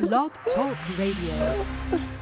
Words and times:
Blog 0.00 0.32
Talk 0.56 0.76
Radio. 0.98 2.13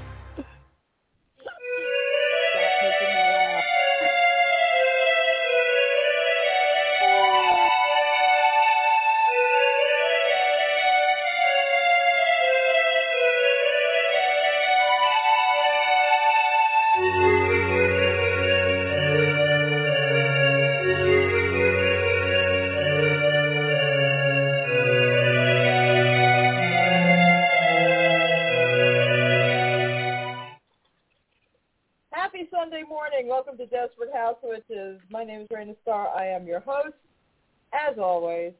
As 37.92 37.98
always, 37.98 38.54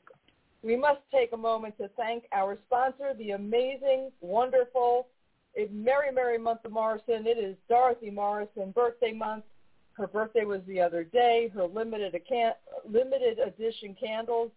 we 0.62 0.76
must 0.76 1.00
take 1.10 1.32
a 1.32 1.36
moment 1.36 1.78
to 1.78 1.88
thank 1.96 2.24
our 2.32 2.58
sponsor, 2.66 3.14
the 3.14 3.30
amazing, 3.30 4.12
wonderful, 4.20 5.06
merry, 5.70 6.12
merry 6.12 6.36
month 6.36 6.60
of 6.66 6.72
Morrison. 6.72 7.26
It 7.26 7.38
is 7.38 7.56
Dorothy 7.66 8.10
Morrison 8.10 8.72
birthday 8.72 9.12
month. 9.12 9.44
Her 9.94 10.06
birthday 10.06 10.44
was 10.44 10.60
the 10.66 10.80
other 10.80 11.02
day. 11.02 11.50
Her 11.54 11.64
limited, 11.64 12.14
can- 12.28 12.52
limited 12.86 13.38
edition 13.38 13.96
candles 13.98 14.50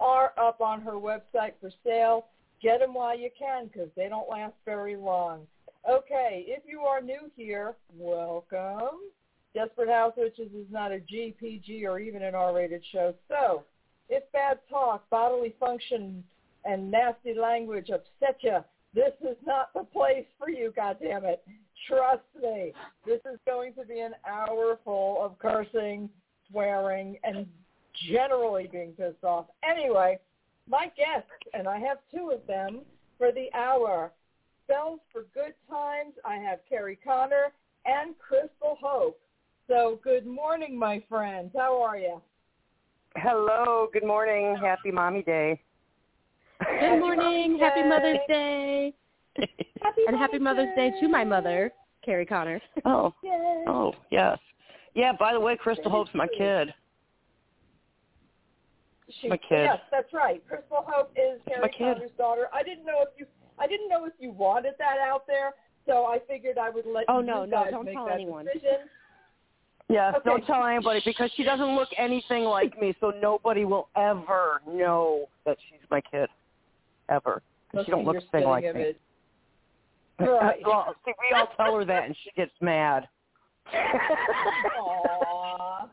are 0.00 0.32
up 0.38 0.62
on 0.62 0.80
her 0.80 0.92
website 0.92 1.52
for 1.60 1.70
sale. 1.84 2.24
Get 2.62 2.80
them 2.80 2.94
while 2.94 3.18
you 3.18 3.28
can 3.38 3.66
because 3.66 3.90
they 3.96 4.08
don't 4.08 4.30
last 4.30 4.54
very 4.64 4.96
long. 4.96 5.46
Okay, 5.86 6.44
if 6.46 6.62
you 6.66 6.80
are 6.82 7.02
new 7.02 7.30
here, 7.36 7.74
welcome. 7.98 8.98
Desperate 9.54 9.90
House 9.90 10.14
Witches 10.16 10.50
is 10.54 10.66
not 10.70 10.90
a 10.90 11.00
GPG 11.00 11.84
or 11.84 11.98
even 11.98 12.22
an 12.22 12.34
R-rated 12.34 12.82
show. 12.90 13.14
So, 13.28 13.64
if 14.12 14.30
bad 14.32 14.58
talk, 14.68 15.08
bodily 15.10 15.54
function, 15.58 16.22
and 16.64 16.90
nasty 16.90 17.34
language 17.34 17.88
upset 17.88 18.36
you, 18.40 18.58
this 18.94 19.12
is 19.22 19.36
not 19.46 19.72
the 19.74 19.84
place 19.84 20.26
for 20.38 20.50
you, 20.50 20.72
God 20.76 20.98
damn 21.02 21.24
it! 21.24 21.42
Trust 21.88 22.22
me. 22.40 22.72
This 23.06 23.20
is 23.32 23.38
going 23.46 23.72
to 23.74 23.84
be 23.84 24.00
an 24.00 24.12
hour 24.28 24.78
full 24.84 25.24
of 25.24 25.38
cursing, 25.38 26.10
swearing, 26.50 27.16
and 27.24 27.46
generally 28.10 28.68
being 28.70 28.92
pissed 28.92 29.24
off. 29.24 29.46
Anyway, 29.68 30.18
my 30.68 30.92
guests, 30.96 31.30
and 31.54 31.66
I 31.66 31.78
have 31.78 31.98
two 32.14 32.30
of 32.30 32.46
them 32.46 32.82
for 33.16 33.32
the 33.32 33.48
hour, 33.54 34.12
spells 34.64 35.00
for 35.10 35.22
good 35.34 35.54
times. 35.68 36.12
I 36.24 36.36
have 36.36 36.60
Kerri 36.70 36.98
Connor 37.02 37.52
and 37.86 38.14
Krystal 38.18 38.76
Hope. 38.78 39.18
So 39.68 39.98
good 40.04 40.26
morning, 40.26 40.78
my 40.78 41.02
friends. 41.08 41.52
How 41.56 41.82
are 41.82 41.96
you? 41.96 42.20
Hello, 43.16 43.88
good 43.92 44.04
morning. 44.04 44.56
Happy 44.60 44.90
Mommy 44.90 45.22
Day. 45.22 45.60
Good 46.80 46.98
morning. 46.98 47.58
Happy 47.58 47.82
Mother's 47.82 48.18
Day. 48.28 48.94
Happy 49.36 50.02
And 50.06 50.16
happy 50.16 50.38
Mother's 50.38 50.74
Day 50.76 50.92
to 51.00 51.08
my 51.08 51.24
mother, 51.24 51.72
Kerri 52.06 52.26
Connor. 52.28 52.60
Oh, 52.84 53.12
Yay. 53.22 53.64
oh, 53.66 53.92
yes. 54.10 54.38
Yeah, 54.94 55.12
by 55.18 55.32
the 55.32 55.40
way, 55.40 55.56
Krystal 55.56 55.90
Hope's 55.90 56.10
my 56.14 56.26
kid. 56.38 56.72
She, 59.20 59.28
my 59.28 59.36
kid. 59.36 59.64
Yes, 59.64 59.78
that's 59.90 60.12
right. 60.12 60.42
Krystal 60.48 60.84
Hope 60.86 61.12
is 61.16 61.40
my 61.60 61.68
Kerri 61.68 61.72
kid. 61.72 61.94
Connor's 61.96 62.10
daughter. 62.16 62.48
I 62.52 62.62
didn't 62.62 62.84
know 62.86 63.02
if 63.02 63.08
you 63.18 63.26
I 63.58 63.66
didn't 63.66 63.88
know 63.88 64.06
if 64.06 64.14
you 64.18 64.30
wanted 64.30 64.74
that 64.78 64.96
out 64.98 65.26
there, 65.26 65.52
so 65.86 66.06
I 66.06 66.18
figured 66.26 66.56
I 66.58 66.70
would 66.70 66.86
let 66.86 67.04
Oh, 67.08 67.20
you 67.20 67.26
no, 67.26 67.44
no, 67.44 67.66
don't 67.70 67.84
make 67.84 67.94
tell 67.94 68.06
that 68.06 68.14
anyone. 68.14 68.46
decision. 68.46 68.88
Yes, 69.92 70.14
Okay. 70.16 70.30
don't 70.30 70.46
tell 70.46 70.64
anybody 70.64 71.02
because 71.04 71.30
she 71.36 71.44
doesn't 71.44 71.76
look 71.76 71.88
anything 71.98 72.44
like 72.44 72.80
me, 72.80 72.94
so 72.98 73.10
nobody 73.10 73.66
will 73.66 73.88
ever 73.94 74.62
know 74.66 75.28
that 75.44 75.58
she's 75.68 75.80
my 75.90 76.00
kid. 76.00 76.30
Ever. 77.10 77.42
Let's 77.74 77.84
she 77.84 77.90
don't 77.92 78.06
look 78.06 78.16
a 78.16 78.20
thing 78.32 78.44
like 78.44 78.64
me. 78.74 78.94
Right. 80.18 80.60
well, 80.64 80.94
see, 81.04 81.12
we 81.18 81.36
all 81.36 81.48
tell 81.56 81.74
her 81.74 81.84
that 81.84 82.04
and 82.04 82.16
she 82.22 82.30
gets 82.36 82.52
mad. 82.60 83.08
Aw. 84.78 85.88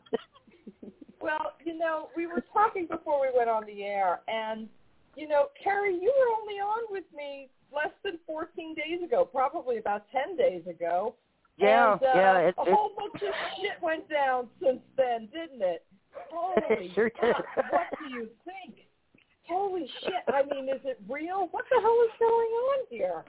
Well, 1.20 1.52
you 1.64 1.76
know, 1.76 2.10
we 2.16 2.26
were 2.26 2.44
talking 2.52 2.86
before 2.86 3.20
we 3.20 3.28
went 3.36 3.50
on 3.50 3.64
the 3.66 3.82
air, 3.82 4.20
and 4.28 4.68
you 5.16 5.26
know, 5.26 5.46
Kerri, 5.64 5.94
you 6.00 6.12
were 6.16 6.40
only 6.40 6.60
on 6.60 6.84
with 6.90 7.04
me 7.14 7.48
less 7.74 7.92
than 8.04 8.18
14 8.26 8.74
days 8.74 9.02
ago, 9.02 9.24
probably 9.24 9.78
about 9.78 10.04
10 10.12 10.36
days 10.36 10.62
ago. 10.68 11.14
Yeah, 11.60 11.92
and, 11.92 12.02
uh, 12.02 12.06
yeah, 12.14 12.38
it- 12.38 12.54
a 12.58 12.62
it- 12.62 12.72
whole 12.74 12.90
bunch 12.96 13.22
of 13.22 13.34
shit 13.60 13.80
went 13.82 14.08
down 14.08 14.48
since 14.62 14.80
then, 14.96 15.28
didn't 15.32 15.62
it? 15.62 15.84
Holy 16.32 16.90
Sure 16.94 17.10
did. 17.20 17.34
what 17.70 17.86
do 17.98 18.08
you 18.14 18.28
think? 18.44 18.76
Holy 19.48 19.88
shit! 20.02 20.12
I 20.32 20.42
mean, 20.44 20.68
is 20.68 20.80
it 20.84 21.00
real? 21.08 21.48
What 21.50 21.64
the 21.70 21.80
hell 21.80 21.98
is 22.04 22.12
going 22.18 22.30
on 22.30 22.78
here? 22.88 23.24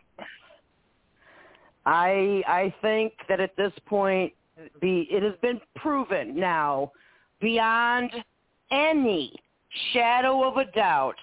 I 1.86 2.44
I 2.48 2.74
think 2.82 3.14
that 3.28 3.40
at 3.40 3.56
this 3.56 3.74
point 3.88 4.34
the 4.82 5.02
it 5.10 5.24
has 5.24 5.34
been 5.42 5.60
proven 5.76 6.36
now 6.40 6.92
beyond 7.40 8.12
any 8.70 9.34
shadow 9.94 10.44
of 10.48 10.58
a 10.58 10.66
doubt 10.72 11.16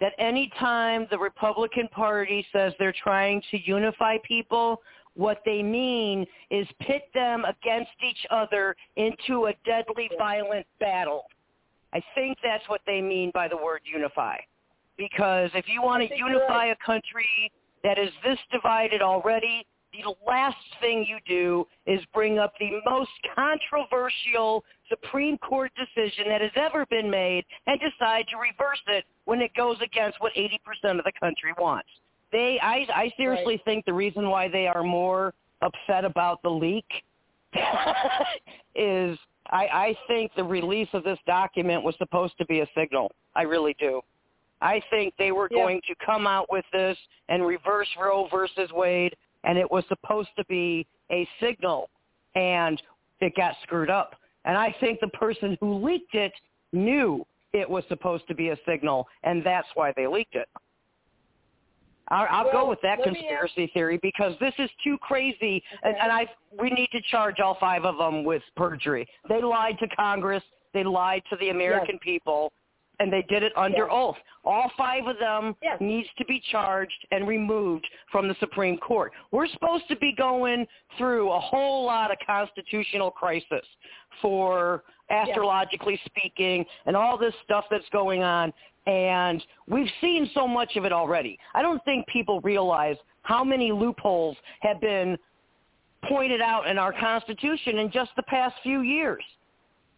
that 0.00 0.12
any 0.18 0.50
time 0.58 1.06
the 1.10 1.18
Republican 1.18 1.88
Party 1.88 2.46
says 2.52 2.72
they're 2.78 2.94
trying 3.02 3.42
to 3.50 3.58
unify 3.62 4.16
people, 4.26 4.80
what 5.16 5.40
they 5.44 5.62
mean 5.62 6.26
is 6.50 6.66
pit 6.80 7.02
them 7.14 7.44
against 7.44 7.90
each 8.08 8.26
other 8.30 8.76
into 8.96 9.46
a 9.46 9.54
deadly 9.64 10.08
violent 10.18 10.66
battle. 10.78 11.24
I 11.92 12.02
think 12.14 12.38
that's 12.42 12.68
what 12.68 12.82
they 12.86 13.00
mean 13.00 13.30
by 13.32 13.48
the 13.48 13.56
word 13.56 13.80
unify. 13.84 14.36
Because 14.96 15.50
if 15.54 15.66
you 15.68 15.82
want 15.82 16.08
to 16.08 16.16
unify 16.16 16.66
a 16.66 16.76
country 16.84 17.50
that 17.82 17.98
is 17.98 18.10
this 18.24 18.38
divided 18.52 19.02
already, 19.02 19.66
the 19.92 20.14
last 20.26 20.56
thing 20.80 21.06
you 21.08 21.18
do 21.26 21.66
is 21.86 22.00
bring 22.12 22.38
up 22.38 22.52
the 22.58 22.80
most 22.84 23.10
controversial 23.34 24.64
Supreme 24.88 25.38
Court 25.38 25.72
decision 25.74 26.24
that 26.28 26.40
has 26.40 26.50
ever 26.56 26.84
been 26.86 27.10
made 27.10 27.44
and 27.66 27.80
decide 27.80 28.26
to 28.30 28.36
reverse 28.36 28.80
it 28.88 29.04
when 29.24 29.40
it 29.40 29.52
goes 29.54 29.76
against 29.82 30.20
what 30.20 30.34
80% 30.34 30.98
of 30.98 31.04
the 31.04 31.12
country 31.18 31.52
wants. 31.58 31.88
They, 32.36 32.60
I, 32.62 32.86
I 32.94 33.12
seriously 33.16 33.54
Right. 33.54 33.64
think 33.64 33.86
the 33.86 33.94
reason 33.94 34.28
why 34.28 34.46
they 34.48 34.66
are 34.66 34.82
more 34.82 35.32
upset 35.62 36.04
about 36.04 36.42
the 36.42 36.50
leak 36.50 36.84
is 38.74 39.18
I, 39.48 39.66
I 39.72 39.96
think 40.06 40.32
the 40.36 40.44
release 40.44 40.88
of 40.92 41.02
this 41.02 41.18
document 41.26 41.82
was 41.82 41.94
supposed 41.96 42.36
to 42.36 42.44
be 42.44 42.60
a 42.60 42.66
signal. 42.76 43.10
I 43.34 43.44
really 43.44 43.74
do. 43.78 44.02
I 44.60 44.82
think 44.90 45.14
they 45.18 45.32
were 45.32 45.48
Yeah. 45.50 45.62
going 45.62 45.80
to 45.88 45.94
come 46.04 46.26
out 46.26 46.52
with 46.52 46.66
this 46.74 46.98
and 47.30 47.46
reverse 47.46 47.88
Roe 47.98 48.28
versus 48.30 48.70
Wade, 48.70 49.16
and 49.44 49.56
it 49.56 49.70
was 49.70 49.84
supposed 49.88 50.28
to 50.36 50.44
be 50.44 50.86
a 51.10 51.26
signal, 51.40 51.88
and 52.34 52.82
it 53.22 53.34
got 53.34 53.54
screwed 53.62 53.88
up. 53.88 54.14
And 54.44 54.58
I 54.58 54.72
think 54.78 55.00
the 55.00 55.08
person 55.08 55.56
who 55.62 55.82
leaked 55.82 56.14
it 56.14 56.34
knew 56.74 57.24
it 57.54 57.68
was 57.68 57.82
supposed 57.88 58.28
to 58.28 58.34
be 58.34 58.50
a 58.50 58.58
signal, 58.66 59.08
and 59.22 59.42
that's 59.42 59.68
why 59.74 59.94
they 59.96 60.06
leaked 60.06 60.34
it. 60.34 60.50
I'll, 62.08 62.26
I'll 62.30 62.44
Well, 62.44 62.64
go 62.64 62.68
with 62.70 62.80
that 62.82 63.02
conspiracy 63.02 63.70
theory 63.74 63.98
because 64.02 64.34
this 64.40 64.54
is 64.58 64.70
too 64.84 64.96
crazy, 64.98 65.62
and, 65.82 65.96
and 66.00 66.12
I 66.12 66.28
we 66.60 66.70
need 66.70 66.88
to 66.92 67.00
charge 67.10 67.40
all 67.40 67.56
five 67.58 67.84
of 67.84 67.98
them 67.98 68.24
with 68.24 68.42
perjury. 68.56 69.06
They 69.28 69.42
lied 69.42 69.78
to 69.80 69.88
Congress, 69.88 70.42
they 70.72 70.84
lied 70.84 71.22
to 71.30 71.36
the 71.36 71.50
American 71.50 71.98
people, 71.98 72.52
and 73.00 73.12
they 73.12 73.22
did 73.28 73.42
it 73.42 73.52
under 73.56 73.84
Yes. 73.84 73.88
oath. 73.90 74.16
All 74.44 74.70
five 74.76 75.06
of 75.06 75.18
them 75.18 75.56
Yes. 75.60 75.80
needs 75.80 76.08
to 76.18 76.24
be 76.24 76.40
charged 76.40 77.06
and 77.10 77.26
removed 77.26 77.86
from 78.10 78.28
the 78.28 78.34
Supreme 78.36 78.78
Court. 78.78 79.12
We're 79.32 79.48
supposed 79.48 79.88
to 79.88 79.96
be 79.96 80.12
going 80.12 80.66
through 80.96 81.30
a 81.32 81.40
whole 81.40 81.84
lot 81.84 82.10
of 82.10 82.18
constitutional 82.24 83.10
crisis 83.10 83.66
for 84.22 84.84
astrologically 85.10 86.00
speaking 86.06 86.64
and 86.86 86.96
all 86.96 87.16
this 87.16 87.34
stuff 87.44 87.64
that's 87.70 87.88
going 87.92 88.22
on 88.22 88.52
and 88.86 89.42
we've 89.68 89.90
seen 90.00 90.30
so 90.32 90.46
much 90.46 90.76
of 90.76 90.84
it 90.84 90.92
already. 90.92 91.38
I 91.54 91.62
don't 91.62 91.84
think 91.84 92.06
people 92.06 92.40
realize 92.42 92.96
how 93.22 93.42
many 93.42 93.72
loopholes 93.72 94.36
have 94.60 94.80
been 94.80 95.18
pointed 96.08 96.40
out 96.40 96.68
in 96.68 96.78
our 96.78 96.92
Constitution 96.92 97.78
in 97.78 97.90
just 97.90 98.12
the 98.16 98.22
past 98.24 98.54
few 98.62 98.82
years. 98.82 99.22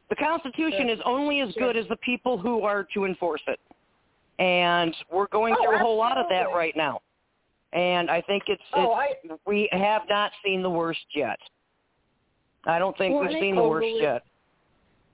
The 0.09 0.17
Constitution 0.17 0.89
is 0.89 0.99
only 1.05 1.41
as 1.41 1.53
good 1.59 1.77
as 1.77 1.87
the 1.89 1.97
people 1.97 2.39
who 2.39 2.63
are 2.63 2.87
to 2.95 3.05
enforce 3.05 3.43
it. 3.47 3.61
And 4.39 4.97
we're 5.13 5.27
going 5.27 5.55
Oh, 5.59 5.63
through 5.65 5.77
a 5.77 5.79
whole 5.79 5.99
lot 5.99 6.17
of 6.17 6.27
that 6.31 6.47
right 6.55 6.75
now. 6.75 7.01
And 7.75 8.11
I 8.11 8.23
think 8.23 8.45
it's, 8.47 8.63
Oh, 8.73 8.99
it's 9.03 9.41
we 9.47 9.69
have 9.73 10.03
not 10.09 10.33
seen 10.43 10.63
the 10.63 10.71
worst 10.71 11.05
yet. 11.15 11.39
I 12.65 12.79
don't 12.79 12.97
think 12.97 13.21
we've 13.21 13.39
seen 13.39 13.57
the 13.57 13.63
worst 13.63 13.87
yet. 14.01 14.23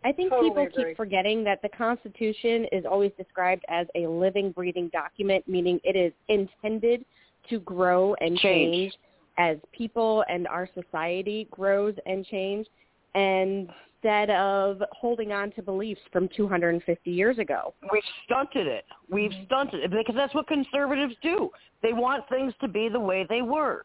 I 0.04 0.12
think 0.12 0.30
Totally 0.30 0.50
people 0.50 0.62
agree. 0.66 0.84
keep 0.90 0.96
forgetting 0.96 1.42
that 1.44 1.62
the 1.62 1.70
Constitution 1.70 2.66
is 2.72 2.84
always 2.84 3.10
described 3.16 3.64
as 3.68 3.86
a 3.94 4.06
living, 4.06 4.52
breathing 4.52 4.88
document, 4.92 5.46
meaning 5.48 5.80
it 5.82 5.96
is 5.96 6.12
intended 6.28 7.04
to 7.48 7.58
grow 7.60 8.14
and 8.20 8.38
Change. 8.38 8.74
change 8.92 8.94
as 9.38 9.56
people 9.72 10.22
and 10.28 10.46
our 10.46 10.68
society 10.74 11.48
grows 11.50 11.94
and 12.06 12.24
change 12.26 12.66
instead 13.14 14.30
of 14.30 14.82
holding 14.92 15.32
on 15.32 15.50
to 15.52 15.62
beliefs 15.62 16.00
from 16.12 16.28
250 16.36 17.10
years 17.10 17.38
ago. 17.38 17.74
We've 17.90 18.02
stunted 18.24 18.66
it. 18.66 18.84
We've 19.10 19.30
Mm-hmm. 19.30 19.44
stunted 19.46 19.84
it 19.84 19.90
because 19.90 20.14
that's 20.14 20.34
what 20.34 20.46
conservatives 20.46 21.14
do. 21.22 21.50
They 21.82 21.92
want 21.92 22.28
things 22.28 22.52
to 22.60 22.68
be 22.68 22.88
the 22.88 23.00
way 23.00 23.26
they 23.28 23.42
were, 23.42 23.84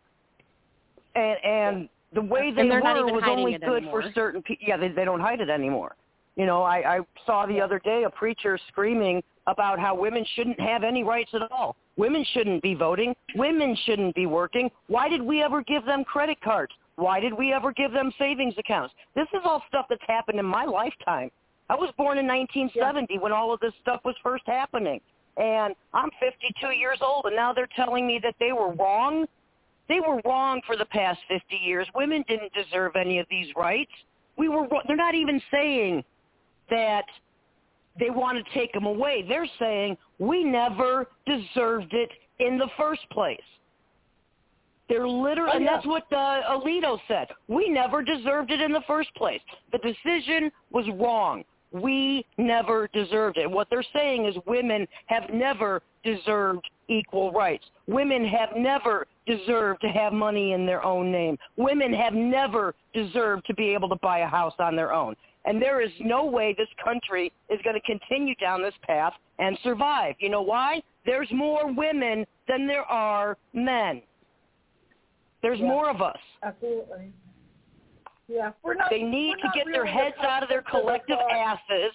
and 1.16 1.38
and 1.44 1.89
the 2.13 2.21
way 2.21 2.51
they 2.51 2.62
And 2.62 2.71
they're 2.71 2.80
were 2.80 2.83
not 2.83 2.98
even 2.98 3.13
was 3.13 3.24
hiding 3.24 3.39
only 3.39 3.57
good 3.57 3.63
anymore. 3.83 4.04
for 4.04 4.12
certain 4.13 4.42
people. 4.42 4.66
Yeah, 4.68 4.77
they 4.77 4.89
they 4.89 5.06
don't 5.06 5.19
hide 5.19 5.42
it 5.42 5.50
anymore. 5.50 5.95
You 6.36 6.46
know, 6.46 6.64
I, 6.64 6.98
I 6.98 7.00
saw 7.26 7.46
the 7.46 7.60
other 7.60 7.80
day 7.80 8.04
a 8.04 8.10
preacher 8.10 8.58
screaming 8.70 9.22
about 9.48 9.80
how 9.80 9.96
women 9.96 10.26
shouldn't 10.36 10.60
have 10.60 10.84
any 10.84 11.04
rights 11.04 11.31
at 11.34 11.42
all. 11.52 11.76
Women 11.98 12.26
shouldn't 12.34 12.62
be 12.62 12.76
voting. 12.76 13.14
Women 13.36 13.76
shouldn't 13.86 14.16
be 14.16 14.26
working. 14.26 14.70
Why 14.88 15.10
did 15.10 15.22
we 15.22 15.42
ever 15.42 15.64
give 15.64 15.86
them 15.86 16.04
credit 16.04 16.40
cards? 16.42 16.72
Why 16.96 17.20
did 17.20 17.34
we 17.34 17.54
ever 17.54 17.72
give 17.72 17.92
them 17.92 18.12
savings 18.20 18.54
accounts? 18.58 18.94
This 19.16 19.28
is 19.34 19.42
all 19.44 19.64
stuff 19.68 19.88
that's 19.90 20.02
happened 20.08 20.40
in 20.40 20.46
my 20.46 20.66
lifetime. 20.66 21.31
I 21.70 21.76
was 21.76 21.94
born 21.98 22.18
in 22.18 22.28
1970 22.28 23.20
when 23.20 23.31
all 23.31 23.54
of 23.54 23.60
this 23.60 23.74
stuff 23.81 24.02
was 24.04 24.16
first 24.24 24.44
happening. 24.48 25.00
And 25.38 25.76
I'm 25.94 26.10
52 26.20 26.68
years 26.72 27.00
old, 27.02 27.26
and 27.26 27.36
now 27.36 27.54
they're 27.54 27.70
telling 27.76 28.06
me 28.06 28.20
that 28.24 28.36
they 28.40 28.52
were 28.52 28.74
wrong. 28.74 29.26
They 29.88 30.00
were 30.00 30.22
wrong 30.26 30.62
for 30.66 30.76
the 30.76 30.86
past 30.86 31.20
50 31.30 31.56
years. 31.56 31.88
Women 31.96 32.26
didn't 32.28 32.52
deserve 32.54 32.96
any 32.96 33.20
of 33.20 33.28
these 33.30 33.48
rights. 33.56 33.92
We 34.38 34.50
were. 34.50 34.68
wrong. 34.68 34.81
They're 34.88 34.98
not 34.98 35.16
even 35.16 35.42
saying 35.52 36.04
that 36.69 37.06
they 38.00 38.10
want 38.10 38.44
to 38.44 38.54
take 38.54 38.71
them 38.74 38.86
away. 38.86 39.25
They're 39.27 39.50
saying 39.60 39.98
we 40.19 40.44
never 40.44 41.07
deserved 41.25 41.94
it 41.94 42.10
in 42.39 42.57
the 42.57 42.69
first 42.77 43.01
place. 43.12 43.39
They're 44.88 45.07
literally, 45.07 45.51
Oh, 45.54 45.57
and 45.57 45.68
that's 45.68 45.86
what 45.86 46.12
uh, 46.12 46.42
Alito 46.50 46.98
said. 47.07 47.27
We 47.48 47.69
never 47.69 48.01
deserved 48.01 48.50
it 48.51 48.60
in 48.60 48.71
the 48.71 48.81
first 48.88 49.13
place. 49.16 49.42
The 49.71 49.77
decision 49.80 50.51
was 50.71 50.86
wrong. 50.95 51.44
We 51.71 52.25
never 52.39 52.89
deserved 52.94 53.38
it. 53.38 53.50
What 53.50 53.68
they're 53.69 53.86
saying 53.94 54.25
is 54.25 54.36
women 54.48 54.88
have 55.06 55.30
never 55.31 55.83
deserved 56.04 56.68
equal 56.88 57.31
rights. 57.31 57.66
Women 57.88 58.25
have 58.25 58.50
never 58.57 59.06
deserved 59.27 59.81
to 59.81 59.89
have 59.89 60.12
money 60.12 60.54
in 60.54 60.66
their 60.66 60.83
own 60.83 61.12
name. 61.12 61.38
Women 61.57 61.94
have 61.94 62.13
never 62.13 62.74
deserved 62.94 63.45
to 63.45 63.54
be 63.54 63.69
able 63.75 63.89
to 63.89 63.98
buy 63.98 64.19
a 64.19 64.27
house 64.27 64.56
on 64.57 64.75
their 64.75 64.92
own. 64.92 65.16
And 65.50 65.60
there 65.60 65.81
is 65.81 65.90
no 66.00 66.25
way 66.25 66.54
this 66.56 66.68
country 66.81 67.34
is 67.50 67.60
going 67.63 67.74
to 67.74 67.81
continue 67.81 68.36
down 68.36 68.62
this 68.62 68.75
path 68.84 69.13
and 69.40 69.57
survive. 69.63 70.13
You 70.19 70.30
know 70.30 70.44
why? 70.44 70.84
There's 71.07 71.28
more 71.31 71.74
women 71.74 72.28
than 72.48 72.68
there 72.68 72.84
are 72.84 73.36
men. 73.54 74.04
There's 75.42 75.60
Yeah. 75.60 75.66
more 75.66 75.90
of 75.90 76.04
us. 76.04 76.19
Absolutely. 76.44 77.12
Yeah, 78.28 78.51
we're 78.62 78.75
not. 78.75 78.92
They 78.92 79.01
need 79.01 79.40
to 79.40 79.50
get 79.56 79.66
their 79.66 79.86
heads 79.86 80.19
out 80.19 80.44
of 80.44 80.50
their 80.50 80.62
collective 80.62 81.18
asses. 81.18 81.94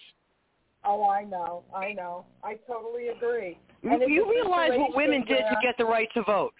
Oh, 0.82 1.08
I 1.08 1.22
know, 1.22 1.62
I 1.72 1.92
know, 1.92 2.24
I 2.42 2.56
totally 2.66 3.08
agree. 3.08 3.56
And 3.84 4.02
You 4.02 4.28
realize 4.28 4.76
what 4.76 4.96
women 4.96 5.24
did 5.26 5.46
to 5.46 5.56
get 5.62 5.76
the 5.78 5.84
right 5.84 6.12
to 6.14 6.24
vote. 6.24 6.54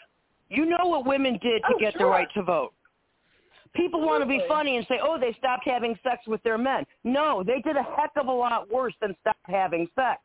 You 0.48 0.64
know 0.64 0.86
what 0.86 1.06
women 1.06 1.38
did 1.38 1.60
to 1.62 1.74
Oh, 1.74 1.78
get 1.78 1.98
the 1.98 2.06
right 2.06 2.32
to 2.34 2.42
vote. 2.42 2.72
People 3.74 4.00
want 4.02 4.22
to 4.22 4.28
be 4.28 4.40
funny 4.48 4.76
and 4.76 4.86
say, 4.88 5.00
oh, 5.02 5.18
they 5.18 5.32
stopped 5.38 5.66
having 5.66 5.98
sex 6.02 6.26
with 6.26 6.42
their 6.44 6.58
men. 6.58 6.84
No, 7.02 7.42
they 7.44 7.60
did 7.60 7.76
a 7.76 7.82
heck 7.82 8.12
of 8.16 8.28
a 8.28 8.32
lot 8.32 8.70
worse 8.72 8.94
than 9.00 9.16
stop 9.20 9.36
having 9.44 9.88
sex. 9.96 10.20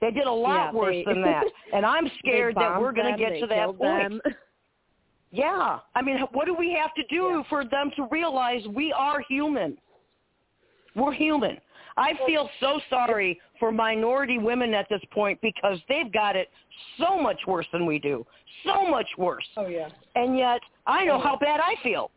They 0.00 0.10
did 0.10 0.26
a 0.26 0.32
lot 0.32 0.72
Yeah, 0.74 0.78
worse 0.78 0.94
they- 0.96 1.04
than 1.12 1.22
that. 1.22 1.44
And 1.72 1.86
I'm 1.86 2.10
scared 2.18 2.54
that 2.56 2.80
we're 2.80 2.92
going 2.92 3.12
to 3.12 3.18
get 3.18 3.40
to 3.40 3.46
that 3.46 3.66
point. 3.78 3.80
them. 3.80 4.20
Yeah. 5.30 5.78
I 5.94 6.02
mean, 6.02 6.18
what 6.32 6.46
do 6.46 6.54
we 6.54 6.72
have 6.72 6.92
to 6.94 7.02
do 7.08 7.36
Yeah. 7.36 7.42
for 7.48 7.64
them 7.64 7.90
to 7.96 8.06
realize 8.10 8.62
we 8.74 8.92
are 8.92 9.20
human? 9.28 9.78
We're 10.96 11.12
human. 11.12 11.58
I 11.96 12.12
feel 12.26 12.48
so 12.60 12.80
sorry 12.90 13.38
for 13.58 13.70
minority 13.70 14.38
women 14.38 14.74
at 14.74 14.88
this 14.88 15.02
point 15.12 15.40
because 15.40 15.78
they've 15.88 16.10
got 16.12 16.34
it 16.34 16.48
so 16.98 17.20
much 17.20 17.38
worse 17.46 17.66
than 17.72 17.84
we 17.86 17.98
do. 17.98 18.26
So 18.64 18.86
much 18.86 19.08
worse. 19.18 19.46
Oh 19.56 19.66
yeah. 19.66 19.88
And 20.14 20.36
yet, 20.36 20.60
I 20.86 21.04
know 21.04 21.14
Oh. 21.16 21.20
how 21.20 21.36
bad 21.36 21.60
I 21.60 21.74
feel. 21.82 22.10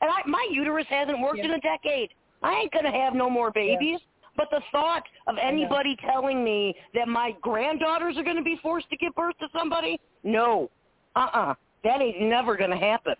And 0.00 0.10
I, 0.10 0.26
my 0.26 0.46
uterus 0.50 0.86
hasn't 0.88 1.20
worked 1.20 1.38
Yeah. 1.38 1.46
in 1.46 1.50
a 1.52 1.60
decade. 1.60 2.10
I 2.42 2.54
ain't 2.54 2.72
to 2.84 2.90
have 2.90 3.14
no 3.14 3.28
more 3.28 3.50
babies. 3.50 4.00
But 4.36 4.48
the 4.50 4.62
thought 4.72 5.02
of 5.26 5.36
anybody 5.38 5.96
telling 5.96 6.42
me 6.42 6.74
that 6.94 7.08
my 7.08 7.32
granddaughters 7.42 8.16
are 8.16 8.22
going 8.22 8.36
to 8.36 8.42
be 8.42 8.58
forced 8.62 8.88
to 8.90 8.96
give 8.96 9.14
birth 9.14 9.36
to 9.40 9.48
somebody, 9.52 10.00
no. 10.22 10.70
Uh-uh. 11.16 11.54
That 11.84 12.00
ain't 12.00 12.20
never 12.22 12.56
to 12.70 12.76
happen. 12.76 13.14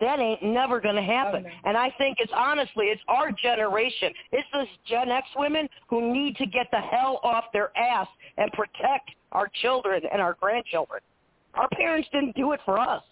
That 0.00 0.18
ain't 0.18 0.42
never 0.42 0.80
going 0.80 0.94
to 0.94 1.02
happen. 1.02 1.44
Oh. 1.46 1.68
And 1.68 1.76
I 1.76 1.92
think 1.98 2.18
it's 2.20 2.32
honestly, 2.34 2.86
it's 2.86 3.02
our 3.08 3.32
generation. 3.32 4.12
It's 4.32 4.48
this 4.52 4.68
Gen 4.88 5.10
X 5.10 5.26
women 5.36 5.68
who 5.88 6.12
need 6.12 6.36
to 6.36 6.46
get 6.46 6.68
the 6.70 6.80
hell 6.80 7.20
off 7.22 7.44
their 7.52 7.76
ass 7.76 8.08
and 8.38 8.50
protect 8.52 9.10
our 9.32 9.48
children 9.60 10.02
and 10.10 10.22
our 10.22 10.36
grandchildren. 10.40 11.00
Our 11.54 11.68
parents 11.70 12.08
didn't 12.12 12.36
do 12.36 12.52
it 12.52 12.60
for 12.64 12.78
us. 12.78 13.02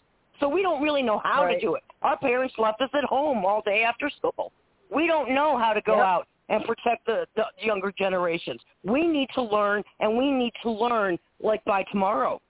So 0.40 0.48
we 0.48 0.62
don't 0.62 0.82
really 0.82 1.02
know 1.02 1.18
how 1.18 1.44
Right. 1.44 1.54
to 1.54 1.60
do 1.60 1.74
it. 1.74 1.82
Our 2.02 2.16
parents 2.16 2.54
left 2.58 2.80
us 2.80 2.90
at 2.94 3.04
home 3.04 3.44
all 3.44 3.60
day 3.62 3.82
after 3.82 4.08
school. 4.10 4.52
We 4.90 5.06
don't 5.06 5.30
know 5.30 5.56
how 5.56 5.72
to 5.72 5.80
go 5.80 5.96
Yep. 5.96 6.06
out 6.06 6.28
and 6.48 6.64
protect 6.64 7.04
the, 7.06 7.26
the 7.34 7.46
younger 7.58 7.92
generations. 7.92 8.60
We 8.82 9.06
need 9.06 9.28
to 9.34 9.42
learn, 9.42 9.84
and 10.00 10.16
we 10.16 10.30
need 10.30 10.52
to 10.62 10.70
learn 10.70 11.18
like 11.40 11.62
by 11.64 11.82
tomorrow. 11.84 12.40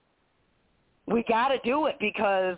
We 1.05 1.23
got 1.23 1.49
to 1.49 1.59
do 1.63 1.87
it 1.87 1.97
because 1.99 2.57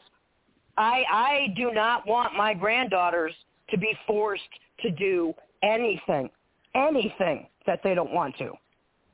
I 0.77 1.03
I 1.09 1.53
do 1.55 1.71
not 1.71 2.05
want 2.05 2.35
my 2.35 2.53
granddaughters 2.53 3.33
to 3.69 3.77
be 3.77 3.97
forced 4.05 4.43
to 4.81 4.91
do 4.91 5.33
anything, 5.63 6.29
anything 6.75 7.47
that 7.65 7.81
they 7.83 7.95
don't 7.95 8.11
want 8.11 8.37
to, 8.37 8.53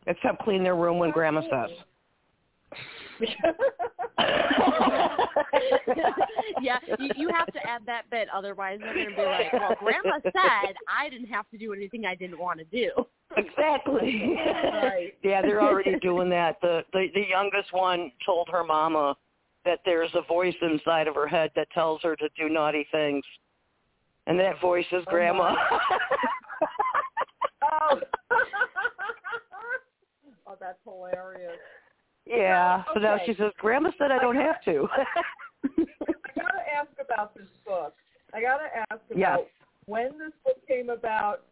except 0.07 0.43
clean 0.43 0.63
their 0.63 0.75
room 0.75 0.97
when 0.97 1.11
Grandma 1.11 1.41
says. 1.41 1.77
yeah, 6.61 6.77
you, 6.99 7.09
you 7.15 7.29
have 7.29 7.51
to 7.53 7.67
add 7.67 7.81
that 7.85 8.09
bit, 8.09 8.27
otherwise 8.33 8.79
they're 8.81 8.93
going 8.93 9.09
to 9.09 9.15
be 9.15 9.21
like, 9.23 9.53
"Well, 9.53 9.75
Grandma 9.79 10.19
said 10.23 10.75
I 10.87 11.09
didn't 11.09 11.27
have 11.27 11.49
to 11.49 11.57
do 11.57 11.73
anything 11.73 12.05
I 12.05 12.15
didn't 12.15 12.39
want 12.39 12.59
to 12.59 12.65
do." 12.65 12.91
Exactly. 13.35 14.37
Right. 14.73 15.13
yeah, 15.23 15.41
they're 15.41 15.61
already 15.61 15.99
doing 15.99 16.29
that. 16.29 16.57
The, 16.61 16.83
the 16.93 17.07
the 17.13 17.25
youngest 17.29 17.73
one 17.73 18.11
told 18.25 18.47
her 18.51 18.63
mama 18.63 19.15
that 19.67 19.81
there's 19.85 20.09
a 20.15 20.21
voice 20.21 20.55
inside 20.61 21.07
of 21.07 21.15
her 21.15 21.27
head 21.27 21.51
that 21.55 21.69
tells 21.71 22.01
her 22.01 22.15
to 22.15 22.29
do 22.37 22.47
naughty 22.49 22.87
things. 22.91 23.23
And 24.25 24.39
that 24.39 24.59
voice 24.61 24.85
is 24.91 25.03
Oh, 25.07 25.11
grandma. 25.11 25.53
oh. 27.63 27.99
oh, 30.47 30.55
that's 30.59 30.79
hilarious. 30.85 31.57
Yeah. 32.29 32.83
So 32.93 32.99
now 32.99 33.17
she 33.25 33.33
says, 33.35 33.51
Grandma 33.57 33.91
said 33.97 34.11
I 34.11 34.19
don't 34.19 34.35
have 34.35 34.61
to. 34.65 34.87
I 35.63 35.69
gotta 36.35 36.63
ask 36.75 36.89
about 37.03 37.35
this 37.35 37.47
book. 37.65 37.93
I 38.33 38.41
gotta 38.41 38.65
ask 38.89 39.01
about 39.09 39.17
Yes. 39.17 39.39
when 39.85 40.17
this 40.17 40.33
book 40.43 40.57
came 40.67 40.89
about, 40.89 41.43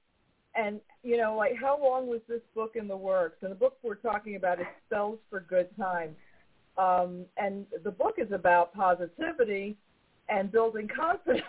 and 0.55 0.79
you 1.03 1.17
know, 1.17 1.35
like 1.35 1.53
how 1.59 1.81
long 1.81 2.07
was 2.07 2.21
this 2.27 2.41
book 2.53 2.75
in 2.75 2.87
the 2.87 2.97
works? 2.97 3.37
And 3.41 3.51
the 3.51 3.55
book 3.55 3.77
we're 3.83 3.95
talking 3.95 4.35
about 4.35 4.59
is 4.59 4.67
Spells 4.87 5.19
for 5.29 5.41
Good 5.41 5.69
Times, 5.77 6.15
um, 6.77 7.25
and 7.37 7.65
the 7.83 7.91
book 7.91 8.15
is 8.17 8.31
about 8.31 8.73
positivity 8.73 9.75
and 10.29 10.51
building 10.51 10.87
confidence. 10.95 11.43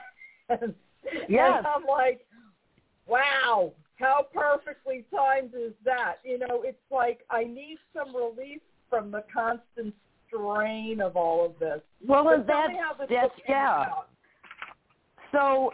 Yes. 1.28 1.58
And 1.58 1.66
I'm 1.66 1.84
like, 1.88 2.26
wow, 3.06 3.72
how 3.96 4.26
perfectly 4.34 5.04
timed 5.14 5.54
is 5.54 5.72
that? 5.84 6.16
You 6.24 6.38
know, 6.38 6.62
it's 6.64 6.78
like 6.90 7.20
I 7.30 7.44
need 7.44 7.78
some 7.94 8.14
relief 8.14 8.60
from 8.88 9.10
the 9.10 9.24
constant 9.32 9.94
strain 10.28 11.00
of 11.00 11.16
all 11.16 11.44
of 11.46 11.58
this. 11.58 11.80
well, 12.06 12.24
tell 12.24 12.44
that's, 12.46 12.72
this 13.00 13.08
that's 13.10 13.34
yeah. 13.48 13.82
about. 13.82 14.08
So, 15.32 15.70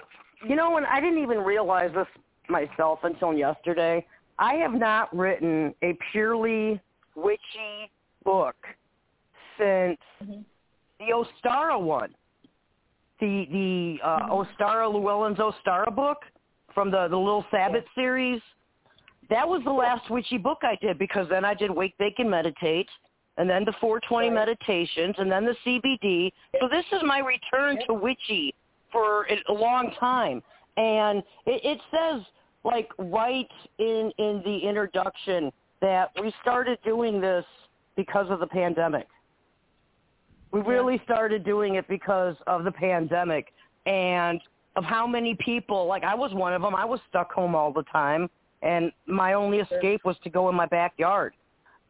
you 0.48 0.56
know, 0.56 0.76
and 0.76 0.86
I 0.86 1.00
didn't 1.00 1.22
even 1.22 1.38
realize 1.38 1.90
this 1.94 2.06
myself 2.48 3.00
until 3.02 3.32
yesterday. 3.32 4.04
I 4.38 4.54
have 4.54 4.72
not 4.72 5.14
written 5.16 5.74
a 5.82 5.96
purely 6.10 6.80
witchy 7.14 7.90
book 8.24 8.56
since 9.58 9.98
Mhm. 10.24 10.44
the 10.98 11.12
Ostara 11.12 11.80
one, 11.80 12.14
the 13.20 13.46
the 13.50 14.00
uh, 14.02 14.28
Ostara 14.30 14.90
Llewellyn's 14.92 15.38
Ostara 15.38 15.94
book 15.94 16.24
from 16.74 16.90
the 16.90 17.08
the 17.08 17.16
Little 17.16 17.44
Sabbath 17.50 17.84
series. 17.94 18.40
That 19.30 19.48
was 19.48 19.62
the 19.64 19.72
last 19.72 20.10
witchy 20.10 20.38
book 20.38 20.58
I 20.62 20.76
did 20.80 20.98
because 20.98 21.28
then 21.28 21.44
I 21.44 21.54
did 21.54 21.70
Wake, 21.70 21.96
Bake, 21.98 22.18
and 22.18 22.30
Meditate, 22.30 22.88
and 23.38 23.48
then 23.48 23.64
the 23.64 23.72
420 23.80 24.28
Right. 24.28 24.34
meditations, 24.34 25.14
and 25.18 25.30
then 25.30 25.44
the 25.44 25.56
CBD. 25.64 26.32
So 26.60 26.68
this 26.68 26.84
is 26.92 27.02
my 27.04 27.20
return 27.20 27.78
to 27.86 27.94
witchy 27.94 28.54
for 28.90 29.26
a- 29.30 29.52
long 29.52 29.92
time, 29.92 30.42
and 30.76 31.22
it, 31.46 31.64
it 31.64 31.80
says 31.90 32.22
like 32.64 32.90
right 32.98 33.50
in 33.78 34.12
in 34.18 34.42
the 34.44 34.58
introduction 34.58 35.52
that 35.80 36.10
we 36.20 36.32
started 36.42 36.78
doing 36.84 37.20
this 37.20 37.44
because 37.96 38.30
of 38.30 38.40
the 38.40 38.46
pandemic. 38.46 39.08
We 40.52 40.60
really 40.60 41.00
started 41.04 41.44
doing 41.44 41.76
it 41.76 41.88
because 41.88 42.36
of 42.46 42.64
the 42.64 42.72
pandemic 42.72 43.52
and 43.86 44.40
of 44.76 44.84
how 44.84 45.06
many 45.06 45.34
people, 45.36 45.86
like 45.86 46.04
I 46.04 46.14
was 46.14 46.32
one 46.34 46.52
of 46.52 46.62
them, 46.62 46.74
I 46.74 46.84
was 46.84 47.00
stuck 47.08 47.32
home 47.32 47.54
all 47.54 47.72
the 47.72 47.82
time 47.84 48.28
and 48.62 48.92
my 49.06 49.34
only 49.34 49.58
escape 49.58 50.02
was 50.04 50.16
to 50.24 50.30
go 50.30 50.48
in 50.48 50.54
my 50.54 50.66
backyard. 50.66 51.34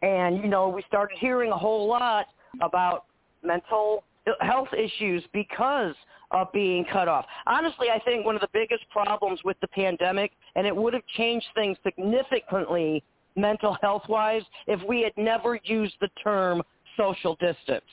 And, 0.02 0.38
you 0.38 0.48
know, 0.48 0.68
we 0.68 0.82
started 0.88 1.16
hearing 1.18 1.52
a 1.52 1.56
whole 1.56 1.86
lot 1.86 2.26
about 2.60 3.04
mental 3.42 4.04
health 4.40 4.68
issues 4.76 5.22
because 5.32 5.94
of 6.30 6.50
being 6.52 6.84
cut 6.90 7.08
off. 7.08 7.26
Honestly, 7.46 7.88
I 7.90 7.98
think 8.00 8.24
one 8.24 8.34
of 8.34 8.40
the 8.40 8.48
biggest 8.52 8.88
problems 8.90 9.40
with 9.44 9.56
the 9.60 9.68
pandemic, 9.68 10.32
and 10.56 10.66
it 10.66 10.74
would 10.74 10.94
have 10.94 11.06
changed 11.16 11.46
things 11.54 11.76
significantly 11.84 13.04
mental 13.36 13.76
health-wise 13.82 14.42
if 14.66 14.80
we 14.88 15.02
had 15.02 15.12
never 15.16 15.58
used 15.64 15.94
the 16.00 16.08
term 16.22 16.62
social 16.96 17.36
distance. 17.36 17.84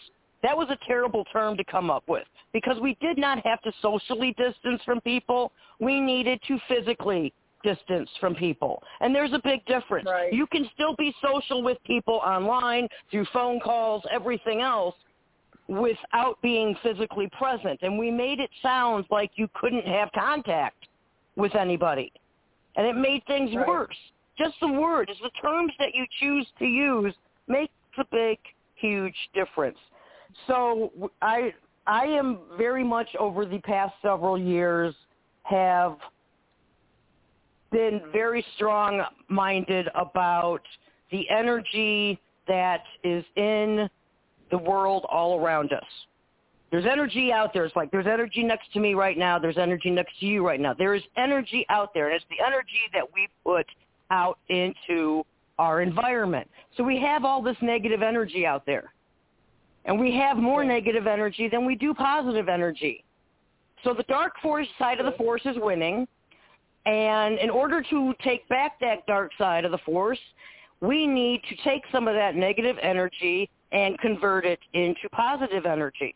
That 0.42 0.58
was 0.58 0.70
a 0.70 0.78
terrible 0.88 1.26
term 1.26 1.58
to 1.58 1.64
come 1.66 1.90
up 1.90 2.04
with 2.08 2.26
because 2.54 2.80
we 2.82 2.98
did 3.02 3.18
not 3.18 3.46
have 3.46 3.62
to 3.64 3.72
socially 3.82 4.34
distance 4.38 4.82
from 4.86 5.02
people. 5.02 5.52
We 5.80 6.00
needed 6.00 6.40
to 6.48 6.58
physically 6.68 7.34
distance 7.64 8.10
from 8.20 8.36
people. 8.36 8.82
And 9.02 9.14
there's 9.14 9.34
a 9.34 9.42
big 9.44 9.66
difference. 9.66 10.08
Right. 10.08 10.32
You 10.34 10.48
can 10.48 10.70
still 10.74 10.96
be 10.96 11.14
social 11.22 11.62
with 11.62 11.78
people 11.86 12.16
online, 12.16 12.88
through 13.12 13.26
phone 13.34 13.60
calls, 13.60 14.04
everything 14.12 14.62
else, 14.62 14.96
without 15.68 16.42
being 16.42 16.76
physically 16.82 17.30
present. 17.38 17.80
And 17.82 17.98
we 17.98 18.10
made 18.12 18.40
it 18.40 18.50
sound 18.62 19.06
like 19.12 19.32
you 19.36 19.48
couldn't 19.54 19.86
have 19.86 20.10
contact 20.14 20.88
with 21.36 21.56
anybody. 21.56 22.12
And 22.76 22.88
it 22.88 22.96
made 22.96 23.24
things 23.26 23.56
Right. 23.56 23.68
worse. 23.68 23.98
Just 24.38 24.60
the 24.62 24.68
words, 24.68 25.12
the 25.22 25.30
terms 25.42 25.74
that 25.80 25.94
you 25.94 26.06
choose 26.20 26.48
to 26.60 26.66
use 26.66 27.14
makes 27.48 27.74
a 27.98 28.06
big, 28.06 28.40
huge 28.76 29.16
difference. 29.34 29.78
So 30.48 31.12
I 31.22 31.54
I 31.88 32.06
am 32.06 32.40
very 32.56 32.84
much 32.84 33.16
over 33.16 33.46
the 33.46 33.60
past 33.60 33.96
several 34.02 34.38
years 34.38 34.96
have 35.44 35.98
been 37.72 38.02
very 38.12 38.46
strong 38.56 39.04
minded 39.28 39.88
about 39.96 40.62
the 41.12 41.30
energy 41.30 42.20
that 42.48 42.84
is 43.04 43.24
in 43.36 43.90
the 44.52 44.58
world 44.58 45.06
all 45.10 45.40
around 45.40 45.72
us. 45.74 45.84
There's 46.72 46.86
energy 46.86 47.32
out 47.32 47.54
there. 47.54 47.66
It's 47.66 47.76
like 47.76 47.90
there's 47.92 48.08
energy 48.08 48.44
next 48.44 48.72
to 48.74 48.80
me 48.80 48.94
right 48.94 49.18
now. 49.18 49.40
There's 49.40 49.58
energy 49.58 49.90
next 49.90 50.20
to 50.20 50.26
you 50.26 50.46
right 50.46 50.60
now. 50.60 50.74
There 50.74 50.94
is 50.94 51.02
energy 51.18 51.66
out 51.70 51.94
there, 51.94 52.08
and 52.08 52.16
it's 52.16 52.26
the 52.30 52.46
energy 52.46 52.90
that 52.94 53.06
we 53.14 53.28
put 53.44 53.66
out 54.12 54.38
into 54.50 55.24
our 55.58 55.82
environment. 55.82 56.48
So 56.78 56.84
we 56.84 57.00
have 57.02 57.26
all 57.26 57.42
this 57.42 57.58
negative 57.62 58.02
energy 58.02 58.46
out 58.46 58.66
there. 58.66 58.94
And 59.86 60.00
we 60.00 60.16
have 60.16 60.38
more 60.38 60.64
negative 60.64 61.08
energy 61.08 61.48
than 61.48 61.66
we 61.66 61.76
do 61.76 61.94
positive 61.94 62.50
energy. 62.50 63.04
So 63.84 63.94
the 63.94 64.04
dark 64.04 64.34
force 64.42 64.68
side 64.78 65.00
of 65.00 65.06
the 65.06 65.14
force 65.14 65.42
is 65.46 65.56
winning. 65.58 66.08
And 66.90 67.38
in 67.38 67.52
order 67.52 67.84
to 67.92 68.16
take 68.24 68.50
back 68.50 68.80
that 68.80 69.06
dark 69.06 69.32
side 69.38 69.64
of 69.64 69.70
the 69.70 69.78
force, 69.86 70.18
we 70.82 71.06
need 71.06 71.44
to 71.48 71.56
take 71.64 71.84
some 71.92 72.08
of 72.08 72.16
that 72.16 72.36
negative 72.36 72.78
energy 72.82 73.48
and 73.72 73.96
convert 74.00 74.44
it 74.44 74.58
into 74.74 75.08
positive 75.12 75.68
energy 75.68 76.16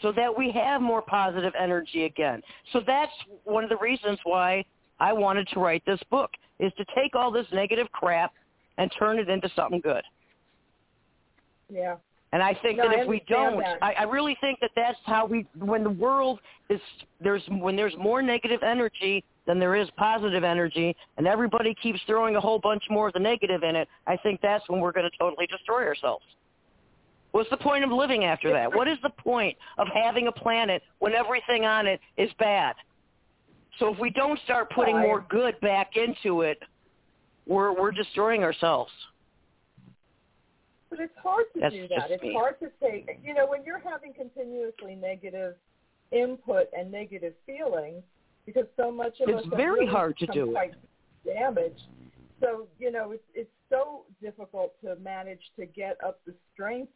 so 0.00 0.12
that 0.12 0.36
we 0.36 0.52
have 0.52 0.80
more 0.80 1.02
positive 1.02 1.52
energy 1.58 2.04
again. 2.04 2.42
So 2.72 2.80
that's 2.86 3.10
one 3.42 3.64
of 3.64 3.70
the 3.70 3.78
reasons 3.78 4.20
why 4.22 4.64
I 5.00 5.12
wanted 5.12 5.48
to 5.48 5.58
write 5.58 5.82
this 5.84 6.00
book 6.12 6.30
is 6.60 6.72
to 6.78 6.84
take 6.94 7.16
all 7.16 7.32
this 7.32 7.46
negative 7.52 7.90
crap 7.90 8.32
and 8.78 8.88
turn 8.96 9.18
it 9.18 9.28
into 9.28 9.50
something 9.56 9.80
good. 9.80 10.04
Yeah. 11.68 11.96
And 12.32 12.42
I 12.42 12.54
think 12.62 12.78
No, 12.78 12.88
that 12.88 13.00
if 13.00 13.08
we 13.08 13.22
don't. 13.28 13.62
I, 13.82 13.92
I 13.92 14.02
really 14.04 14.36
think 14.40 14.58
that 14.60 14.70
that's 14.74 14.98
how 15.04 15.26
we. 15.26 15.46
When 15.58 15.84
the 15.84 15.90
world 15.90 16.40
is 16.70 16.80
there's 17.20 17.42
when 17.48 17.76
there's 17.76 17.94
more 17.98 18.22
negative 18.22 18.62
energy 18.62 19.22
than 19.46 19.58
there 19.58 19.74
is 19.74 19.88
positive 19.98 20.42
energy, 20.42 20.96
and 21.18 21.26
everybody 21.26 21.74
keeps 21.74 22.00
throwing 22.06 22.36
a 22.36 22.40
whole 22.40 22.58
bunch 22.58 22.84
more 22.88 23.08
of 23.08 23.12
the 23.12 23.20
negative 23.20 23.62
in 23.64 23.76
it, 23.76 23.86
I 24.06 24.16
think 24.16 24.40
that's 24.40 24.66
when 24.68 24.80
we're 24.80 24.92
going 24.92 25.10
to 25.10 25.18
totally 25.18 25.46
destroy 25.46 25.84
ourselves. 25.86 26.24
What's 27.32 27.50
the 27.50 27.56
point 27.56 27.84
of 27.84 27.90
living 27.90 28.24
after 28.24 28.50
that? 28.52 28.74
What 28.74 28.88
is 28.88 28.98
the 29.02 29.10
point 29.10 29.56
of 29.78 29.88
having 29.92 30.28
a 30.28 30.32
planet 30.32 30.82
when 31.00 31.14
everything 31.14 31.64
on 31.64 31.86
it 31.86 32.00
is 32.16 32.30
bad? 32.38 32.74
So 33.78 33.92
if 33.92 33.98
we 33.98 34.10
don't 34.10 34.38
start 34.44 34.70
putting 34.70 34.98
more 34.98 35.24
good 35.28 35.58
back 35.60 35.96
into 35.96 36.42
it, 36.42 36.62
we're 37.46 37.78
we're 37.78 37.90
destroying 37.90 38.42
ourselves. 38.42 38.92
But 40.92 41.00
it's 41.00 41.14
hard 41.22 41.46
to 41.54 41.60
That's 41.60 41.74
do 41.74 41.88
that. 41.88 42.10
It's 42.10 42.22
me. 42.22 42.34
hard 42.34 42.60
to 42.60 42.68
take, 42.78 43.18
you 43.24 43.32
know, 43.32 43.46
when 43.46 43.64
you're 43.64 43.78
having 43.78 44.12
continuously 44.12 44.94
negative 44.94 45.54
input 46.10 46.66
and 46.76 46.92
negative 46.92 47.32
feelings, 47.46 48.02
because 48.44 48.66
so 48.76 48.92
much 48.92 49.18
of 49.22 49.30
It's 49.30 49.46
us 49.46 49.52
very 49.56 49.70
really 49.70 49.86
hard 49.86 50.18
to 50.18 50.26
do 50.26 50.54
it. 50.54 50.74
damaged. 51.24 51.80
So 52.40 52.66
you 52.78 52.92
know, 52.92 53.12
it's 53.12 53.24
it's 53.34 53.50
so 53.70 54.04
difficult 54.20 54.74
to 54.84 54.96
manage 54.96 55.40
to 55.58 55.64
get 55.64 55.96
up 56.04 56.20
the 56.26 56.34
strength 56.52 56.92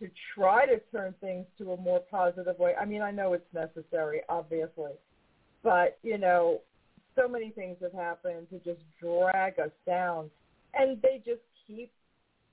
to 0.00 0.10
try 0.34 0.66
to 0.66 0.78
turn 0.94 1.14
things 1.22 1.46
to 1.56 1.72
a 1.72 1.76
more 1.78 2.00
positive 2.10 2.58
way. 2.58 2.74
I 2.78 2.84
mean, 2.84 3.00
I 3.00 3.10
know 3.10 3.32
it's 3.32 3.54
necessary, 3.54 4.20
obviously, 4.28 4.92
but 5.62 5.96
you 6.02 6.18
know, 6.18 6.60
so 7.16 7.26
many 7.26 7.52
things 7.52 7.78
have 7.80 7.94
happened 7.94 8.48
to 8.50 8.58
just 8.58 8.82
drag 9.00 9.58
us 9.58 9.72
down, 9.86 10.28
and 10.74 11.00
they 11.00 11.22
just 11.24 11.40
keep 11.66 11.90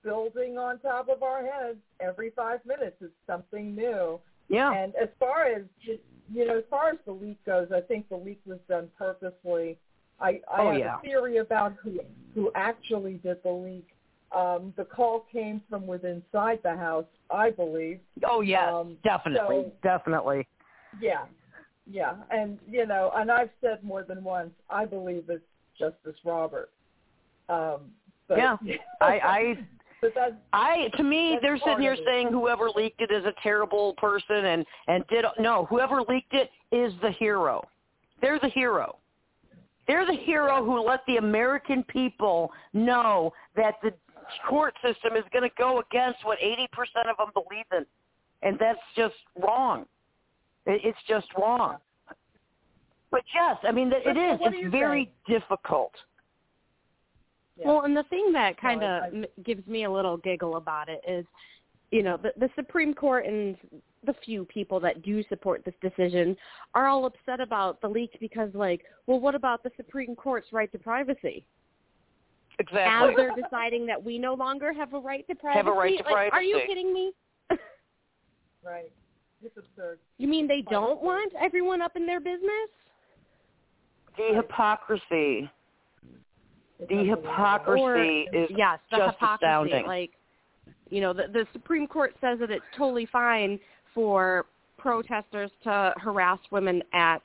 building 0.04 0.58
on 0.58 0.80
top 0.80 1.10
of 1.10 1.24
our 1.24 1.44
heads 1.46 1.80
every 2.00 2.32
five 2.32 2.60
minutes. 2.66 2.96
is 3.02 3.12
something 3.26 3.76
new. 3.76 4.20
Yeah. 4.50 4.72
And 4.72 4.94
as 4.96 5.10
far 5.20 5.46
as 5.46 5.64
you 5.84 6.46
know, 6.46 6.58
as 6.58 6.64
far 6.70 6.90
as 6.90 6.98
the 7.06 7.12
leak 7.12 7.44
goes, 7.46 7.68
I 7.74 7.82
think 7.82 8.08
the 8.10 8.16
leak 8.16 8.40
was 8.46 8.60
done 8.70 8.90
purposely. 8.98 9.78
I, 10.20 10.42
I 10.52 10.62
Oh, 10.62 10.72
have 10.72 10.80
yeah. 10.80 10.98
a 10.98 11.02
theory 11.02 11.38
about 11.38 11.74
who 11.82 12.00
who 12.34 12.52
actually 12.56 13.16
did 13.16 13.42
the 13.44 13.52
leak. 13.52 13.88
Um, 14.32 14.74
the 14.76 14.84
call 14.84 15.26
came 15.32 15.62
from 15.70 15.88
within 15.88 16.22
inside 16.34 16.60
the 16.64 16.76
house, 16.76 17.06
I 17.30 17.50
believe. 17.50 18.00
Oh 18.26 18.42
yeah, 18.42 18.74
Um, 18.74 18.98
definitely, 19.04 19.66
so- 19.66 19.72
definitely. 19.84 20.46
Yeah, 21.00 21.26
yeah, 21.86 22.16
and 22.32 22.58
you 22.68 22.86
know, 22.86 23.12
and 23.16 23.32
I've 23.32 23.52
said 23.62 23.84
more 23.84 24.04
than 24.04 24.24
once, 24.24 24.52
I 24.70 24.86
believe 24.86 25.30
it's 25.30 25.44
Justice 25.78 26.20
Robert. 26.26 26.70
Um, 27.50 27.92
but, 28.28 28.38
Yeah, 28.38 28.58
I, 29.02 29.20
I, 29.20 29.58
but 30.02 30.12
that's 30.16 30.34
I. 30.54 30.90
To 30.96 31.04
me, 31.04 31.38
they're 31.42 31.58
sitting 31.58 31.80
here 31.80 31.98
saying 32.06 32.30
whoever 32.30 32.70
leaked 32.76 33.02
it 33.02 33.12
is 33.12 33.26
a 33.26 33.34
terrible 33.42 33.94
person, 33.98 34.46
and 34.46 34.66
and 34.88 35.04
did 35.08 35.26
no. 35.40 35.66
Whoever 35.66 36.02
leaked 36.08 36.34
it 36.34 36.50
is 36.72 36.94
the 37.02 37.12
hero. 37.12 37.64
They're 38.22 38.40
the 38.40 38.50
hero. 38.50 38.98
They're 39.88 40.06
the 40.06 40.18
hero 40.18 40.64
who 40.64 40.82
let 40.82 41.02
the 41.08 41.18
American 41.18 41.84
people 41.84 42.52
know 42.74 43.32
that 43.56 43.76
the 43.82 43.94
court 44.48 44.74
system 44.84 45.16
is 45.16 45.24
going 45.32 45.50
to 45.50 45.56
go 45.58 45.80
against 45.80 46.20
what 46.26 46.38
80% 46.40 46.68
of 47.10 47.18
them 47.18 47.30
believe 47.34 47.66
in, 47.72 47.86
and 48.42 48.58
that's 48.60 48.80
just 48.96 49.16
wrong. 49.42 49.86
It, 50.66 50.82
it's 50.84 50.98
just 51.08 51.28
wrong. 51.38 51.78
But 53.12 53.22
yes, 53.34 53.56
I 53.64 53.72
mean, 53.72 53.92
it 53.94 54.18
is. 54.18 54.40
what 54.40 54.52
do 54.52 54.58
you 54.58 54.68
It's 54.68 54.74
very 54.74 55.12
difficult. 55.28 55.94
Yeah. 57.60 57.68
Well, 57.68 57.82
and 57.82 57.96
the 57.96 58.04
thing 58.04 58.32
that 58.34 58.60
kind 58.60 58.84
of 58.84 59.04
m 59.14 59.26
gives 59.44 59.66
me 59.68 59.86
a 59.86 59.92
little 59.92 60.18
giggle 60.18 60.58
about 60.58 60.90
it 60.90 61.02
is, 61.08 61.26
you 61.92 62.04
know, 62.04 62.18
the, 62.18 62.32
the 62.38 62.50
Supreme 62.56 62.94
Court 62.94 63.26
and 63.26 63.56
the 64.06 64.14
few 64.26 64.46
people 64.46 64.80
that 64.82 65.02
do 65.02 65.24
support 65.30 65.64
this 65.66 65.74
decision 65.82 66.36
are 66.74 66.88
all 66.88 67.06
upset 67.06 67.40
about 67.40 67.82
the 67.82 67.88
leak 67.88 68.18
because, 68.20 68.50
like, 68.54 68.84
well, 69.06 69.20
what 69.20 69.36
about 69.36 69.64
the 69.64 69.72
Supreme 69.76 70.16
Court's 70.16 70.48
right 70.52 70.72
to 70.72 70.80
privacy? 70.80 71.46
Exactly. 72.60 73.10
As 73.10 73.16
they're 73.16 73.36
deciding 73.42 73.86
that 73.86 74.04
we 74.04 74.18
no 74.18 74.34
longer 74.34 74.74
have 74.74 74.94
a 74.94 75.00
right 75.00 75.28
to 75.28 75.36
privacy. 75.36 75.58
Have 75.58 75.68
a 75.68 75.72
right 75.72 75.98
to 75.98 76.12
like, 76.12 76.34
Are 76.34 76.42
you 76.42 76.62
kidding 76.68 76.94
me? 76.94 77.12
right. 78.64 78.92
It's 79.44 79.56
absurd. 79.56 80.00
you 80.18 80.28
mean 80.28 80.48
they 80.48 80.64
don't 80.64 81.02
want 81.04 81.32
everyone 81.40 81.82
up 81.82 81.96
in 81.96 82.08
their 82.08 82.20
business? 82.20 82.70
The 84.18 84.36
hypocrisy. 84.36 85.50
It's 86.80 86.90
The 86.90 87.04
hypocrisy 87.06 87.82
or 88.34 88.44
is 88.44 88.50
yes, 88.56 88.80
the 88.92 88.98
just 88.98 89.14
hypocrisy. 89.16 89.46
astounding. 89.46 89.86
Like, 89.88 90.12
you 90.90 91.02
know, 91.02 91.14
the, 91.14 91.24
the 91.32 91.46
Supreme 91.54 91.88
Court 91.88 92.14
says 92.22 92.40
that 92.40 92.52
it's 92.52 92.64
totally 92.78 93.08
fine 93.12 93.60
for 93.94 94.46
protesters 94.78 95.50
to 95.64 95.94
harass 95.98 96.40
women 96.52 96.84
at 96.94 97.20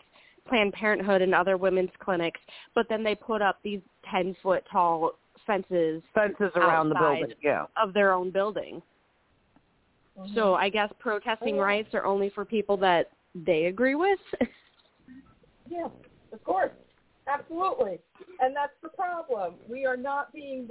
Planned 0.49 0.73
Parenthood 0.73 1.23
and 1.23 1.35
other 1.35 1.56
women's 1.56 1.90
clinics, 2.00 2.40
but 2.75 2.87
then 2.88 3.04
they 3.04 3.14
put 3.14 3.42
up 3.42 3.59
these 3.62 3.80
ten 4.11 4.35
foot 4.42 4.64
tall 4.73 5.12
fences 5.47 6.02
fences 6.14 6.50
around 6.56 6.88
the 6.88 6.94
building. 6.94 7.32
Yeah. 7.42 7.66
of 7.80 7.92
their 7.94 8.12
own 8.12 8.30
building. 8.30 8.80
Mhm. 10.18 10.35
So 10.35 10.54
I 10.54 10.68
guess 10.68 10.90
protesting 10.99 11.54
Oh, 11.54 11.59
yeah. 11.59 11.62
rights 11.62 11.94
are 11.94 12.04
only 12.04 12.30
for 12.30 12.44
people 12.44 12.76
that 12.78 13.11
they 13.35 13.66
agree 13.66 13.94
with. 13.94 14.18
Yeah, 15.71 15.88
of 16.32 16.44
course. 16.44 16.73
Absolutely. 17.26 18.00
And 18.41 18.55
that's 18.55 18.73
the 18.83 18.88
problem. 18.88 19.55
We 19.69 19.87
are 19.87 19.97
not 19.97 20.33
being, 20.33 20.69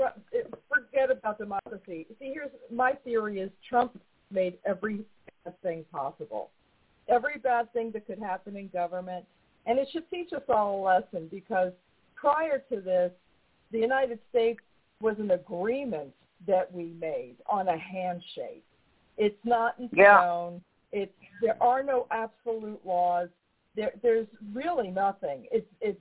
forget 0.70 1.10
about 1.10 1.38
democracy. 1.38 2.08
See, 2.20 2.31
here's 2.34 2.50
my 2.74 2.93
theory 3.03 3.39
is 3.39 3.50
Trump 3.67 4.00
made 4.31 4.58
every 4.65 5.01
bad 5.46 5.62
thing 5.62 5.86
possible. 5.91 6.50
Every 7.08 7.38
bad 7.39 7.72
thing 7.74 7.91
that 7.91 8.05
could 8.05 8.20
happen 8.20 8.55
in 8.55 8.67
government, 8.70 9.25
and 9.65 9.79
it 9.79 9.88
should 9.91 10.10
teach 10.10 10.34
us 10.34 10.43
all 10.50 10.81
a 10.81 10.84
lesson 10.84 11.27
because 11.31 11.72
prior 12.15 12.60
to 12.70 12.81
this, 12.81 13.12
the 13.72 13.79
United 13.79 14.20
States 14.29 14.60
was 15.01 15.15
an 15.20 15.31
agreement 15.31 16.13
that 16.48 16.72
we 16.74 16.93
made 17.00 17.36
on 17.48 17.67
a 17.67 17.77
handshake. 17.77 18.63
It's 19.17 19.38
not 19.43 19.77
in 19.79 19.88
stone. 19.88 20.62
Yeah. 20.93 21.03
It's 21.03 21.13
there 21.41 21.62
are 21.62 21.84
no 21.84 22.08
absolute 22.12 22.79
laws. 22.86 23.29
There, 23.75 23.91
there's 24.01 24.27
really 24.53 24.89
nothing. 24.89 25.48
It's 25.51 25.67
it's 25.79 26.00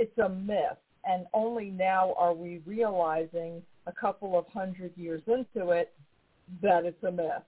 it's 0.00 0.18
a 0.18 0.28
myth, 0.28 0.78
and 1.04 1.26
only 1.34 1.66
now 1.66 2.14
are 2.18 2.32
we 2.32 2.62
realizing 2.64 3.62
a 3.86 3.92
couple 3.92 4.38
of 4.38 4.46
hundred 4.48 4.92
years 4.96 5.22
into 5.26 5.70
it 5.70 5.92
that 6.62 6.84
it's 6.86 7.02
a 7.04 7.10
myth. 7.12 7.42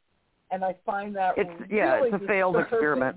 And 0.50 0.62
I 0.62 0.76
find 0.84 1.16
that 1.16 1.32
it's 1.38 1.48
really 1.60 1.76
yeah, 1.76 2.02
it's 2.04 2.22
a 2.22 2.26
failed 2.26 2.56
experiment. 2.56 3.16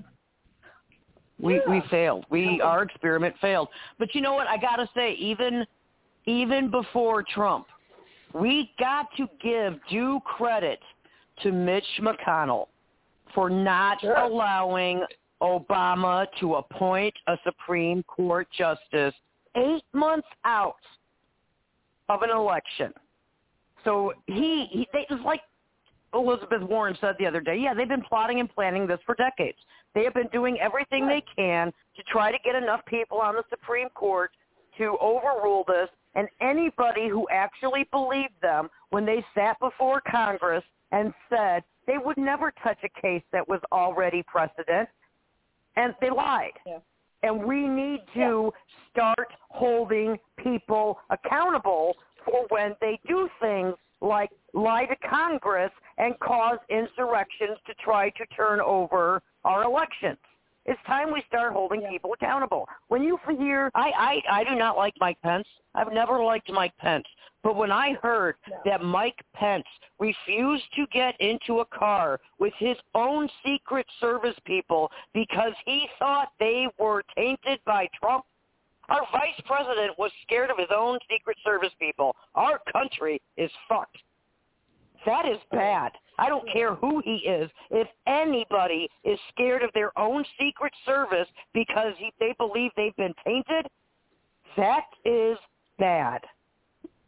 We 1.38 1.56
yeah. 1.56 1.60
we 1.70 1.82
failed. 1.92 2.26
We 2.30 2.62
our 2.62 2.84
experiment 2.84 3.36
failed. 3.42 3.68
But 4.00 4.16
you 4.16 4.22
know 4.22 4.34
what? 4.34 4.48
I 4.48 4.58
gotta 4.58 4.90
say, 4.96 5.16
even 5.16 5.66
even 6.26 6.72
before 6.72 7.24
Trump, 7.24 7.68
we 8.34 8.72
got 8.80 9.08
to 9.18 9.28
give 9.44 9.74
due 9.90 10.22
credit 10.24 10.80
to 11.44 11.52
Mitch 11.52 11.84
McConnell 12.00 12.68
for 13.34 13.50
not 13.50 14.00
sure. 14.00 14.16
allowing 14.16 15.06
Obama 15.42 16.26
to 16.40 16.56
appoint 16.56 17.14
a 17.28 17.36
Supreme 17.44 18.02
Court 18.04 18.48
justice 18.58 19.14
eight 19.56 19.84
months 19.94 20.28
out 20.44 20.76
of 22.10 22.22
an 22.22 22.30
election. 22.30 22.94
So 23.84 24.14
he, 24.28 24.68
he 24.72 24.88
they, 24.94 25.06
it 25.10 25.12
was 25.12 25.22
like 25.26 25.42
Elizabeth 26.14 26.62
Warren 26.62 26.98
said 27.02 27.16
the 27.20 27.26
other 27.26 27.42
day, 27.42 27.58
yeah, 27.58 27.74
they've 27.74 27.88
been 27.88 28.04
plotting 28.04 28.40
and 28.40 28.50
planning 28.50 28.88
this 28.88 29.00
for 29.06 29.16
decades. 29.16 29.58
They 29.94 30.04
have 30.04 30.14
been 30.14 30.28
doing 30.28 30.58
everything 30.60 31.08
they 31.08 31.24
can 31.36 31.72
to 31.96 32.04
try 32.04 32.32
to 32.32 32.38
get 32.44 32.56
enough 32.56 32.82
people 32.86 33.20
on 33.20 33.36
the 33.36 33.44
Supreme 33.50 33.90
Court 33.90 34.32
to 34.78 34.98
overrule 35.02 35.64
this. 35.68 35.90
And 36.16 36.28
anybody 36.42 37.10
who 37.10 37.28
actually 37.30 37.88
believed 37.92 38.34
them 38.42 38.70
when 38.90 39.06
they 39.06 39.24
sat 39.36 39.60
before 39.60 40.02
Congress 40.10 40.64
and 40.92 41.14
said 41.30 41.64
they 41.88 41.98
would 41.98 42.18
never 42.18 42.54
touch 42.64 42.78
a 42.84 43.02
case 43.02 43.24
that 43.32 43.48
was 43.48 43.60
already 43.72 44.24
precedent, 44.24 44.88
and 45.76 45.94
they 46.00 46.10
lied. 46.10 46.52
Yeah. 46.66 46.78
And 47.24 47.44
we 47.44 47.68
need 47.68 48.02
to 48.16 48.52
start 48.92 49.28
holding 49.50 50.18
people 50.38 51.00
accountable 51.10 51.96
for 52.24 52.46
when 52.50 52.76
they 52.82 53.00
do 53.08 53.30
things 53.42 53.76
like 54.02 54.30
lie 54.54 54.86
to 54.86 54.96
Congress 55.08 55.72
and 55.98 56.20
cause 56.20 56.58
insurrections 56.70 57.58
to 57.66 57.74
try 57.84 58.10
to 58.12 58.26
turn 58.36 58.60
over 58.62 59.22
our 59.44 59.64
elections. 59.64 60.18
It's 60.66 60.80
time 60.88 61.14
we 61.14 61.24
start 61.28 61.54
holding 61.54 61.82
yeah. 61.82 61.90
people 61.90 62.14
accountable. 62.14 62.68
When 62.88 63.04
you 63.04 63.20
hear, 63.38 63.70
I, 63.76 64.22
I, 64.30 64.40
I 64.40 64.44
do 64.44 64.56
not 64.56 64.78
like 64.78 64.94
Mike 65.00 65.22
Pence. 65.22 65.48
I've 65.76 65.94
never 65.94 66.24
liked 66.24 66.52
Mike 66.52 66.76
Pence. 66.78 67.06
But 67.44 67.56
when 67.56 67.72
I 67.72 67.94
heard 68.02 68.36
no. 68.50 68.58
that 68.66 68.82
Mike 68.82 69.22
Pence 69.36 69.66
refused 70.00 70.64
to 70.76 70.88
get 70.92 71.20
into 71.20 71.60
a 71.60 71.66
car 71.66 72.20
with 72.40 72.54
his 72.58 72.78
own 72.96 73.30
Secret 73.46 73.86
Service 74.00 74.36
people 74.46 74.92
because 75.14 75.54
he 75.66 75.88
thought 76.00 76.30
they 76.40 76.68
were 76.80 77.04
tainted 77.16 77.60
by 77.66 77.88
Trump, 78.02 78.26
our 78.90 79.02
vice 79.12 79.40
president 79.46 79.98
was 80.00 80.12
scared 80.24 80.50
of 80.50 80.58
his 80.58 80.70
own 80.76 80.98
Secret 81.10 81.38
Service 81.44 81.74
people. 81.80 82.16
Our 82.34 82.60
country 82.72 83.22
is 83.38 83.52
fucked. 83.70 83.98
That 85.06 85.28
is 85.28 85.38
bad. 85.52 85.92
I 86.18 86.30
don't 86.30 86.48
care 86.52 86.76
who 86.76 87.02
he 87.04 87.18
is. 87.18 87.50
If 87.70 87.88
anybody 88.08 88.90
is 89.04 89.20
scared 89.34 89.64
of 89.64 89.70
their 89.74 89.98
own 90.00 90.24
Secret 90.40 90.74
Service 90.86 91.28
because 91.54 91.94
he, 91.98 92.12
they 92.20 92.34
believe 92.38 92.72
they've 92.76 92.96
been 92.96 93.14
tainted, 93.26 93.68
that 94.58 94.86
is 95.04 95.38
bad. 95.78 96.22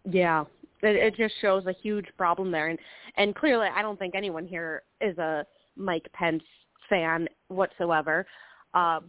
Yeah, 0.10 0.44
it, 0.82 0.96
it 0.96 1.16
just 1.16 1.36
shows 1.42 1.66
a 1.66 1.74
huge 1.82 2.06
problem 2.18 2.52
there, 2.52 2.68
and 2.68 2.80
and 3.16 3.36
clearly, 3.36 3.68
I 3.74 3.82
don't 3.82 3.98
think 3.98 4.16
anyone 4.16 4.46
here 4.46 4.84
is 5.02 5.18
a 5.18 5.46
Mike 5.76 6.08
Pence 6.14 6.44
fan 6.90 7.28
whatsoever. 7.48 8.26
Uh, 8.74 9.00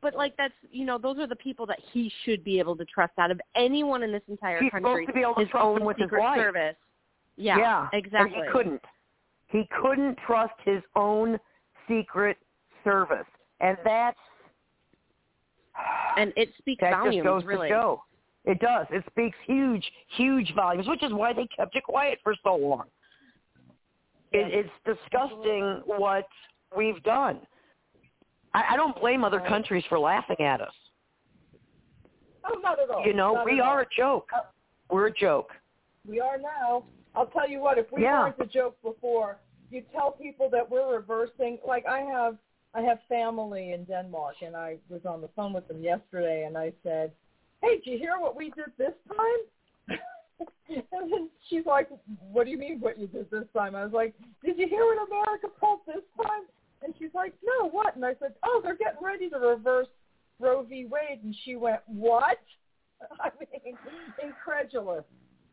but 0.00 0.14
like 0.14 0.36
that's 0.36 0.54
you 0.70 0.84
know 0.84 0.98
those 0.98 1.18
are 1.18 1.26
the 1.26 1.36
people 1.36 1.66
that 1.66 1.78
he 1.92 2.12
should 2.24 2.44
be 2.44 2.58
able 2.58 2.76
to 2.76 2.84
trust 2.84 3.14
out 3.18 3.30
of 3.30 3.40
anyone 3.56 4.02
in 4.02 4.12
this 4.12 4.22
entire 4.28 4.60
He's 4.60 4.70
country. 4.70 4.90
supposed 4.90 5.08
to 5.08 5.12
be 5.12 5.20
able 5.20 5.34
to 5.34 5.40
his 5.40 5.50
trust 5.50 5.64
own 5.64 5.80
him 5.80 5.86
with 5.86 5.96
Secret 5.96 6.20
his 6.20 6.24
life. 6.24 6.38
Service. 6.38 6.76
Yeah, 7.38 7.58
yeah, 7.58 7.88
exactly. 7.92 8.36
And 8.36 8.46
he 8.46 8.52
couldn't. 8.52 8.82
He 9.46 9.68
couldn't 9.80 10.18
trust 10.26 10.54
his 10.64 10.82
own 10.96 11.38
Secret 11.88 12.36
Service, 12.84 13.26
and 13.60 13.78
that's 13.84 14.18
and 16.16 16.32
it 16.36 16.50
speaks 16.58 16.80
that 16.80 16.92
volumes. 16.92 17.16
just 17.16 17.24
goes 17.24 17.44
really, 17.44 17.68
to 17.68 17.74
show. 17.74 18.02
It 18.44 18.60
does. 18.60 18.86
It 18.90 19.04
speaks 19.10 19.36
huge, 19.46 19.84
huge 20.16 20.52
volumes, 20.54 20.88
which 20.88 21.02
is 21.02 21.12
why 21.12 21.32
they 21.32 21.46
kept 21.54 21.76
it 21.76 21.84
quiet 21.84 22.18
for 22.24 22.34
so 22.42 22.56
long. 22.56 22.84
It, 24.32 24.66
it's 24.86 24.98
disgusting 25.00 25.82
what 25.86 26.26
we've 26.76 27.02
done. 27.02 27.40
I, 28.54 28.64
I 28.70 28.76
don't 28.76 28.98
blame 29.00 29.24
other 29.24 29.40
countries 29.40 29.84
for 29.88 29.98
laughing 29.98 30.40
at 30.40 30.60
us. 30.60 30.72
Oh, 32.44 32.58
not 32.60 32.80
at 32.80 32.90
all. 32.90 33.06
You 33.06 33.14
know, 33.14 33.34
not 33.34 33.44
we 33.44 33.60
are 33.60 33.78
all. 33.78 33.84
a 33.84 33.86
joke. 33.96 34.28
Uh, 34.34 34.40
We're 34.90 35.06
a 35.06 35.14
joke. 35.14 35.50
We 36.06 36.20
are 36.20 36.38
now. 36.38 36.84
I'll 37.18 37.26
tell 37.26 37.48
you 37.48 37.58
what, 37.58 37.78
if 37.78 37.90
we 37.90 38.04
Yeah. 38.04 38.20
weren't 38.20 38.38
a 38.38 38.46
joke 38.46 38.80
before, 38.80 39.40
you 39.70 39.82
tell 39.90 40.12
people 40.12 40.48
that 40.50 40.70
we're 40.70 40.86
reversing. 40.86 41.58
Like 41.66 41.84
I 41.84 41.98
have, 42.02 42.38
I 42.74 42.82
have 42.82 43.02
family 43.08 43.72
in 43.72 43.84
Denmark, 43.86 44.36
and 44.42 44.56
I 44.56 44.78
was 44.88 45.04
on 45.04 45.20
the 45.20 45.26
phone 45.34 45.52
with 45.52 45.66
them 45.66 45.82
yesterday, 45.82 46.44
and 46.44 46.56
I 46.56 46.72
said, 46.84 47.12
"Hey, 47.60 47.78
did 47.78 47.86
you 47.86 47.98
hear 47.98 48.20
what 48.20 48.36
we 48.36 48.50
did 48.50 48.70
this 48.76 48.94
time?" 49.08 49.98
and 50.68 51.12
then 51.12 51.28
she's 51.48 51.66
like, 51.66 51.88
"What 52.30 52.44
do 52.44 52.50
you 52.50 52.58
mean 52.58 52.78
what 52.78 52.96
you 52.96 53.08
did 53.08 53.28
this 53.30 53.48
time?" 53.52 53.74
I 53.74 53.82
was 53.82 53.92
like, 53.92 54.14
"Did 54.44 54.56
you 54.56 54.68
hear 54.68 54.84
what 54.84 55.08
America 55.08 55.48
pulled 55.48 55.80
this 55.86 56.04
time?" 56.16 56.44
And 56.82 56.94
she's 57.00 57.14
like, 57.14 57.34
"No, 57.42 57.68
what?" 57.68 57.96
And 57.96 58.04
I 58.04 58.14
said, 58.20 58.34
"Oh, 58.44 58.60
they're 58.62 58.76
getting 58.76 59.02
ready 59.02 59.28
to 59.30 59.38
reverse 59.38 59.88
Roe 60.38 60.62
v. 60.62 60.86
Wade." 60.86 61.24
And 61.24 61.34
she 61.44 61.56
went, 61.56 61.80
"What?" 61.86 62.38
I 63.20 63.30
mean, 63.40 63.76
incredulous 64.22 65.04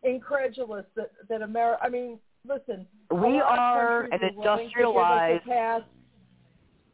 incredulous 0.06 0.86
that 0.96 1.12
that 1.30 1.42
America. 1.42 1.82
I 1.84 1.90
mean, 1.90 2.20
listen, 2.48 2.86
We 3.12 3.40
are 3.42 4.04
an 4.12 4.20
industrialized. 4.24 5.46
Pass, 5.46 5.82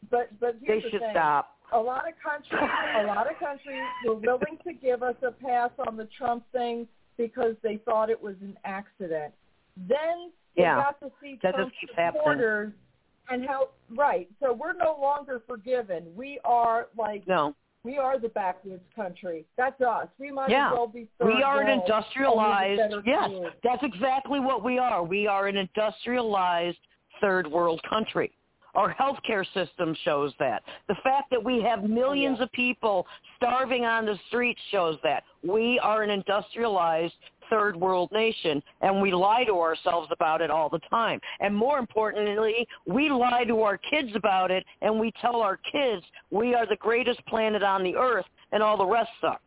but 0.10 0.40
but 0.40 0.60
They 0.62 0.68
here's 0.68 0.84
should 0.84 0.94
the 0.94 1.00
thing. 1.00 1.10
stop. 1.12 1.58
A 1.74 1.80
lot 1.80 2.04
of 2.08 2.14
countries, 2.22 2.70
a 3.00 3.04
lot 3.06 3.30
of 3.32 3.38
countries 3.40 3.84
were 4.06 4.16
willing 4.16 4.58
to 4.66 4.74
give 4.74 5.04
us 5.04 5.16
a 5.26 5.32
pass 5.32 5.72
on 5.88 5.96
the 5.96 6.08
Trump 6.18 6.44
thing 6.52 6.86
because 7.18 7.56
they 7.64 7.78
thought 7.86 8.10
it 8.10 8.22
was 8.22 8.36
an 8.42 8.58
accident. 8.66 9.34
Then 9.78 10.32
they 10.58 10.64
Yeah, 10.64 10.76
got 10.76 11.00
to 11.00 11.12
see 11.22 11.40
that 11.44 11.52
just 11.52 11.56
Trump 11.56 11.72
keeps 11.80 11.94
happening. 11.96 12.22
supporters 12.24 12.74
and 13.30 13.46
how 13.48 13.70
right. 13.96 14.30
So 14.42 14.52
we're 14.52 14.74
no 14.74 14.98
longer 15.00 15.42
forgiven. 15.48 16.14
We 16.14 16.40
are 16.44 16.88
like 16.98 17.26
No. 17.26 17.56
We 17.84 17.98
are 17.98 18.20
the 18.20 18.30
backwoods 18.30 18.84
country. 18.96 19.46
That's 19.58 19.80
us. 19.82 20.08
We 20.20 20.32
might 20.32 20.50
Yeah. 20.50 20.68
as 20.68 20.74
well 20.74 20.88
be 20.88 21.08
third 21.18 21.34
We 21.34 21.44
are 21.44 21.62
an 21.62 21.68
industrialized. 21.70 22.80
only 22.82 22.96
with 22.98 23.06
better 23.06 23.20
Yes, 23.22 23.32
food. 23.32 23.54
that's 23.64 23.84
exactly 23.84 24.40
what 24.40 24.64
we 24.64 24.78
are. 24.78 25.04
We 25.04 25.28
are 25.28 25.48
an 25.48 25.58
industrialized 25.58 26.80
third 27.20 27.48
world 27.48 27.82
country. 27.84 28.32
Our 28.74 28.94
healthcare 28.94 29.46
system 29.54 29.94
shows 29.96 30.34
that. 30.38 30.64
The 30.88 30.96
fact 30.96 31.30
that 31.32 31.44
we 31.44 31.62
have 31.62 31.84
millions 31.84 32.38
yeah. 32.38 32.46
of 32.46 32.52
people 32.54 33.06
starving 33.36 33.86
on 33.86 34.06
the 34.06 34.18
streets 34.28 34.62
shows 34.70 34.98
that. 35.02 35.26
We 35.44 35.78
are 35.80 36.04
an 36.04 36.10
industrialized 36.10 37.16
third 37.52 37.76
world 37.76 38.10
nation 38.12 38.64
and 38.82 39.02
we 39.02 39.12
lie 39.12 39.44
to 39.44 39.60
ourselves 39.60 40.08
about 40.12 40.42
it 40.42 40.50
all 40.50 40.70
the 40.70 40.80
time. 40.90 41.20
And 41.40 41.56
more 41.56 41.78
importantly, 41.78 42.68
we 42.88 43.10
lie 43.10 43.44
to 43.44 43.62
our 43.62 43.78
kids 43.78 44.10
about 44.16 44.50
it 44.50 44.66
and 44.82 45.00
we 45.00 45.12
tell 45.22 45.36
our 45.36 45.58
kids 45.58 46.04
we 46.32 46.56
are 46.56 46.66
the 46.66 46.78
greatest 46.78 47.24
planet 47.28 47.62
on 47.62 47.84
the 47.84 47.96
earth 47.96 48.26
and 48.52 48.64
all 48.64 48.78
the 48.78 48.86
rest 48.86 49.12
suck. 49.20 49.42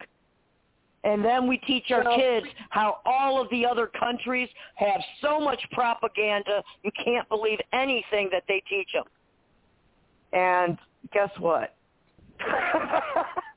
And 1.02 1.22
then 1.22 1.46
we 1.46 1.58
teach 1.58 1.90
our 1.90 2.02
kids 2.16 2.46
how 2.70 3.00
all 3.04 3.40
of 3.40 3.48
the 3.50 3.66
other 3.66 3.86
countries 3.86 4.48
have 4.76 5.00
so 5.20 5.38
much 5.38 5.60
propaganda, 5.72 6.62
you 6.82 6.90
can't 7.04 7.28
believe 7.28 7.58
anything 7.74 8.30
that 8.32 8.44
they 8.48 8.62
teach 8.68 8.88
them. 8.94 9.04
And 10.32 10.78
guess 11.12 11.30
what? 11.38 11.76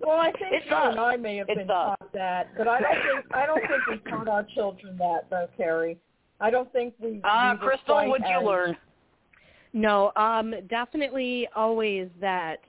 Well, 0.00 0.18
I 0.18 0.32
think 0.32 0.52
It's 0.52 0.66
you 0.68 0.76
us. 0.76 0.90
and 0.90 1.00
I 1.00 1.16
may 1.16 1.36
have 1.36 1.48
It's 1.48 1.58
been 1.58 1.70
us. 1.70 1.96
taught 2.00 2.12
that, 2.12 2.48
but 2.56 2.68
I 2.68 2.80
don't 2.80 2.92
think 3.22 3.34
I 3.34 3.46
don't 3.46 3.60
think 3.60 3.86
we 4.04 4.10
taught 4.10 4.28
our 4.28 4.42
children 4.54 4.96
that, 4.98 5.28
though, 5.30 5.48
Kerri. 5.58 5.96
I 6.40 6.50
don't 6.50 6.70
think 6.72 6.94
we. 6.98 7.20
Ah, 7.24 7.56
we 7.58 7.66
were 7.66 7.72
Krystal, 7.72 8.08
what'd 8.08 8.26
you 8.28 8.40
learn? 8.46 8.76
No, 9.72 10.12
um, 10.16 10.54
definitely 10.68 11.48
always 11.54 12.08
that 12.20 12.60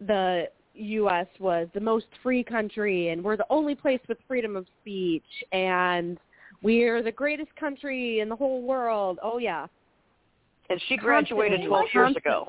the 0.00 0.48
U.S. 0.74 1.26
was 1.40 1.68
the 1.74 1.80
most 1.80 2.06
free 2.22 2.42
country, 2.44 3.08
and 3.08 3.22
we're 3.22 3.36
the 3.36 3.46
only 3.50 3.74
place 3.74 4.00
with 4.08 4.18
freedom 4.28 4.56
of 4.56 4.66
speech, 4.82 5.24
and 5.52 6.18
we're 6.62 7.02
the 7.02 7.12
greatest 7.12 7.54
country 7.56 8.20
in 8.20 8.28
the 8.28 8.36
whole 8.36 8.62
world. 8.62 9.18
Oh 9.22 9.38
yeah, 9.38 9.66
And 10.70 10.80
she 10.88 10.96
graduated 10.96 11.66
12 11.66 11.84
years 11.94 12.16
ago. 12.16 12.46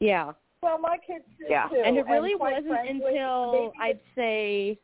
Yeah. 0.00 0.32
Well, 0.64 0.78
my 0.78 0.96
kids 0.96 1.24
did 1.38 1.50
Yeah. 1.50 1.68
too. 1.68 1.76
And 1.84 1.98
it 1.98 2.06
really 2.06 2.36
quite 2.36 2.54
wasn't 2.54 2.68
frankly, 2.68 3.16
until 3.18 3.72
I'd 3.78 4.00
say 4.14 4.78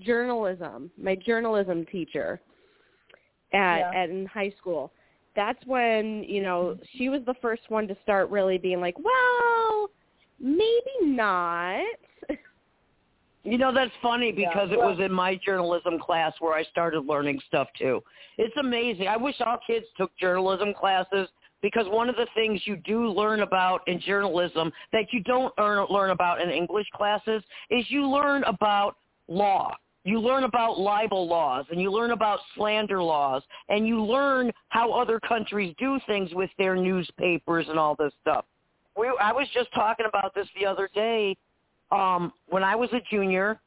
journalism, 0.00 0.90
my 0.96 1.14
journalism 1.14 1.86
teacher 1.86 2.40
at, 3.52 3.78
Yeah. 3.78 3.90
at 3.94 4.10
in 4.10 4.26
high 4.26 4.50
school. 4.50 4.92
That's 5.34 5.64
when, 5.64 6.24
you 6.24 6.42
know, 6.42 6.76
she 6.96 7.08
was 7.08 7.24
the 7.24 7.34
first 7.34 7.70
one 7.70 7.86
to 7.88 7.96
start 8.02 8.30
really 8.30 8.58
being 8.58 8.80
like, 8.80 8.98
Well, 8.98 9.90
maybe 10.40 10.92
not 11.02 11.84
You 13.44 13.58
know, 13.58 13.72
that's 13.72 13.94
funny 14.02 14.32
Yeah, 14.36 14.48
because 14.48 14.70
it 14.72 14.78
was 14.78 14.98
in 15.00 15.12
my 15.12 15.36
journalism 15.36 15.98
class 15.98 16.32
where 16.40 16.54
I 16.54 16.64
started 16.64 17.06
learning 17.06 17.40
stuff 17.46 17.68
too. 17.78 18.02
It's 18.38 18.56
amazing. 18.56 19.08
I 19.08 19.16
wish 19.16 19.40
all 19.40 19.58
kids 19.66 19.86
took 19.96 20.16
journalism 20.16 20.74
classes 20.74 21.28
because 21.62 21.86
one 21.88 22.08
of 22.08 22.16
the 22.16 22.26
things 22.34 22.60
you 22.64 22.76
do 22.76 23.08
learn 23.08 23.40
about 23.40 23.80
in 23.86 24.00
journalism 24.00 24.72
that 24.92 25.06
you 25.12 25.22
don't 25.22 25.56
learn, 25.58 26.10
about 26.10 26.40
in 26.40 26.50
English 26.50 26.88
classes 26.94 27.42
is 27.70 27.84
you 27.88 28.06
learn 28.08 28.42
about 28.44 28.96
law. 29.28 29.74
You 30.04 30.18
learn 30.18 30.42
about 30.42 30.80
libel 30.80 31.28
laws 31.28 31.64
and 31.70 31.80
you 31.80 31.90
learn 31.90 32.10
about 32.10 32.40
slander 32.56 33.00
laws 33.00 33.42
and 33.68 33.86
you 33.86 34.02
learn 34.02 34.50
how 34.68 34.92
other 34.92 35.20
countries 35.20 35.74
do 35.78 36.00
things 36.08 36.30
with 36.34 36.50
their 36.58 36.74
newspapers 36.74 37.66
and 37.68 37.78
all 37.78 37.94
this 37.96 38.12
stuff. 38.20 38.44
We, 38.96 39.06
I 39.20 39.32
was 39.32 39.46
just 39.54 39.72
talking 39.72 40.06
about 40.08 40.34
this 40.34 40.48
the 40.58 40.66
other 40.66 40.90
day 40.92 41.36
um, 41.92 42.32
when 42.48 42.64
I 42.64 42.74
was 42.74 42.90
a 42.92 43.00
junior, 43.10 43.60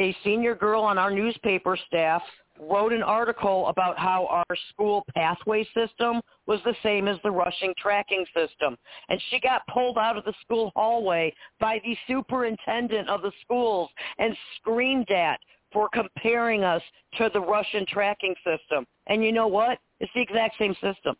a 0.00 0.14
senior 0.22 0.54
girl 0.54 0.82
on 0.82 0.98
our 0.98 1.10
newspaper 1.10 1.78
staff 1.86 2.22
wrote 2.60 2.92
an 2.92 3.02
article 3.02 3.66
about 3.68 3.98
how 3.98 4.26
our 4.26 4.56
school 4.70 5.04
pathway 5.14 5.66
system 5.74 6.20
was 6.46 6.60
the 6.64 6.74
same 6.82 7.08
as 7.08 7.16
the 7.22 7.30
Russian 7.30 7.74
tracking 7.78 8.24
system. 8.34 8.76
And 9.08 9.20
she 9.30 9.40
got 9.40 9.66
pulled 9.72 9.98
out 9.98 10.16
of 10.16 10.24
the 10.24 10.34
school 10.42 10.72
hallway 10.76 11.34
by 11.60 11.80
the 11.84 11.96
superintendent 12.06 13.08
of 13.08 13.22
the 13.22 13.32
schools 13.42 13.90
and 14.18 14.36
screamed 14.56 15.10
at 15.10 15.40
for 15.72 15.88
comparing 15.88 16.62
us 16.62 16.82
to 17.18 17.28
the 17.32 17.40
Russian 17.40 17.84
tracking 17.88 18.34
system. 18.44 18.86
And 19.08 19.24
you 19.24 19.32
know 19.32 19.48
what? 19.48 19.78
It's 20.00 20.12
the 20.14 20.22
exact 20.22 20.56
same 20.58 20.74
system. 20.74 21.16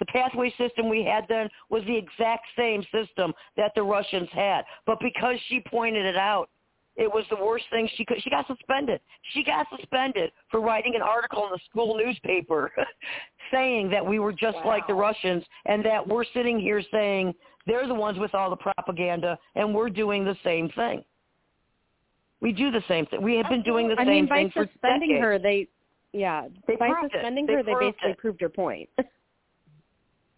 The 0.00 0.06
pathway 0.06 0.52
system 0.56 0.88
we 0.88 1.04
had 1.04 1.26
then 1.28 1.48
was 1.68 1.84
the 1.84 1.96
exact 1.96 2.46
same 2.56 2.82
system 2.90 3.32
that 3.56 3.72
the 3.76 3.82
Russians 3.82 4.28
had. 4.32 4.62
But 4.86 4.98
because 4.98 5.36
she 5.48 5.60
pointed 5.60 6.06
it 6.06 6.16
out, 6.16 6.48
it 7.00 7.10
was 7.10 7.24
the 7.30 7.36
worst 7.36 7.64
thing 7.70 7.88
she 7.96 8.04
could. 8.04 8.22
She 8.22 8.28
got 8.28 8.46
suspended. 8.46 9.00
She 9.32 9.42
got 9.42 9.66
suspended 9.74 10.30
for 10.50 10.60
writing 10.60 10.94
an 10.94 11.00
article 11.02 11.44
in 11.46 11.50
the 11.50 11.58
school 11.68 11.96
newspaper 11.96 12.70
saying 13.50 13.88
that 13.88 14.04
we 14.04 14.18
were 14.18 14.34
just 14.34 14.58
like 14.66 14.86
the 14.86 14.92
Russians 14.92 15.42
and 15.64 15.82
that 15.84 16.06
we're 16.06 16.26
sitting 16.34 16.60
here 16.60 16.82
saying 16.92 17.34
they're 17.66 17.88
the 17.88 17.94
ones 17.94 18.18
with 18.18 18.34
all 18.34 18.50
the 18.50 18.56
propaganda 18.56 19.38
and 19.54 19.74
we're 19.74 19.88
doing 19.88 20.26
the 20.26 20.36
same 20.44 20.68
thing. 20.76 21.02
We 22.42 22.52
do 22.52 22.70
the 22.70 22.82
same 22.86 23.06
thing. 23.06 23.22
We 23.22 23.36
have 23.36 23.48
been 23.48 23.62
doing 23.62 23.88
the 23.88 23.94
I 23.94 24.04
same 24.04 24.08
mean 24.08 24.26
by 24.26 24.36
thing 24.36 24.50
for 24.50 24.68
suspending 24.70 25.08
decades. 25.08 25.24
her 25.24 25.38
they 25.38 25.68
yeah. 26.12 26.48
They 26.68 26.76
by 26.76 26.90
proved 26.90 27.14
it. 27.14 27.18
suspending 27.18 27.46
They 27.46 27.54
her 27.54 27.62
they 27.62 27.72
proved 27.72 27.96
basically 27.96 28.10
it. 28.10 28.18
proved 28.18 28.40
her 28.42 28.48
point. 28.50 28.88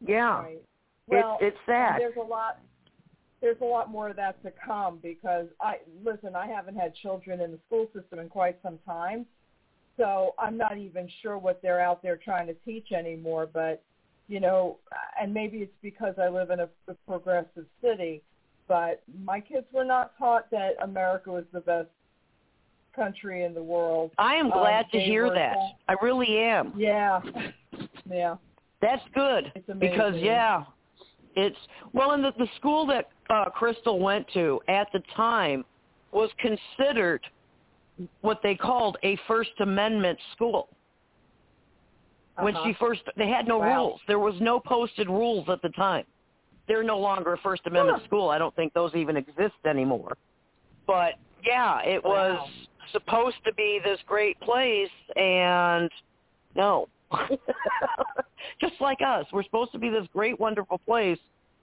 Yeah. 0.04 0.42
Right. 0.42 0.62
Well, 1.06 1.38
it's 1.40 1.56
and 1.68 1.74
sad. 1.74 2.00
There's 2.00 2.16
a 2.16 2.20
lot. 2.26 2.58
There's 3.42 3.60
a 3.60 3.64
lot 3.64 3.90
more 3.90 4.08
of 4.08 4.16
that 4.16 4.40
to 4.44 4.52
come 4.64 4.98
because 5.02 5.46
I 5.60 5.78
listen. 6.04 6.34
I 6.36 6.46
haven't 6.46 6.76
had 6.76 6.94
children 6.94 7.40
in 7.40 7.50
the 7.50 7.58
school 7.66 7.86
system 7.92 8.20
in 8.20 8.28
quite 8.28 8.56
some 8.62 8.78
time, 8.86 9.26
so 9.98 10.34
I'm 10.38 10.56
not 10.56 10.78
even 10.78 11.08
sure 11.22 11.36
what 11.36 11.60
they're 11.60 11.80
out 11.80 12.02
there 12.02 12.16
trying 12.16 12.46
to 12.46 12.54
teach 12.64 12.92
anymore. 12.92 13.48
But 13.52 13.82
you 14.28 14.38
know, 14.38 14.78
and 15.20 15.34
maybe 15.34 15.58
it's 15.58 15.74
because 15.82 16.14
I 16.22 16.28
live 16.28 16.50
in 16.50 16.60
a, 16.60 16.68
a 16.86 16.94
progressive 17.06 17.66
city, 17.82 18.22
but 18.68 19.02
my 19.24 19.40
kids 19.40 19.66
were 19.72 19.84
not 19.84 20.16
taught 20.18 20.48
that 20.52 20.74
America 20.80 21.32
was 21.32 21.44
the 21.52 21.60
best 21.60 21.88
country 22.94 23.42
in 23.44 23.54
the 23.54 23.62
world. 23.62 24.12
I 24.18 24.36
am 24.36 24.52
Um, 24.52 24.58
glad 24.60 24.88
to 24.92 25.00
hear 25.00 25.28
that. 25.30 25.54
taught- 25.54 25.74
I 25.88 25.94
really 26.00 26.38
am. 26.38 26.72
Yeah, 26.76 27.20
yeah. 28.08 28.36
That's 28.80 29.02
good 29.14 29.50
It's 29.56 29.68
amazing. 29.68 29.90
because 29.90 30.14
yeah, 30.16 30.64
it's 31.36 31.56
well, 31.92 32.12
and 32.12 32.24
the, 32.24 32.32
the 32.38 32.48
school 32.56 32.86
that 32.86 33.08
uh, 33.30 33.46
Krystal 33.58 33.98
went 33.98 34.26
to 34.34 34.60
at 34.68 34.88
the 34.92 35.02
time 35.14 35.64
was 36.12 36.30
considered 36.38 37.20
what 38.20 38.40
they 38.42 38.54
called 38.54 38.96
a 39.02 39.16
First 39.26 39.52
Amendment 39.60 40.18
school. 40.32 40.68
When 42.38 42.56
Uh-huh. 42.56 42.68
she 42.68 42.74
first, 42.74 43.02
they 43.16 43.28
had 43.28 43.46
no 43.46 43.58
Wow. 43.58 43.76
rules. 43.76 44.00
There 44.06 44.18
was 44.18 44.40
no 44.40 44.58
posted 44.58 45.08
rules 45.08 45.48
at 45.48 45.60
the 45.62 45.68
time. 45.70 46.06
They're 46.66 46.82
no 46.82 46.98
longer 46.98 47.34
a 47.34 47.38
First 47.38 47.66
Amendment 47.66 47.98
Huh. 47.98 48.06
school. 48.06 48.30
I 48.30 48.38
don't 48.38 48.54
think 48.54 48.72
those 48.72 48.94
even 48.94 49.16
exist 49.16 49.56
anymore. 49.64 50.16
But 50.86 51.14
yeah, 51.44 51.80
it 51.82 52.02
was 52.02 52.48
supposed 52.90 53.36
to 53.44 53.52
be 53.54 53.80
this 53.84 54.00
great 54.06 54.38
place, 54.40 54.90
and 55.16 55.90
no. 56.54 56.88
Just 58.60 58.74
like 58.80 58.98
us, 59.06 59.26
we're 59.32 59.42
supposed 59.44 59.72
to 59.72 59.78
be 59.78 59.88
this 59.88 60.06
great, 60.12 60.38
wonderful 60.38 60.78
place, 60.78 61.18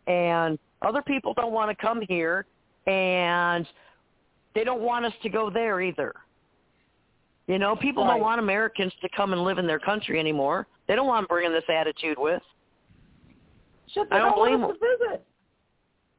and 0.07 0.57
other 0.81 1.01
people 1.01 1.33
don't 1.33 1.51
want 1.53 1.69
to 1.69 1.81
come 1.81 2.01
here, 2.07 2.45
and 2.87 3.67
they 4.55 4.63
don't 4.63 4.81
want 4.81 5.05
us 5.05 5.13
to 5.23 5.29
go 5.29 5.49
there 5.49 5.81
either. 5.81 6.13
You 7.47 7.57
know, 7.59 7.75
people 7.75 8.03
Right. 8.03 8.11
don't 8.13 8.21
want 8.21 8.39
Americans 8.39 8.93
to 9.01 9.09
come 9.15 9.33
and 9.33 9.43
live 9.43 9.57
in 9.57 9.65
their 9.67 9.79
country 9.79 10.19
anymore. 10.19 10.67
They 10.87 10.95
don't 10.95 11.07
want 11.07 11.23
to 11.23 11.27
bringing 11.27 11.51
this 11.51 11.63
attitude 11.67 12.17
with. 12.19 12.41
Shit, 13.87 14.07
I 14.11 14.19
don't 14.19 14.37
want 14.37 14.59
blame 14.59 14.61
to 14.61 14.73
visit. 14.73 15.25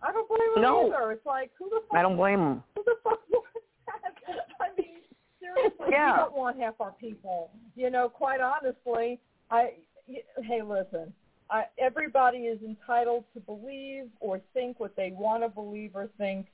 I 0.02 0.12
don't 0.12 0.28
blame 0.28 0.54
them 0.54 0.62
No. 0.62 0.86
either. 0.88 1.12
It's 1.12 1.26
like 1.26 1.50
who 1.58 1.68
the 1.70 1.82
fuck? 1.88 1.98
I 1.98 2.02
don't 2.02 2.16
blame 2.16 2.38
them. 2.40 2.64
Who 2.76 2.82
the 2.84 2.96
fuck 3.04 3.20
wants 3.30 3.48
that? 3.86 4.46
I 4.60 4.68
mean, 4.76 4.98
seriously, 5.38 5.86
Yeah. 5.90 6.12
we 6.12 6.18
don't 6.18 6.36
want 6.36 6.58
half 6.60 6.74
our 6.80 6.92
people. 6.92 7.50
You 7.80 7.88
know, 7.88 8.10
quite 8.10 8.40
honestly, 8.42 9.18
I. 9.50 9.72
Hey, 10.06 10.60
listen. 10.62 11.14
I, 11.48 11.64
everybody 11.78 12.40
is 12.40 12.60
entitled 12.62 13.24
to 13.32 13.40
believe 13.40 14.04
or 14.20 14.40
think 14.54 14.78
what 14.78 14.94
they 14.96 15.12
want 15.12 15.42
to 15.42 15.48
believe 15.48 15.92
or 15.94 16.08
think, 16.18 16.46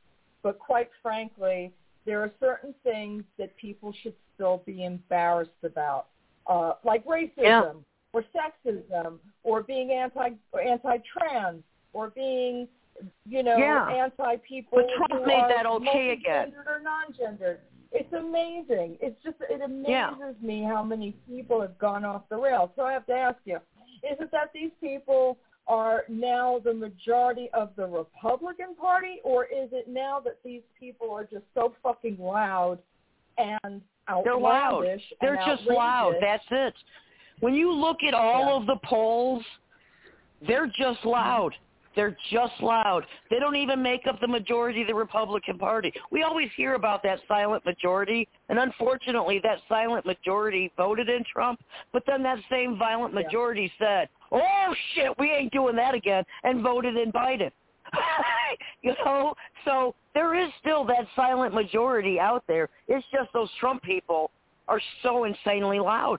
but 0.43 0.59
quite 0.59 0.89
frankly, 1.03 1.73
there 2.07 2.21
are 2.23 2.31
certain 2.41 2.75
things 2.85 3.25
that 3.39 3.55
people 3.57 3.93
should 4.03 4.15
still 4.35 4.63
be 4.65 4.85
embarrassed 4.85 5.51
about, 5.65 6.07
uh, 6.47 6.75
like 6.85 7.05
racism 7.05 7.33
Yeah. 7.37 7.73
or 8.15 8.25
sexism 8.35 9.19
or 9.43 9.63
being 9.63 9.91
anti 9.91 10.31
or 10.53 10.61
anti-trans 10.63 11.63
or 11.93 12.09
being, 12.11 12.67
you 13.27 13.43
know, 13.43 13.59
Yeah. 13.59 13.89
anti-people 13.89 14.79
But 14.79 14.89
Trump 15.09 15.27
made 15.27 15.45
that 15.51 15.67
okay 15.67 16.11
again. 16.13 16.55
or 16.67 16.81
non-gendered. 16.81 17.61
It's 17.93 18.13
amazing. 18.13 18.99
It's 19.01 19.21
just 19.23 19.37
it 19.49 19.61
amazes 19.63 19.89
Yeah. 19.89 20.33
me 20.41 20.63
how 20.63 20.83
many 20.83 21.13
people 21.29 21.61
have 21.61 21.79
gone 21.79 22.05
off 22.05 22.23
the 22.29 22.37
rails. 22.37 22.71
So 22.77 22.83
I 22.83 22.93
have 22.93 23.07
to 23.07 23.15
ask 23.15 23.39
you, 23.45 23.57
is 24.03 24.19
it 24.21 24.31
that 24.33 24.53
these 24.53 24.73
people 24.81 25.39
are 25.67 26.05
now 26.09 26.61
the 26.63 26.73
majority 26.73 27.49
of 27.53 27.75
the 27.77 27.87
Republican 27.87 28.75
Party, 28.77 29.21
or 29.25 29.47
is 29.47 29.69
it 29.73 29.89
now 29.89 30.21
that 30.21 30.39
these 30.45 30.63
people 30.79 31.11
are 31.11 31.25
just 31.25 31.45
so 31.55 31.75
fucking 31.83 32.17
loud 32.19 32.79
and 33.39 33.83
They're 34.23 34.37
loud. 34.37 34.87
They're 35.21 35.43
just 35.45 35.65
loud. 35.65 36.15
That's 36.21 36.45
it. 36.51 36.75
When 37.41 37.55
you 37.55 37.73
look 37.73 38.05
at 38.05 38.15
all 38.15 38.47
Yeah. 38.47 38.57
of 38.57 38.67
the 38.67 38.77
polls, 38.77 39.45
they're 40.41 40.69
just 40.69 41.05
loud. 41.05 41.57
They're 41.97 42.17
just 42.31 42.53
loud. 42.61 43.05
They 43.31 43.39
don't 43.39 43.57
even 43.57 43.83
make 43.83 44.07
up 44.07 44.21
the 44.21 44.29
majority 44.29 44.83
of 44.83 44.87
the 44.87 44.95
Republican 44.95 45.59
Party. 45.59 45.93
We 46.11 46.23
always 46.23 46.51
hear 46.57 46.75
about 46.75 47.03
that 47.05 47.21
silent 47.27 47.65
majority, 47.65 48.29
and 48.51 48.59
unfortunately 48.59 49.41
that 49.43 49.59
silent 49.69 50.05
majority 50.05 50.71
voted 50.77 51.09
in 51.09 51.25
Trump, 51.33 51.61
but 51.93 52.05
then 52.07 52.23
that 52.23 52.39
same 52.51 52.77
violent 52.79 53.15
Yeah. 53.15 53.23
majority 53.23 53.73
said, 53.79 54.11
oh 54.31 54.75
shit, 54.95 55.19
we 55.19 55.31
ain't 55.33 55.53
doing 55.53 55.75
that 55.77 55.95
again, 55.95 56.25
and 56.45 56.61
voted 56.63 56.97
in 56.97 57.11
Biden. 57.11 57.51
you 58.83 58.95
know, 59.05 59.35
so 59.65 59.95
there 60.13 60.35
is 60.35 60.51
still 60.61 60.85
that 60.85 61.07
silent 61.17 61.55
majority 61.55 62.21
out 62.21 62.45
there. 62.47 62.69
It's 62.89 63.07
just 63.13 63.33
those 63.33 63.51
Trump 63.59 63.83
people 63.83 64.31
are 64.69 64.81
so 65.03 65.25
insanely 65.25 65.79
loud. 65.79 66.19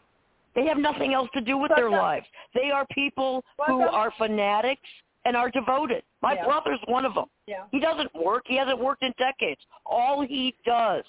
They 0.55 0.65
have 0.65 0.77
nothing 0.77 1.13
else 1.13 1.29
to 1.35 1.41
do 1.41 1.57
with 1.57 1.71
their 1.75 1.89
the- 1.91 1.97
lives. 1.97 2.25
They 2.55 2.71
are 2.71 2.85
people 2.87 3.43
who 3.67 3.81
are 3.81 4.11
fanatics 4.17 4.81
and 5.27 5.35
are 5.35 5.51
devoted. 5.51 6.03
My 6.21 6.33
Yeah. 6.33 6.45
brother's 6.45 6.79
one 6.85 7.05
of 7.05 7.13
them. 7.13 7.29
Yeah. 7.47 7.65
He 7.69 7.79
doesn't 7.81 8.13
work. 8.15 8.47
He 8.47 8.55
hasn't 8.55 8.79
worked 8.79 9.03
in 9.03 9.13
decades. 9.17 9.61
All 9.85 10.21
he 10.21 10.55
does 10.63 11.03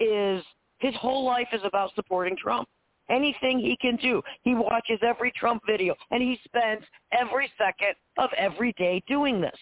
is 0.00 0.44
his 0.78 0.94
whole 0.96 1.22
life 1.22 1.48
is 1.52 1.62
about 1.62 1.94
supporting 1.94 2.36
Trump. 2.36 2.68
Anything 3.08 3.60
he 3.60 3.76
can 3.76 3.94
do. 3.96 4.20
He 4.42 4.54
watches 4.56 4.98
every 5.02 5.30
Trump 5.30 5.62
video 5.64 5.94
and 6.10 6.20
he 6.20 6.40
spends 6.44 6.84
every 7.12 7.52
second 7.56 7.94
of 8.16 8.32
every 8.32 8.72
day 8.72 9.00
doing 9.06 9.40
this. 9.40 9.58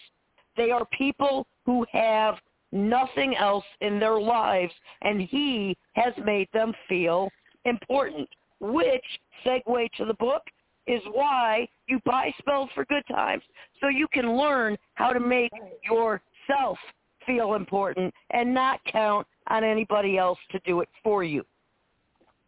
They 0.55 0.71
are 0.71 0.85
people 0.85 1.45
who 1.65 1.85
have 1.91 2.41
nothing 2.71 3.35
else 3.35 3.65
in 3.81 3.99
their 3.99 4.19
lives 4.19 4.73
and 5.03 5.21
he 5.21 5.77
has 5.93 6.17
made 6.17 6.51
them 6.53 6.73
feel 6.89 7.29
important, 7.65 8.27
which 8.59 9.05
segue 9.45 9.91
to 9.93 10.05
the 10.05 10.15
book 10.15 10.43
is 10.91 11.01
why 11.13 11.67
you 11.87 11.99
buy 12.05 12.33
spells 12.37 12.69
for 12.75 12.85
good 12.85 13.03
times. 13.09 13.43
So 13.79 13.87
you 13.87 14.07
can 14.13 14.37
learn 14.37 14.77
how 14.95 15.11
to 15.13 15.19
make 15.19 15.51
yourself 15.89 16.77
feel 17.25 17.53
important 17.53 18.13
and 18.31 18.53
not 18.53 18.79
count 18.91 19.25
on 19.47 19.63
anybody 19.63 20.17
else 20.17 20.37
to 20.51 20.59
do 20.65 20.81
it 20.81 20.89
for 21.03 21.23
you. 21.23 21.45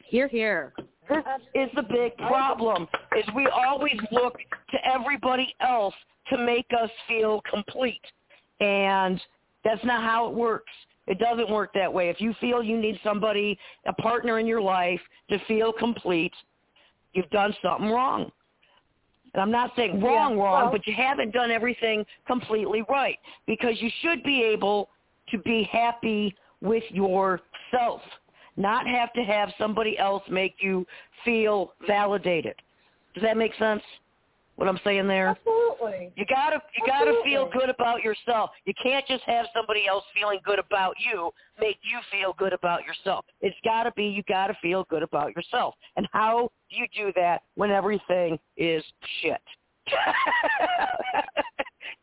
Here, 0.03 0.27
here. 0.27 0.73
This 1.09 1.23
is 1.55 1.69
the 1.75 1.83
big 1.83 2.15
problem, 2.17 2.87
is 3.17 3.25
we 3.35 3.47
always 3.47 3.97
look 4.11 4.37
to 4.71 4.77
everybody 4.85 5.53
else 5.59 5.95
to 6.29 6.37
make 6.37 6.67
us 6.81 6.89
feel 7.07 7.41
complete. 7.49 8.01
And 8.59 9.19
that's 9.63 9.83
not 9.83 10.03
how 10.03 10.27
it 10.27 10.33
works. 10.33 10.71
It 11.07 11.19
doesn't 11.19 11.49
work 11.49 11.71
that 11.73 11.93
way. 11.93 12.09
If 12.09 12.21
you 12.21 12.33
feel 12.39 12.63
you 12.63 12.77
need 12.77 12.99
somebody, 13.03 13.57
a 13.85 13.93
partner 13.93 14.39
in 14.39 14.47
your 14.47 14.61
life 14.61 15.01
to 15.29 15.39
feel 15.47 15.73
complete, 15.73 16.33
you've 17.13 17.29
done 17.29 17.55
something 17.61 17.89
wrong. 17.89 18.31
And 19.33 19.41
I'm 19.41 19.51
not 19.51 19.71
saying 19.75 20.01
wrong, 20.01 20.37
Yeah, 20.37 20.43
wrong, 20.43 20.63
well- 20.63 20.71
but 20.71 20.85
you 20.85 20.93
haven't 20.93 21.31
done 21.31 21.51
everything 21.51 22.05
completely 22.27 22.83
right 22.89 23.19
because 23.45 23.81
you 23.81 23.89
should 24.01 24.23
be 24.23 24.43
able 24.43 24.89
to 25.29 25.37
be 25.39 25.63
happy 25.63 26.35
with 26.61 26.83
yourself, 26.91 28.01
not 28.57 28.87
have 28.87 29.11
to 29.13 29.23
have 29.23 29.53
somebody 29.57 29.97
else 29.97 30.27
make 30.29 30.61
you 30.61 30.85
feel 31.23 31.73
validated. 31.87 32.55
Does 33.13 33.23
that 33.23 33.37
make 33.37 33.53
sense? 33.55 33.83
What 34.55 34.67
I'm 34.67 34.79
saying 34.83 35.07
there? 35.07 35.29
Absolutely. 35.29 36.11
You 36.15 36.25
gotta 36.29 36.61
you 36.77 36.85
gotta 36.85 37.19
feel 37.23 37.49
good 37.51 37.69
about 37.69 38.03
yourself. 38.03 38.51
You 38.65 38.73
can't 38.81 39.05
just 39.07 39.23
have 39.23 39.47
somebody 39.53 39.87
else 39.87 40.03
feeling 40.15 40.39
good 40.45 40.59
about 40.59 40.95
you 41.03 41.31
make 41.59 41.77
you 41.81 41.99
feel 42.11 42.33
good 42.37 42.53
about 42.53 42.81
yourself. 42.85 43.25
It's 43.41 43.55
gotta 43.63 43.91
be 43.95 44.05
you 44.05 44.21
gotta 44.27 44.55
feel 44.61 44.85
good 44.89 45.03
about 45.03 45.35
yourself. 45.35 45.73
And 45.97 46.07
how 46.11 46.51
do 46.69 46.75
you 46.77 46.85
do 46.95 47.11
that 47.15 47.41
when 47.55 47.71
everything 47.71 48.37
is 48.55 48.83
shit? 49.21 49.41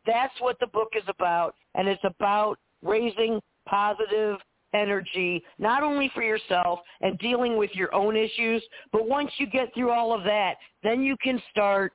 That's 0.07 0.35
what 0.41 0.59
the 0.61 0.67
book 0.67 0.89
is 0.97 1.05
about, 1.09 1.55
and 1.75 1.87
it's 1.87 2.03
about 2.05 2.59
raising 2.83 3.41
positive 3.67 4.39
energy, 4.73 5.43
not 5.59 5.83
only 5.83 6.11
for 6.15 6.23
yourself 6.23 6.81
and 7.01 7.19
dealing 7.19 7.57
with 7.57 7.71
your 7.75 7.95
own 7.95 8.17
issues, 8.17 8.63
but 8.93 9.09
once 9.09 9.31
you 9.39 9.47
get 9.47 9.73
through 9.75 9.91
all 9.91 10.13
of 10.13 10.25
that, 10.25 10.55
then 10.83 11.03
you 11.03 11.17
can 11.23 11.41
start 11.51 11.93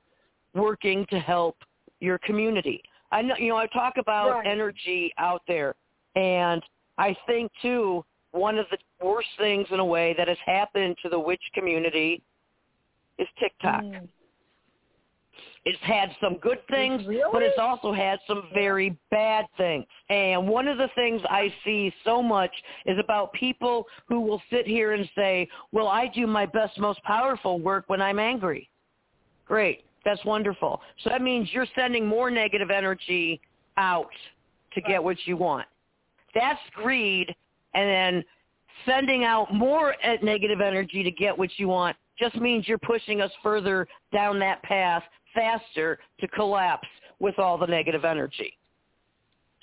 working 0.56 1.06
to 1.10 1.18
help 1.20 1.56
your 2.00 2.18
community. 2.18 2.82
I 3.12 3.22
know, 3.22 3.36
you 3.38 3.48
know, 3.48 3.56
I 3.56 3.66
talk 3.68 3.94
about 3.98 4.30
Right. 4.30 4.46
energy 4.46 5.12
out 5.18 5.42
there, 5.46 5.74
and 6.16 6.62
I 6.98 7.14
think 7.26 7.52
too 7.62 8.04
one 8.32 8.58
of 8.58 8.66
the 8.70 8.78
worst 9.04 9.28
things 9.38 9.66
in 9.70 9.80
a 9.80 9.84
way 9.84 10.14
that 10.18 10.28
has 10.28 10.38
happened 10.44 10.96
to 11.02 11.08
the 11.08 11.18
witch 11.18 11.42
community 11.54 12.22
is 13.18 13.26
TikTok. 13.38 13.82
Mm. 13.82 14.08
It's 15.64 15.82
had 15.82 16.14
some 16.20 16.36
good 16.36 16.64
things, 16.68 17.04
Really? 17.06 17.28
but 17.32 17.42
it's 17.42 17.58
also 17.58 17.92
had 17.92 18.20
some 18.26 18.48
very 18.54 18.96
bad 19.10 19.46
things. 19.56 19.84
And 20.08 20.46
one 20.46 20.68
of 20.68 20.78
the 20.78 20.88
things 20.94 21.20
I 21.28 21.52
see 21.64 21.92
so 22.04 22.22
much 22.22 22.52
is 22.84 22.96
about 23.00 23.32
people 23.32 23.84
who 24.06 24.20
will 24.20 24.40
sit 24.48 24.66
here 24.66 24.92
and 24.92 25.10
say, 25.16 25.48
well, 25.72 25.88
I 25.88 26.06
do 26.06 26.26
my 26.26 26.46
best, 26.46 26.78
most 26.78 27.02
powerful 27.02 27.58
work 27.58 27.84
when 27.88 28.00
I'm 28.00 28.20
angry. 28.20 28.70
Great. 29.44 29.84
That's 30.06 30.24
wonderful. 30.24 30.80
So 31.02 31.10
that 31.10 31.20
means 31.20 31.48
you're 31.52 31.66
sending 31.74 32.06
more 32.06 32.30
negative 32.30 32.70
energy 32.70 33.40
out 33.76 34.08
to 34.72 34.80
get 34.80 35.02
what 35.02 35.16
you 35.24 35.36
want. 35.36 35.66
That's 36.32 36.60
greed. 36.74 37.34
And 37.74 37.90
then 37.90 38.24
sending 38.86 39.24
out 39.24 39.52
more 39.52 39.96
negative 40.22 40.60
energy 40.60 41.02
to 41.02 41.10
get 41.10 41.36
what 41.36 41.50
you 41.56 41.66
want 41.66 41.96
just 42.20 42.36
means 42.36 42.68
you're 42.68 42.78
pushing 42.78 43.20
us 43.20 43.32
further 43.42 43.88
down 44.12 44.38
that 44.38 44.62
path 44.62 45.02
faster 45.34 45.98
to 46.20 46.28
collapse 46.28 46.88
with 47.18 47.36
all 47.40 47.58
the 47.58 47.66
negative 47.66 48.04
energy. 48.04 48.56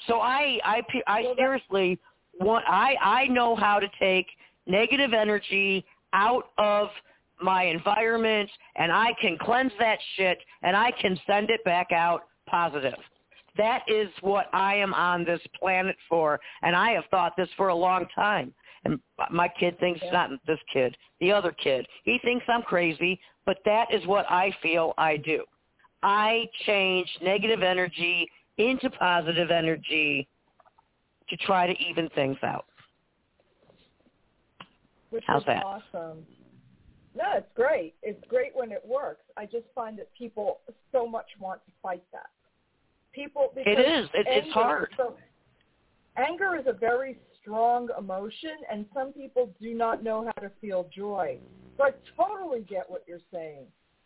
So 0.08 0.20
I, 0.20 0.60
I, 0.66 0.82
I 1.08 1.34
seriously 1.38 1.98
want, 2.42 2.66
I, 2.68 2.96
I 3.02 3.28
know 3.28 3.56
how 3.56 3.80
to 3.80 3.88
take 3.98 4.28
negative 4.68 5.14
energy 5.14 5.86
out 6.12 6.50
of 6.58 6.90
my 7.44 7.64
environment 7.64 8.50
and 8.76 8.92
I 8.92 9.14
can 9.22 9.38
cleanse 9.38 9.72
that 9.80 10.00
shit 10.16 10.40
and 10.62 10.76
I 10.76 10.92
can 10.92 11.20
send 11.28 11.50
it 11.50 11.64
back 11.64 11.92
out 11.92 12.24
positive. 12.48 12.98
That 13.58 13.84
is 13.88 14.10
what 14.22 14.48
I 14.54 14.76
am 14.76 14.94
on 14.96 15.24
this 15.24 15.42
planet 15.60 15.96
for, 16.10 16.40
and 16.64 16.76
I 16.76 16.92
have 16.92 17.04
thought 17.12 17.34
this 17.38 17.50
for 17.56 17.68
a 17.68 17.76
long 17.76 18.08
time. 18.16 18.52
And 18.84 19.00
my 19.30 19.48
kid 19.48 19.78
thinks 19.80 20.02
Yeah. 20.02 20.12
not 20.12 20.46
this 20.46 20.60
kid, 20.72 20.98
the 21.20 21.32
other 21.32 21.52
kid. 21.52 21.88
He 22.04 22.18
thinks 22.20 22.46
I'm 22.50 22.64
crazy, 22.64 23.20
but 23.46 23.64
that 23.64 23.92
is 23.94 24.06
what 24.08 24.30
I 24.30 24.52
feel 24.62 24.94
I 24.98 25.18
do. 25.18 25.46
I 26.02 26.50
change 26.66 27.08
negative 27.22 27.64
energy 27.64 28.30
into 28.58 28.90
positive 28.90 29.52
energy 29.52 30.28
to 31.30 31.38
try 31.38 31.68
to 31.68 31.80
even 31.82 32.10
things 32.10 32.38
out. 32.44 32.66
Which 35.12 35.24
How's 35.28 35.46
that? 35.46 35.64
awesome. 35.64 36.26
No, 37.16 37.26
it's 37.36 37.52
great. 37.56 37.94
It's 38.02 38.24
great 38.28 38.52
when 38.56 38.72
it 38.72 38.82
works. 38.86 39.24
I 39.38 39.46
just 39.46 39.66
find 39.76 39.98
that 40.00 40.10
people 40.18 40.60
so 40.92 41.08
much 41.08 41.28
want 41.40 41.64
to 41.66 41.72
fight 41.82 42.04
that. 42.12 42.30
People 43.14 43.52
because 43.56 43.74
It 43.78 43.80
is. 43.80 44.10
It, 44.14 44.26
it's 44.28 44.52
hard. 44.54 44.90
So 44.98 45.16
anger 46.18 46.56
is 46.56 46.66
a 46.68 46.74
very 46.74 47.20
strong 47.40 47.90
emotion, 47.98 48.58
and 48.72 48.86
some 48.94 49.14
people 49.14 49.52
do 49.62 49.74
not 49.76 50.04
know 50.04 50.26
how 50.26 50.42
to 50.42 50.52
feel 50.60 50.90
joy. 50.96 51.38
So 51.78 51.84
I 51.84 51.92
totally 52.18 52.62
get 52.62 52.90
what 52.90 53.04
you're 53.08 53.20
saying 53.32 53.66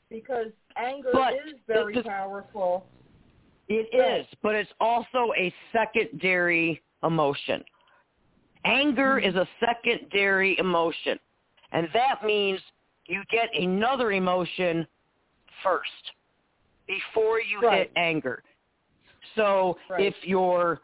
because 0.10 0.48
anger 0.76 1.10
But 1.14 1.34
is 1.34 1.54
very 1.68 1.96
the- 1.96 2.02
the- 2.04 2.10
powerful. 2.10 2.86
It 3.70 3.90
Right. 3.94 4.22
is, 4.22 4.28
but 4.42 4.56
it's 4.56 4.72
also 4.80 5.34
a 5.38 5.54
secondary 5.74 6.82
emotion. 7.04 7.64
Anger 8.64 9.20
mm-hmm. 9.20 9.30
is 9.30 9.36
a 9.36 9.48
secondary 9.60 10.58
emotion, 10.58 11.20
and 11.74 11.90
that 11.92 12.24
means 12.24 12.62
you 13.08 13.24
get 13.30 13.50
another 13.56 14.12
emotion 14.12 14.88
first 15.64 16.12
before 16.88 17.40
you 17.42 17.60
Right. 17.60 17.80
hit 17.80 17.92
anger. 17.96 18.44
So 19.36 19.78
Right. 19.90 20.06
if 20.06 20.28
you're 20.28 20.82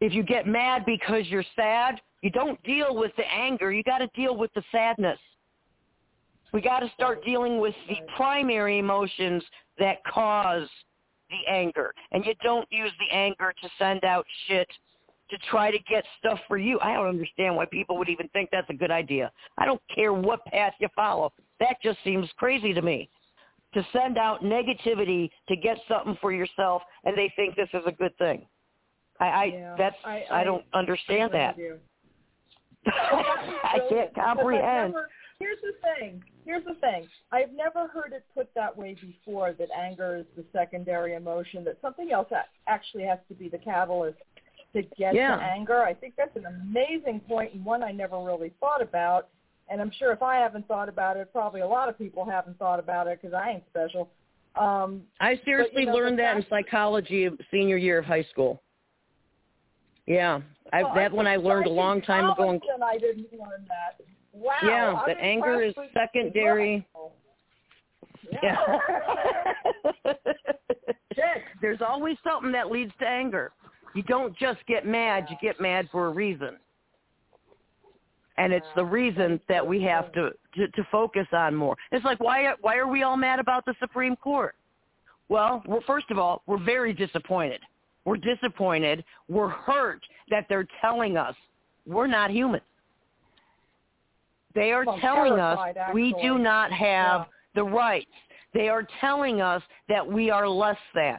if 0.00 0.12
you 0.12 0.22
get 0.22 0.46
mad 0.46 0.84
because 0.84 1.28
you're 1.28 1.42
sad, 1.56 2.00
you 2.22 2.30
don't 2.30 2.62
deal 2.62 2.94
with 2.94 3.14
the 3.16 3.26
anger, 3.32 3.72
you 3.72 3.82
got 3.82 3.98
to 3.98 4.06
deal 4.08 4.36
with 4.36 4.52
the 4.54 4.62
sadness. 4.70 5.18
We 6.52 6.60
got 6.60 6.80
to 6.80 6.88
start 6.90 7.24
dealing 7.24 7.58
with 7.58 7.74
the 7.88 7.96
primary 8.16 8.78
emotions 8.78 9.44
that 9.78 10.04
cause 10.04 10.68
the 11.30 11.46
anger. 11.48 11.92
And 12.12 12.24
you 12.24 12.34
don't 12.42 12.70
use 12.70 12.92
the 12.98 13.14
anger 13.14 13.52
to 13.60 13.70
send 13.76 14.04
out 14.04 14.24
shit 14.46 14.68
to 15.30 15.38
try 15.50 15.70
to 15.70 15.78
get 15.80 16.04
stuff 16.18 16.40
for 16.48 16.56
you. 16.56 16.78
I 16.80 16.94
don't 16.94 17.06
understand 17.06 17.54
why 17.54 17.66
people 17.66 17.98
would 17.98 18.08
even 18.08 18.28
think 18.28 18.50
that's 18.50 18.70
a 18.70 18.74
good 18.74 18.90
idea. 18.90 19.30
I 19.58 19.66
don't 19.66 19.82
care 19.94 20.12
what 20.12 20.44
path 20.46 20.74
you 20.78 20.88
follow. 20.96 21.32
That 21.60 21.76
just 21.82 21.98
seems 22.04 22.28
crazy 22.36 22.72
to 22.72 22.82
me. 22.82 23.08
To 23.74 23.86
send 23.92 24.16
out 24.16 24.42
negativity 24.42 25.30
to 25.48 25.56
get 25.56 25.76
something 25.88 26.16
for 26.20 26.32
yourself 26.32 26.82
and 27.04 27.16
they 27.16 27.32
think 27.36 27.54
this 27.54 27.68
is 27.74 27.82
a 27.86 27.92
good 27.92 28.16
thing. 28.16 28.46
I, 29.20 29.26
I 29.26 29.44
Yeah, 29.44 29.74
that's 29.76 29.96
I- 30.04 30.24
I, 30.30 30.40
I 30.40 30.44
don't 30.44 30.64
understand 30.72 31.32
that. 31.34 31.56
I 32.86 33.78
can't 33.88 34.14
comprehend. 34.14 34.92
never- 34.94 35.08
here's 35.38 35.58
the 35.60 35.72
thing. 36.00 36.22
Here's 36.44 36.64
the 36.64 36.74
thing. 36.76 37.06
I've 37.30 37.52
never 37.52 37.88
heard 37.88 38.12
it 38.14 38.24
put 38.34 38.48
that 38.54 38.74
way 38.76 38.94
before. 38.94 39.52
That 39.52 39.68
anger 39.76 40.16
is 40.16 40.26
the 40.36 40.44
secondary 40.52 41.14
emotion. 41.14 41.64
That 41.64 41.78
something 41.82 42.10
else 42.10 42.28
actually 42.66 43.04
has 43.04 43.18
to 43.28 43.34
be 43.34 43.48
the 43.48 43.58
catalyst 43.58 44.18
to 44.74 44.82
get 44.96 45.14
Yeah. 45.14 45.36
to 45.36 45.42
anger. 45.42 45.82
I 45.82 45.92
think 45.94 46.14
that's 46.16 46.34
an 46.36 46.46
amazing 46.46 47.20
point 47.20 47.52
and 47.54 47.64
one 47.64 47.82
I 47.82 47.90
never 47.92 48.18
really 48.22 48.52
thought 48.60 48.80
about. 48.82 49.28
And 49.70 49.80
I'm 49.80 49.92
sure 49.98 50.12
if 50.12 50.22
I 50.22 50.36
haven't 50.36 50.66
thought 50.66 50.88
about 50.88 51.16
it, 51.16 51.30
probably 51.32 51.60
a 51.60 51.66
lot 51.66 51.88
of 51.88 51.98
people 51.98 52.24
haven't 52.24 52.58
thought 52.58 52.78
about 52.78 53.06
it 53.06 53.20
because 53.20 53.34
I 53.34 53.50
ain't 53.50 53.64
special. 53.68 54.08
Um, 54.56 55.02
I 55.20 55.40
seriously 55.44 55.84
know, 55.84 55.92
learned 55.92 56.18
that 56.18 56.36
in 56.36 56.44
psychology 56.48 57.24
of 57.24 57.38
senior 57.50 57.76
year 57.76 57.98
of 57.98 58.04
high 58.04 58.24
school. 58.30 58.62
Yeah, 60.06 60.40
I, 60.72 60.82
well, 60.82 60.94
that 60.94 61.12
one 61.12 61.26
I 61.26 61.36
learned 61.36 61.66
a 61.66 61.70
long 61.70 62.00
time 62.00 62.30
ago. 62.30 62.50
And 62.50 62.82
I 62.82 62.96
didn't 62.96 63.30
learn 63.32 63.66
that. 63.68 64.02
Wow. 64.32 64.54
Yeah, 64.64 64.94
I'm 64.94 65.06
that 65.06 65.18
anger 65.20 65.62
is 65.62 65.74
secondary. 65.92 66.86
Yeah. 68.32 68.56
Yeah. 71.16 71.34
There's 71.60 71.80
always 71.86 72.16
something 72.24 72.52
that 72.52 72.70
leads 72.70 72.92
to 73.00 73.06
anger. 73.06 73.52
You 73.94 74.02
don't 74.04 74.36
just 74.36 74.58
get 74.66 74.86
mad, 74.86 75.26
you 75.28 75.36
get 75.42 75.60
mad 75.60 75.88
for 75.90 76.06
a 76.06 76.10
reason. 76.10 76.56
And 78.38 78.52
it's 78.52 78.66
the 78.76 78.84
reason 78.84 79.40
that 79.48 79.66
we 79.66 79.82
have 79.82 80.12
to, 80.12 80.30
to, 80.54 80.68
to 80.68 80.84
focus 80.92 81.26
on 81.32 81.54
more. 81.54 81.76
It's 81.90 82.04
like 82.04 82.20
why 82.20 82.54
why 82.60 82.76
are 82.76 82.86
we 82.86 83.02
all 83.02 83.16
mad 83.16 83.40
about 83.40 83.64
the 83.64 83.74
Supreme 83.80 84.14
Court? 84.16 84.54
Well, 85.28 85.62
we're, 85.66 85.82
first 85.82 86.06
of 86.10 86.18
all, 86.18 86.42
we're 86.46 86.62
very 86.64 86.92
disappointed. 86.92 87.60
We're 88.04 88.16
disappointed. 88.16 89.04
We're 89.28 89.48
hurt 89.48 90.02
that 90.30 90.46
they're 90.48 90.68
telling 90.80 91.16
us 91.16 91.34
we're 91.86 92.06
not 92.06 92.30
human. 92.30 92.60
They 94.54 94.72
are 94.72 94.84
Well, 94.84 94.98
telling 94.98 95.38
us 95.38 95.58
terrified, 95.58 95.94
we 95.94 96.14
do 96.22 96.38
not 96.38 96.72
have 96.72 97.20
Yeah. 97.20 97.24
the 97.54 97.64
rights. 97.64 98.14
They 98.54 98.68
are 98.68 98.84
telling 99.00 99.40
us 99.40 99.62
that 99.88 100.06
we 100.06 100.30
are 100.30 100.48
less 100.48 100.78
than. 100.94 101.18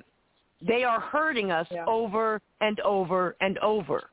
They 0.62 0.84
are 0.84 1.00
hurting 1.00 1.52
us 1.52 1.68
Yeah. 1.70 1.86
over 1.86 2.42
and 2.62 2.80
over 2.82 3.36
and 3.40 3.58
over. 3.60 4.10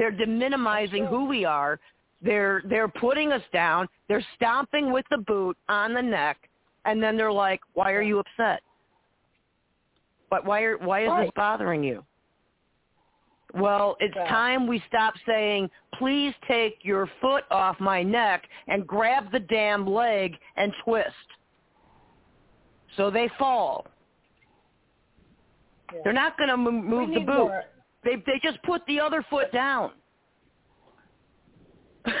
They're 0.00 0.10
deminimizing 0.10 1.06
who 1.06 1.26
we 1.26 1.44
are. 1.44 1.78
They're 2.22 2.62
they're 2.64 2.88
putting 2.88 3.32
us 3.32 3.42
down. 3.52 3.86
They're 4.08 4.24
stomping 4.34 4.94
with 4.94 5.04
the 5.10 5.18
boot 5.18 5.58
on 5.68 5.92
the 5.92 6.00
neck, 6.00 6.48
and 6.86 7.02
then 7.02 7.18
they're 7.18 7.30
like, 7.30 7.60
"Why 7.74 7.92
are 7.92 8.00
you 8.00 8.18
upset? 8.18 8.62
But 10.30 10.46
why 10.46 10.62
are 10.62 10.78
why 10.78 11.02
is 11.02 11.26
this 11.26 11.30
bothering 11.36 11.84
you?" 11.84 12.02
Well, 13.52 13.98
it's 14.00 14.16
Yeah. 14.16 14.26
time 14.26 14.66
we 14.66 14.78
stop 14.88 15.18
saying, 15.26 15.70
"Please 15.92 16.34
take 16.48 16.82
your 16.82 17.06
foot 17.20 17.44
off 17.50 17.78
my 17.78 18.02
neck 18.02 18.48
and 18.68 18.86
grab 18.86 19.30
the 19.30 19.40
damn 19.40 19.86
leg 19.86 20.38
and 20.56 20.72
twist." 20.82 21.28
So 22.96 23.10
they 23.10 23.28
fall. 23.28 23.86
Yeah. 25.92 26.00
They're 26.04 26.12
not 26.14 26.38
going 26.38 26.48
to 26.48 26.56
move 26.56 27.10
the 27.10 27.20
boot. 27.20 27.48
more. 27.48 27.64
They 28.04 28.16
they 28.26 28.40
just 28.42 28.62
put 28.62 28.82
the 28.86 28.98
other 29.00 29.24
foot 29.30 29.52
down. 29.52 29.92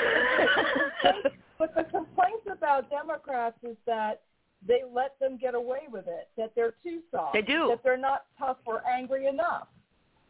But 1.58 1.74
the 1.74 1.82
complaints 1.84 2.46
about 2.50 2.88
Democrats 2.88 3.58
is 3.62 3.76
that 3.84 4.22
they 4.66 4.80
let 4.90 5.18
them 5.20 5.36
get 5.38 5.54
away 5.54 5.80
with 5.92 6.06
it, 6.08 6.28
that 6.38 6.52
they're 6.56 6.72
too 6.82 7.00
soft, 7.10 7.34
They 7.34 7.42
do. 7.42 7.66
that 7.68 7.82
they're 7.84 7.98
not 7.98 8.24
tough 8.38 8.56
or 8.64 8.82
angry 8.88 9.26
enough. 9.26 9.68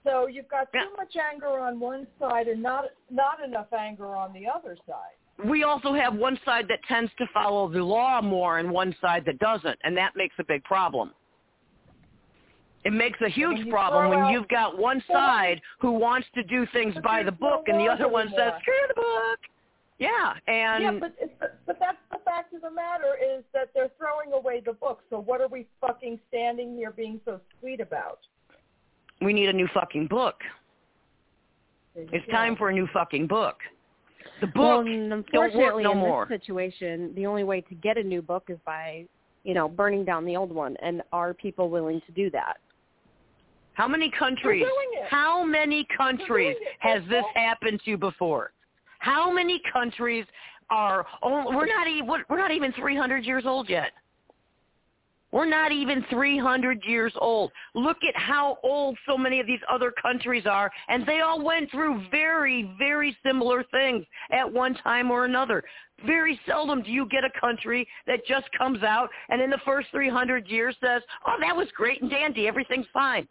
So 0.02 0.26
you've 0.26 0.48
got 0.48 0.72
too 0.72 0.78
Yeah. 0.80 0.86
much 0.96 1.14
anger 1.14 1.60
on 1.60 1.78
one 1.78 2.08
side 2.18 2.48
and 2.48 2.60
not 2.60 2.86
not 3.10 3.38
enough 3.40 3.72
anger 3.72 4.16
on 4.16 4.32
the 4.32 4.48
other 4.48 4.76
side. 4.88 5.14
we 5.44 5.62
also 5.62 5.92
have 5.94 6.14
one 6.16 6.36
side 6.44 6.66
that 6.68 6.82
tends 6.82 7.14
to 7.14 7.26
follow 7.28 7.68
the 7.68 7.82
law 7.82 8.20
more 8.20 8.58
and 8.58 8.68
one 8.70 8.92
side 9.00 9.24
that 9.24 9.38
doesn't, 9.38 9.78
and 9.84 9.96
that 9.96 10.14
makes 10.16 10.34
a 10.38 10.44
big 10.44 10.62
problem. 10.64 11.14
It 12.84 12.92
makes 12.92 13.20
a 13.20 13.28
huge 13.28 13.68
problem 13.68 14.08
when 14.10 14.32
you've 14.32 14.48
got 14.48 14.78
one 14.78 15.02
side 15.10 15.60
who 15.80 15.92
wants 15.92 16.26
to 16.34 16.42
do 16.42 16.66
things 16.72 16.94
by 17.04 17.22
the 17.22 17.32
book 17.32 17.64
and 17.66 17.78
the 17.78 17.88
other 17.88 18.08
one 18.08 18.28
says, 18.28 18.38
anymore. 18.38 18.60
screw 18.62 18.74
the 18.88 18.94
book. 18.94 19.38
Yeah, 19.98 20.32
and 20.46 20.82
yeah, 20.82 20.92
but 20.98 21.14
it's, 21.20 21.32
but 21.66 21.78
that's 21.78 21.98
the 22.10 22.18
fact 22.24 22.54
of 22.54 22.62
the 22.62 22.70
matter 22.70 23.16
is 23.22 23.44
that 23.52 23.68
they're 23.74 23.90
throwing 23.98 24.32
away 24.32 24.62
the 24.64 24.72
book. 24.72 25.00
So 25.10 25.20
what 25.20 25.42
are 25.42 25.48
we 25.48 25.66
fucking 25.78 26.18
standing 26.30 26.74
here 26.74 26.90
being 26.90 27.20
so 27.26 27.38
sweet 27.60 27.80
about? 27.80 28.20
we 29.20 29.32
need 29.32 29.48
a 29.48 29.52
new 29.52 29.68
fucking 29.72 30.06
book. 30.06 30.36
It's 31.94 32.26
time 32.30 32.56
for 32.56 32.70
a 32.70 32.72
new 32.72 32.88
fucking 32.92 33.26
book. 33.26 33.56
The 34.40 34.46
book 34.46 34.56
well, 34.56 34.80
and 34.80 35.10
don't 35.10 35.10
work 35.10 35.52
unfortunately, 35.52 35.82
no 35.82 35.92
in 35.92 35.98
more. 35.98 36.26
this 36.28 36.40
situation, 36.40 37.12
the 37.14 37.26
only 37.26 37.44
way 37.44 37.60
to 37.62 37.74
get 37.74 37.98
a 37.98 38.02
new 38.02 38.22
book 38.22 38.44
is 38.48 38.58
by, 38.64 39.06
you 39.44 39.54
know, 39.54 39.68
burning 39.68 40.04
down 40.04 40.24
the 40.24 40.36
old 40.36 40.52
one. 40.52 40.76
And 40.82 41.02
are 41.12 41.34
people 41.34 41.68
willing 41.68 42.00
to 42.06 42.12
do 42.12 42.30
that? 42.30 42.58
How 43.80 43.88
many 43.88 44.10
countries? 44.10 44.62
How 45.08 45.42
many 45.42 45.86
countries 45.96 46.54
has 46.80 47.02
this 47.08 47.24
happened 47.34 47.80
to 47.86 47.92
you 47.92 47.96
before? 47.96 48.52
How 48.98 49.32
many 49.32 49.58
countries 49.72 50.26
are? 50.68 51.06
Oh, 51.22 51.50
we're 51.56 51.64
not 51.64 51.88
even 51.88 52.06
we're 52.28 52.36
not 52.36 52.50
even 52.50 52.74
300 52.74 53.24
years 53.24 53.44
old 53.46 53.70
yet. 53.70 53.92
We're 55.32 55.48
not 55.48 55.72
even 55.72 56.04
300 56.10 56.84
years 56.84 57.14
old. 57.18 57.52
Look 57.74 57.96
at 58.06 58.14
how 58.14 58.58
old 58.62 58.98
so 59.08 59.16
many 59.16 59.40
of 59.40 59.46
these 59.46 59.60
other 59.72 59.92
countries 59.92 60.44
are, 60.44 60.70
and 60.90 61.06
they 61.06 61.20
all 61.20 61.42
went 61.42 61.70
through 61.70 62.04
very, 62.10 62.74
very 62.78 63.16
similar 63.24 63.64
things 63.70 64.04
at 64.30 64.52
one 64.52 64.74
time 64.74 65.10
or 65.10 65.24
another. 65.24 65.64
Very 66.04 66.38
seldom 66.46 66.82
do 66.82 66.90
you 66.90 67.06
get 67.08 67.24
a 67.24 67.40
country 67.40 67.88
that 68.06 68.26
just 68.26 68.46
comes 68.58 68.82
out 68.82 69.08
and 69.30 69.40
in 69.40 69.48
the 69.48 69.60
first 69.64 69.88
300 69.92 70.48
years 70.48 70.76
says, 70.82 71.00
oh, 71.26 71.36
that 71.40 71.56
was 71.56 71.68
great 71.74 72.02
and 72.02 72.10
dandy, 72.10 72.46
everything's 72.46 72.86
fine. 72.92 73.26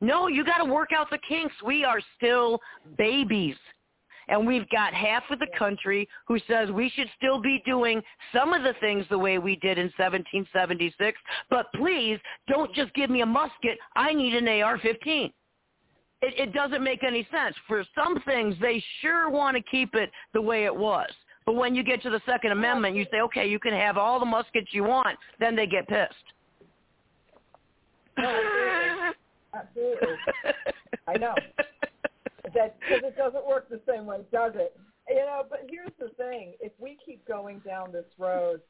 No, 0.00 0.28
you 0.28 0.44
got 0.44 0.58
to 0.58 0.64
work 0.64 0.90
out 0.96 1.08
the 1.10 1.18
kinks. 1.26 1.54
We 1.64 1.84
are 1.84 2.00
still 2.16 2.60
babies. 2.98 3.56
And 4.28 4.46
we've 4.46 4.68
got 4.70 4.92
half 4.92 5.22
of 5.30 5.38
the 5.38 5.46
country 5.56 6.08
who 6.26 6.38
says 6.48 6.70
we 6.70 6.90
should 6.90 7.08
still 7.16 7.40
be 7.40 7.62
doing 7.64 8.02
some 8.34 8.52
of 8.52 8.62
the 8.64 8.74
things 8.80 9.06
the 9.08 9.18
way 9.18 9.38
we 9.38 9.56
did 9.56 9.78
in 9.78 9.86
1776, 9.96 11.18
but 11.48 11.66
please 11.74 12.18
don't 12.48 12.74
just 12.74 12.92
give 12.94 13.08
me 13.08 13.20
a 13.20 13.26
musket. 13.26 13.78
I 13.94 14.12
need 14.12 14.34
an 14.34 14.48
AR-15. 14.48 15.32
It, 16.22 16.34
it 16.40 16.52
doesn't 16.52 16.82
make 16.82 17.04
any 17.04 17.26
sense. 17.30 17.54
For 17.68 17.84
some 17.94 18.20
things, 18.22 18.56
they 18.60 18.82
sure 19.00 19.30
want 19.30 19.56
to 19.56 19.62
keep 19.70 19.94
it 19.94 20.10
the 20.34 20.42
way 20.42 20.64
it 20.64 20.74
was. 20.74 21.10
But 21.44 21.54
when 21.54 21.76
you 21.76 21.84
get 21.84 22.02
to 22.02 22.10
the 22.10 22.20
Second 22.26 22.50
Amendment, 22.50 22.96
you 22.96 23.06
say, 23.12 23.20
okay, 23.20 23.48
you 23.48 23.60
can 23.60 23.72
have 23.72 23.96
all 23.96 24.18
the 24.18 24.26
muskets 24.26 24.68
you 24.72 24.82
want. 24.82 25.16
Then 25.38 25.54
they 25.54 25.66
get 25.68 25.86
pissed. 25.86 26.14
Absolutely. 29.56 30.08
I 31.08 31.16
know. 31.16 31.34
that 32.54 32.78
because 32.80 33.02
it 33.04 33.16
doesn't 33.16 33.46
work 33.46 33.68
the 33.68 33.80
same 33.88 34.06
way, 34.06 34.18
does 34.32 34.52
it? 34.54 34.76
You 35.08 35.16
know, 35.16 35.42
but 35.48 35.66
here's 35.70 35.92
the 35.98 36.08
thing: 36.16 36.54
if 36.60 36.72
we 36.78 36.96
keep 37.04 37.26
going 37.26 37.60
down 37.60 37.92
this 37.92 38.06
road, 38.18 38.60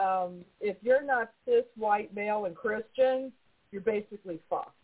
um, 0.00 0.44
if 0.60 0.76
you're 0.82 1.02
not 1.02 1.30
cis 1.44 1.64
white 1.76 2.14
male 2.14 2.44
and 2.46 2.56
Christian, 2.56 3.32
you're 3.70 3.82
basically 3.82 4.40
fucked, 4.50 4.76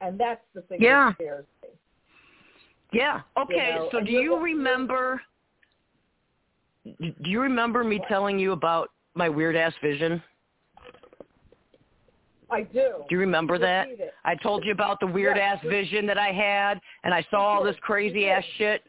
and 0.00 0.18
that's 0.18 0.44
the 0.54 0.62
thing 0.62 0.82
Yeah. 0.82 1.08
that 1.08 1.14
scares 1.16 1.46
me. 1.62 1.68
Yeah. 2.92 3.22
Okay. 3.36 3.68
You 3.68 3.74
know, 3.74 3.88
so 3.90 3.98
and 3.98 4.06
do 4.06 4.12
you 4.12 4.38
remember? 4.38 5.22
Do 6.84 7.30
you 7.30 7.40
remember 7.40 7.84
me 7.84 8.00
telling 8.08 8.38
you 8.38 8.52
about 8.52 8.90
my 9.14 9.28
weird 9.28 9.56
ass 9.56 9.72
vision? 9.80 10.22
I 12.52 12.62
do. 12.62 12.92
Do 13.08 13.14
you 13.14 13.18
remember 13.18 13.58
that? 13.58 13.88
I 14.24 14.34
told 14.36 14.64
you 14.64 14.72
about 14.72 15.00
the 15.00 15.06
weird 15.06 15.36
Yes. 15.36 15.58
ass 15.58 15.64
vision 15.68 16.06
that 16.06 16.18
I 16.18 16.30
had, 16.32 16.80
and 17.04 17.14
I 17.14 17.22
saw 17.30 17.40
all 17.40 17.62
this 17.62 17.76
crazy 17.80 18.28
ass 18.28 18.44
shit. 18.56 18.84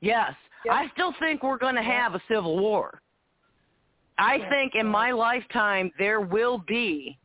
Yes. 0.00 0.32
Yep. 0.64 0.74
I 0.74 0.88
still 0.94 1.12
think 1.18 1.42
we're 1.42 1.58
going 1.58 1.74
to 1.74 1.82
Yeah. 1.82 2.02
have 2.02 2.14
a 2.14 2.20
civil 2.28 2.58
war. 2.58 3.00
I 4.16 4.36
Yeah. 4.36 4.48
think 4.48 4.74
in 4.74 4.86
my 4.86 5.10
lifetime 5.10 5.90
there 5.98 6.20
will 6.20 6.58
be 6.58 7.18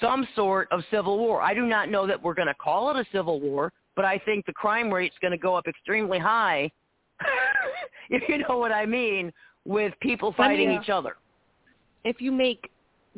some 0.00 0.26
sort 0.34 0.70
of 0.72 0.84
civil 0.86 1.18
war. 1.18 1.40
I 1.40 1.54
do 1.54 1.66
not 1.66 1.88
know 1.88 2.06
that 2.06 2.20
we're 2.20 2.34
going 2.34 2.48
to 2.48 2.54
call 2.54 2.90
it 2.90 2.96
a 2.96 3.04
civil 3.10 3.40
war, 3.40 3.72
but 3.96 4.04
I 4.04 4.18
think 4.18 4.46
the 4.46 4.52
crime 4.52 4.92
rate's 4.92 5.16
going 5.18 5.32
to 5.32 5.38
go 5.38 5.54
up 5.54 5.68
extremely 5.68 6.18
high. 6.18 6.70
if 8.10 8.28
you 8.28 8.38
know 8.38 8.58
what 8.58 8.72
I 8.72 8.86
mean, 8.86 9.32
with 9.64 9.98
people 10.00 10.32
fighting 10.32 10.70
Yeah. 10.70 10.80
each 10.80 10.90
other. 10.90 11.16
If 12.04 12.20
you 12.20 12.32
make 12.32 12.70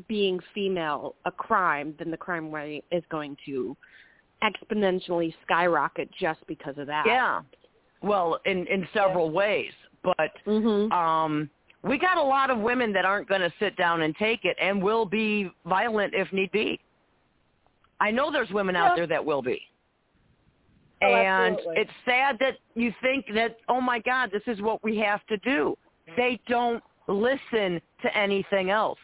being 0.09 0.41
female 0.55 1.15
a 1.25 1.31
crime, 1.31 1.95
then 1.99 2.11
the 2.11 2.17
crime 2.17 2.51
rate 2.51 2.85
is 2.91 3.03
going 3.11 3.37
to 3.47 3.77
exponentially 4.43 5.35
skyrocket 5.45 6.11
just 6.19 6.41
because 6.47 6.77
of 6.79 6.87
that. 6.87 7.05
Yeah. 7.07 7.43
Well, 8.03 8.41
in 8.47 8.67
in 8.67 8.89
several 8.93 9.31
ways, 9.31 9.73
but 10.03 10.33
Mhm. 10.47 10.91
um 10.93 11.51
we 11.83 11.99
got 11.99 12.17
a 12.17 12.23
lot 12.23 12.51
of 12.51 12.59
women 12.59 12.93
that 12.93 13.05
aren't 13.05 13.29
going 13.29 13.41
to 13.41 13.53
sit 13.59 13.77
down 13.77 14.03
and 14.03 14.15
take 14.17 14.45
it 14.45 14.57
and 14.61 14.81
will 14.81 15.05
be 15.05 15.51
violent 15.65 16.15
if 16.15 16.33
need 16.33 16.51
be. 16.53 16.79
I 18.01 18.11
know 18.13 18.31
there's 18.31 18.51
women 18.51 18.77
out 18.77 18.95
there 18.95 19.07
that 19.09 19.25
will 19.25 19.43
be. 19.43 19.61
Oh, 21.03 21.07
and 21.07 21.57
absolutely. 21.57 21.83
it's 21.83 21.91
sad 22.05 22.39
that 22.39 22.59
you 22.75 22.93
think 23.03 23.27
that 23.35 23.57
oh 23.69 23.81
my 23.81 23.99
god, 23.99 24.31
this 24.31 24.43
is 24.47 24.61
what 24.63 24.83
we 24.83 24.97
have 24.99 25.25
to 25.27 25.37
do. 25.39 25.77
They 26.17 26.41
don't 26.49 26.83
listen 27.09 27.81
to 28.03 28.17
anything 28.17 28.71
else. 28.71 28.99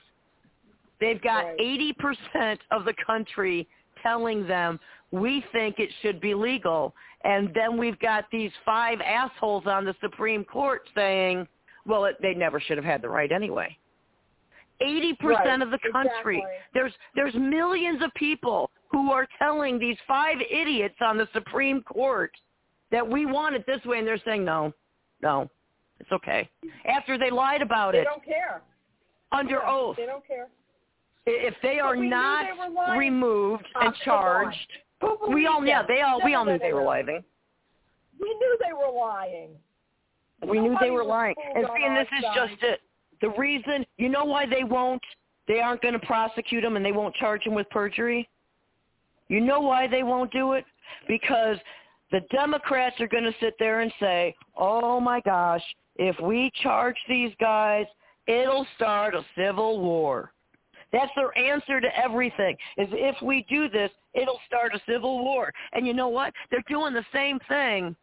They've 1.01 1.21
got 1.23 1.45
Right. 1.45 1.59
80% 1.59 2.59
of 2.71 2.85
the 2.85 2.95
country 3.07 3.69
telling 4.03 4.47
them 4.47 4.79
we 5.11 5.41
think 5.53 5.79
it 5.79 5.91
should 6.03 6.21
be 6.21 6.35
legal. 6.35 6.95
And 7.25 7.53
then 7.55 7.77
we've 7.77 7.99
got 7.99 8.31
these 8.31 8.53
five 8.65 9.01
assholes 9.01 9.67
on 9.67 9.85
the 9.85 9.95
Supreme 10.01 10.45
Court 10.45 10.83
saying, 10.95 11.49
well, 11.87 12.05
it, 12.05 12.17
they 12.21 12.35
never 12.35 12.61
should 12.61 12.77
have 12.77 12.85
had 12.85 13.03
the 13.03 13.09
right 13.09 13.33
anyway. 13.33 13.77
80% 14.81 15.17
Right, 15.23 15.63
of 15.63 15.71
the 15.71 15.79
country. 15.93 16.39
exactly. 16.39 16.43
There's 16.73 16.93
there's 17.17 17.35
millions 17.35 18.01
of 18.03 18.15
people 18.15 18.71
who 18.91 19.11
are 19.11 19.27
telling 19.39 19.79
these 19.79 19.97
five 20.07 20.37
idiots 20.49 20.95
on 21.01 21.17
the 21.19 21.27
Supreme 21.33 21.83
Court 21.83 22.31
that 22.93 23.07
we 23.07 23.27
want 23.27 23.57
it 23.57 23.67
this 23.67 23.85
way 23.85 23.99
and 23.99 24.07
they're 24.07 24.21
saying 24.25 24.45
no. 24.45 24.73
No. 25.21 25.51
It's 25.99 26.13
okay. 26.13 26.49
After 26.87 27.19
they 27.19 27.31
lied 27.31 27.61
about 27.61 27.93
They 27.93 27.99
it 27.99 28.01
They 28.03 28.05
don't 28.05 28.25
care. 28.25 28.63
under 29.33 29.57
Yeah, 29.57 29.69
oath. 29.71 29.97
They 29.97 30.07
don't 30.07 30.25
care. 30.25 30.47
If 31.31 31.55
they 31.63 31.79
are 31.79 31.97
not 31.97 32.47
they 32.89 32.99
removed 32.99 33.65
and 33.75 33.95
charged, 34.05 34.57
we 35.29 35.47
all 35.47 35.65
yeah, 35.65 35.83
they 35.87 36.01
all 36.01 36.21
we 36.25 36.35
all 36.35 36.45
knew 36.45 36.59
they 36.59 36.73
were 36.73 36.83
lying. 36.83 37.07
We 38.21 38.35
knew 38.35 38.59
they 38.65 38.73
were 38.73 38.93
lying. 38.99 39.51
We 40.49 40.61
knew 40.61 40.77
they 40.81 40.91
were 40.91 41.05
lying. 41.05 41.35
And 41.55 41.67
see, 41.77 41.85
and 41.85 41.97
this 41.97 42.07
is 42.19 42.25
just 42.35 42.63
it. 42.63 42.81
The 43.21 43.31
reason, 43.31 43.85
you 43.97 44.09
know 44.09 44.25
why 44.25 44.47
they 44.47 44.65
won't, 44.65 45.03
they 45.49 45.61
aren't 45.61 45.83
going 45.83 45.99
to 45.99 46.07
prosecute 46.07 46.63
him 46.63 46.77
and 46.77 46.85
they 46.85 46.93
won't 46.93 47.15
charge 47.17 47.43
him 47.45 47.55
with 47.55 47.69
perjury? 47.71 48.29
You 49.29 49.41
know 49.41 49.61
why 49.61 49.89
they 49.89 50.03
won't 50.03 50.33
do 50.33 50.53
it? 50.53 50.65
Because 51.09 51.57
the 52.13 52.21
Democrats 52.31 52.97
are 53.01 53.09
going 53.09 53.25
to 53.25 53.35
sit 53.41 53.55
there 53.59 53.81
and 53.81 53.93
say, 54.01 54.35
oh 54.57 55.01
my 55.01 55.21
gosh, 55.21 55.63
if 55.97 56.19
we 56.21 56.51
charge 56.63 56.97
these 57.09 57.33
guys, 57.41 57.87
it'll 58.27 58.67
start 58.77 59.15
a 59.15 59.25
civil 59.37 59.81
war. 59.81 60.33
That's 60.93 61.11
their 61.17 61.37
answer 61.37 61.81
to 61.81 61.99
everything. 61.99 62.57
Is 62.77 62.89
if 62.93 63.21
we 63.23 63.45
do 63.49 63.69
this, 63.69 63.91
it'll 64.15 64.41
start 64.47 64.75
a 64.75 64.81
civil 64.89 65.23
war. 65.23 65.53
And 65.73 65.87
you 65.87 65.95
know 65.95 66.09
what? 66.09 66.33
They're 66.51 66.65
doing 66.69 66.95
the 66.95 67.05
same 67.13 67.39
thing 67.49 67.95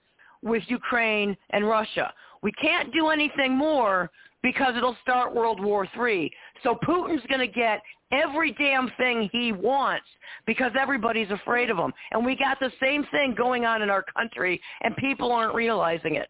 with 0.43 0.63
Ukraine 0.67 1.35
and 1.51 1.67
Russia. 1.67 2.13
We 2.43 2.51
can't 2.53 2.93
do 2.93 3.09
anything 3.09 3.57
more 3.57 4.11
because 4.43 4.75
it'll 4.77 4.97
start 5.01 5.33
World 5.33 5.59
War 5.59 5.87
III. 5.99 6.31
So 6.61 6.77
Putin's 6.87 7.25
going 7.27 7.39
to 7.39 7.47
get 7.47 7.81
every 8.11 8.51
damn 8.51 8.91
thing 8.97 9.27
he 9.31 9.51
wants 9.51 10.05
because 10.45 10.71
everybody's 10.79 11.31
afraid 11.31 11.71
of 11.71 11.77
him. 11.77 11.91
And 12.11 12.23
we 12.23 12.35
got 12.35 12.59
the 12.59 12.71
same 12.79 13.05
thing 13.11 13.33
going 13.35 13.65
on 13.65 13.81
in 13.81 13.89
our 13.89 14.03
country, 14.15 14.61
and 14.81 14.95
people 14.97 15.31
aren't 15.31 15.55
realizing 15.55 16.15
it. 16.15 16.29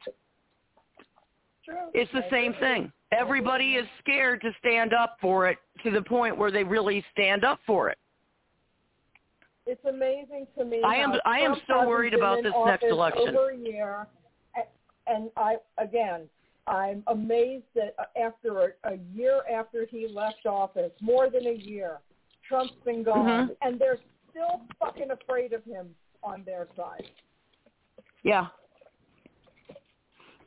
True. 1.65 1.89
It's 1.93 2.11
the 2.11 2.23
same 2.29 2.53
thing. 2.59 2.91
Everybody 3.11 3.75
is 3.75 3.87
scared 3.99 4.41
to 4.41 4.51
stand 4.59 4.93
up 4.93 5.17
for 5.19 5.49
it 5.49 5.57
to 5.83 5.91
the 5.91 6.01
point 6.01 6.37
where 6.37 6.51
they 6.51 6.63
really 6.63 7.03
stand 7.11 7.43
up 7.43 7.59
for 7.65 7.89
it. 7.89 7.97
It's 9.65 9.83
amazing 9.85 10.45
to 10.57 10.65
me. 10.65 10.81
I 10.85 10.95
am 10.95 11.13
I 11.25 11.39
am 11.39 11.55
so 11.67 11.87
worried 11.87 12.13
about 12.13 12.43
this 12.43 12.53
next 12.65 12.83
election. 12.83 13.29
Over 13.29 13.49
a 13.49 13.57
year, 13.57 14.07
and 15.07 15.31
I 15.35 15.55
again, 15.79 16.29
I'm 16.67 17.03
amazed 17.07 17.65
that 17.73 17.95
after 18.21 18.75
a, 18.83 18.93
a 18.93 18.97
year 19.13 19.41
after 19.51 19.85
he 19.89 20.07
left 20.07 20.45
office, 20.45 20.91
more 21.01 21.29
than 21.31 21.47
a 21.47 21.53
year, 21.53 21.97
Trump's 22.47 22.73
been 22.83 23.03
gone, 23.03 23.49
Mhm. 23.49 23.57
and 23.61 23.79
they're 23.79 23.99
still 24.29 24.61
fucking 24.79 25.09
afraid 25.09 25.53
of 25.53 25.63
him 25.63 25.95
on 26.23 26.43
their 26.43 26.67
side. 26.75 27.09
Yeah. 28.23 28.47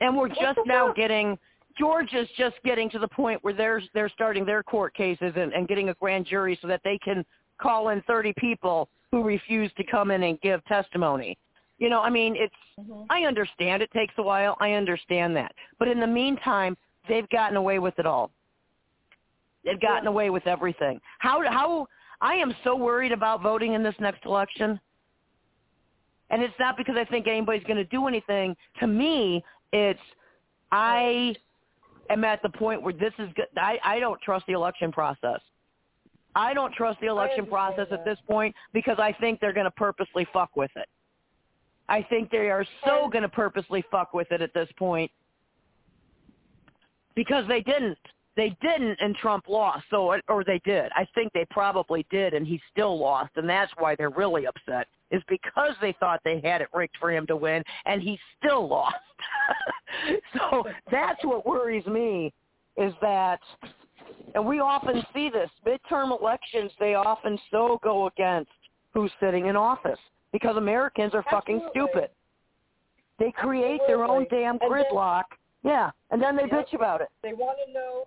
And 0.00 0.16
we're 0.16 0.28
just 0.28 0.58
now 0.66 0.92
getting 0.92 1.38
Georgia's 1.78 2.28
just 2.36 2.56
getting 2.64 2.90
to 2.90 2.98
the 2.98 3.08
point 3.08 3.42
where 3.42 3.54
they're 3.54 3.82
they're 3.94 4.08
starting 4.08 4.44
their 4.44 4.62
court 4.62 4.94
cases 4.94 5.32
and, 5.36 5.52
and 5.52 5.68
getting 5.68 5.90
a 5.90 5.94
grand 5.94 6.26
jury 6.26 6.58
so 6.60 6.68
that 6.68 6.80
they 6.84 6.98
can 6.98 7.24
call 7.60 7.88
in 7.90 8.02
30 8.02 8.32
people 8.38 8.88
who 9.10 9.22
refuse 9.22 9.70
to 9.76 9.84
come 9.84 10.10
in 10.10 10.22
and 10.24 10.40
give 10.40 10.64
testimony. 10.66 11.36
You 11.78 11.88
know, 11.88 12.00
I 12.00 12.10
mean, 12.10 12.34
it's 12.36 12.54
Mhm. 12.78 13.06
I 13.10 13.24
understand 13.24 13.82
it 13.82 13.90
takes 13.92 14.14
a 14.18 14.22
while. 14.22 14.56
I 14.60 14.72
understand 14.72 15.36
that. 15.36 15.52
But 15.78 15.88
in 15.88 16.00
the 16.00 16.06
meantime, 16.06 16.76
they've 17.08 17.28
gotten 17.30 17.56
away 17.56 17.78
with 17.78 17.98
it 17.98 18.06
all. 18.06 18.30
They've 19.64 19.80
gotten 19.80 20.04
Yeah. 20.04 20.10
away 20.10 20.30
with 20.30 20.46
everything. 20.46 21.00
How 21.18 21.42
how 21.48 21.88
I 22.20 22.34
am 22.34 22.54
so 22.64 22.74
worried 22.74 23.12
about 23.12 23.42
voting 23.42 23.74
in 23.74 23.82
this 23.82 23.98
next 24.00 24.24
election. 24.24 24.80
And 26.30 26.42
it's 26.42 26.58
not 26.58 26.76
because 26.76 26.96
I 26.96 27.04
think 27.04 27.26
anybody's 27.26 27.64
going 27.64 27.78
to 27.78 27.84
do 27.84 28.06
anything. 28.06 28.56
To 28.80 28.86
me, 28.86 29.42
it's 29.72 30.00
I 30.72 31.34
am 32.10 32.24
at 32.24 32.42
the 32.42 32.48
point 32.48 32.82
where 32.82 32.92
this 32.92 33.12
is 33.18 33.28
good. 33.34 33.46
I 33.56 33.78
I 33.84 34.00
don't 34.00 34.20
trust 34.20 34.46
the 34.46 34.52
election 34.52 34.92
process. 34.92 35.40
I 36.34 36.54
don't 36.54 36.72
trust 36.72 37.00
the 37.00 37.06
election 37.06 37.46
process 37.46 37.88
that. 37.90 38.00
at 38.00 38.04
this 38.04 38.18
point 38.28 38.54
because 38.72 38.98
I 38.98 39.12
think 39.12 39.40
they're 39.40 39.52
going 39.52 39.64
to 39.64 39.70
purposely 39.72 40.26
fuck 40.32 40.50
with 40.56 40.70
it. 40.76 40.86
I 41.88 42.02
think 42.02 42.30
they 42.30 42.50
are 42.50 42.66
so 42.84 43.08
going 43.10 43.22
to 43.22 43.28
purposely 43.28 43.82
fuck 43.90 44.12
with 44.12 44.30
it 44.30 44.42
at 44.42 44.52
this 44.52 44.68
point 44.78 45.10
because 47.14 47.44
they 47.48 47.62
didn't. 47.62 47.98
They 48.38 48.56
didn't, 48.62 48.96
and 49.00 49.16
Trump 49.16 49.48
lost. 49.48 49.84
So, 49.90 50.16
or 50.28 50.44
they 50.44 50.60
did. 50.64 50.92
I 50.94 51.04
think 51.12 51.32
they 51.32 51.44
probably 51.50 52.06
did, 52.08 52.34
and 52.34 52.46
he 52.46 52.60
still 52.70 52.96
lost, 52.96 53.32
and 53.34 53.48
that's 53.48 53.72
why 53.78 53.96
they're 53.96 54.10
really 54.10 54.46
upset. 54.46 54.86
Is 55.10 55.22
because 55.28 55.72
they 55.80 55.92
thought 55.98 56.20
they 56.24 56.40
had 56.44 56.60
it 56.60 56.68
rigged 56.72 56.94
for 57.00 57.10
him 57.10 57.26
to 57.26 57.34
win, 57.34 57.64
and 57.84 58.00
he 58.00 58.16
still 58.38 58.68
lost. 58.68 58.94
so 60.38 60.62
that's 60.88 61.22
what 61.24 61.44
worries 61.46 61.84
me. 61.86 62.32
Is 62.76 62.92
that, 63.02 63.40
and 64.36 64.46
we 64.46 64.60
often 64.60 65.02
see 65.12 65.30
this 65.30 65.50
midterm 65.66 66.16
elections. 66.16 66.70
They 66.78 66.94
often 66.94 67.40
so 67.50 67.80
go 67.82 68.06
against 68.06 68.52
who's 68.94 69.10
sitting 69.18 69.46
in 69.46 69.56
office 69.56 69.98
because 70.32 70.56
Americans 70.56 71.12
are 71.12 71.24
fucking 71.28 71.60
stupid. 71.70 72.10
They 73.18 73.32
create 73.32 73.80
their 73.88 74.04
own 74.04 74.26
damn 74.30 74.58
And 74.60 74.60
then- 74.60 74.70
gridlock. 74.70 75.24
yeah, 75.64 75.90
and 76.12 76.22
then 76.22 76.36
they 76.36 76.44
Yep. 76.44 76.52
bitch 76.52 76.74
about 76.74 77.00
it. 77.00 77.08
They 77.22 77.32
want 77.32 77.58
to 77.66 77.72
know. 77.72 78.06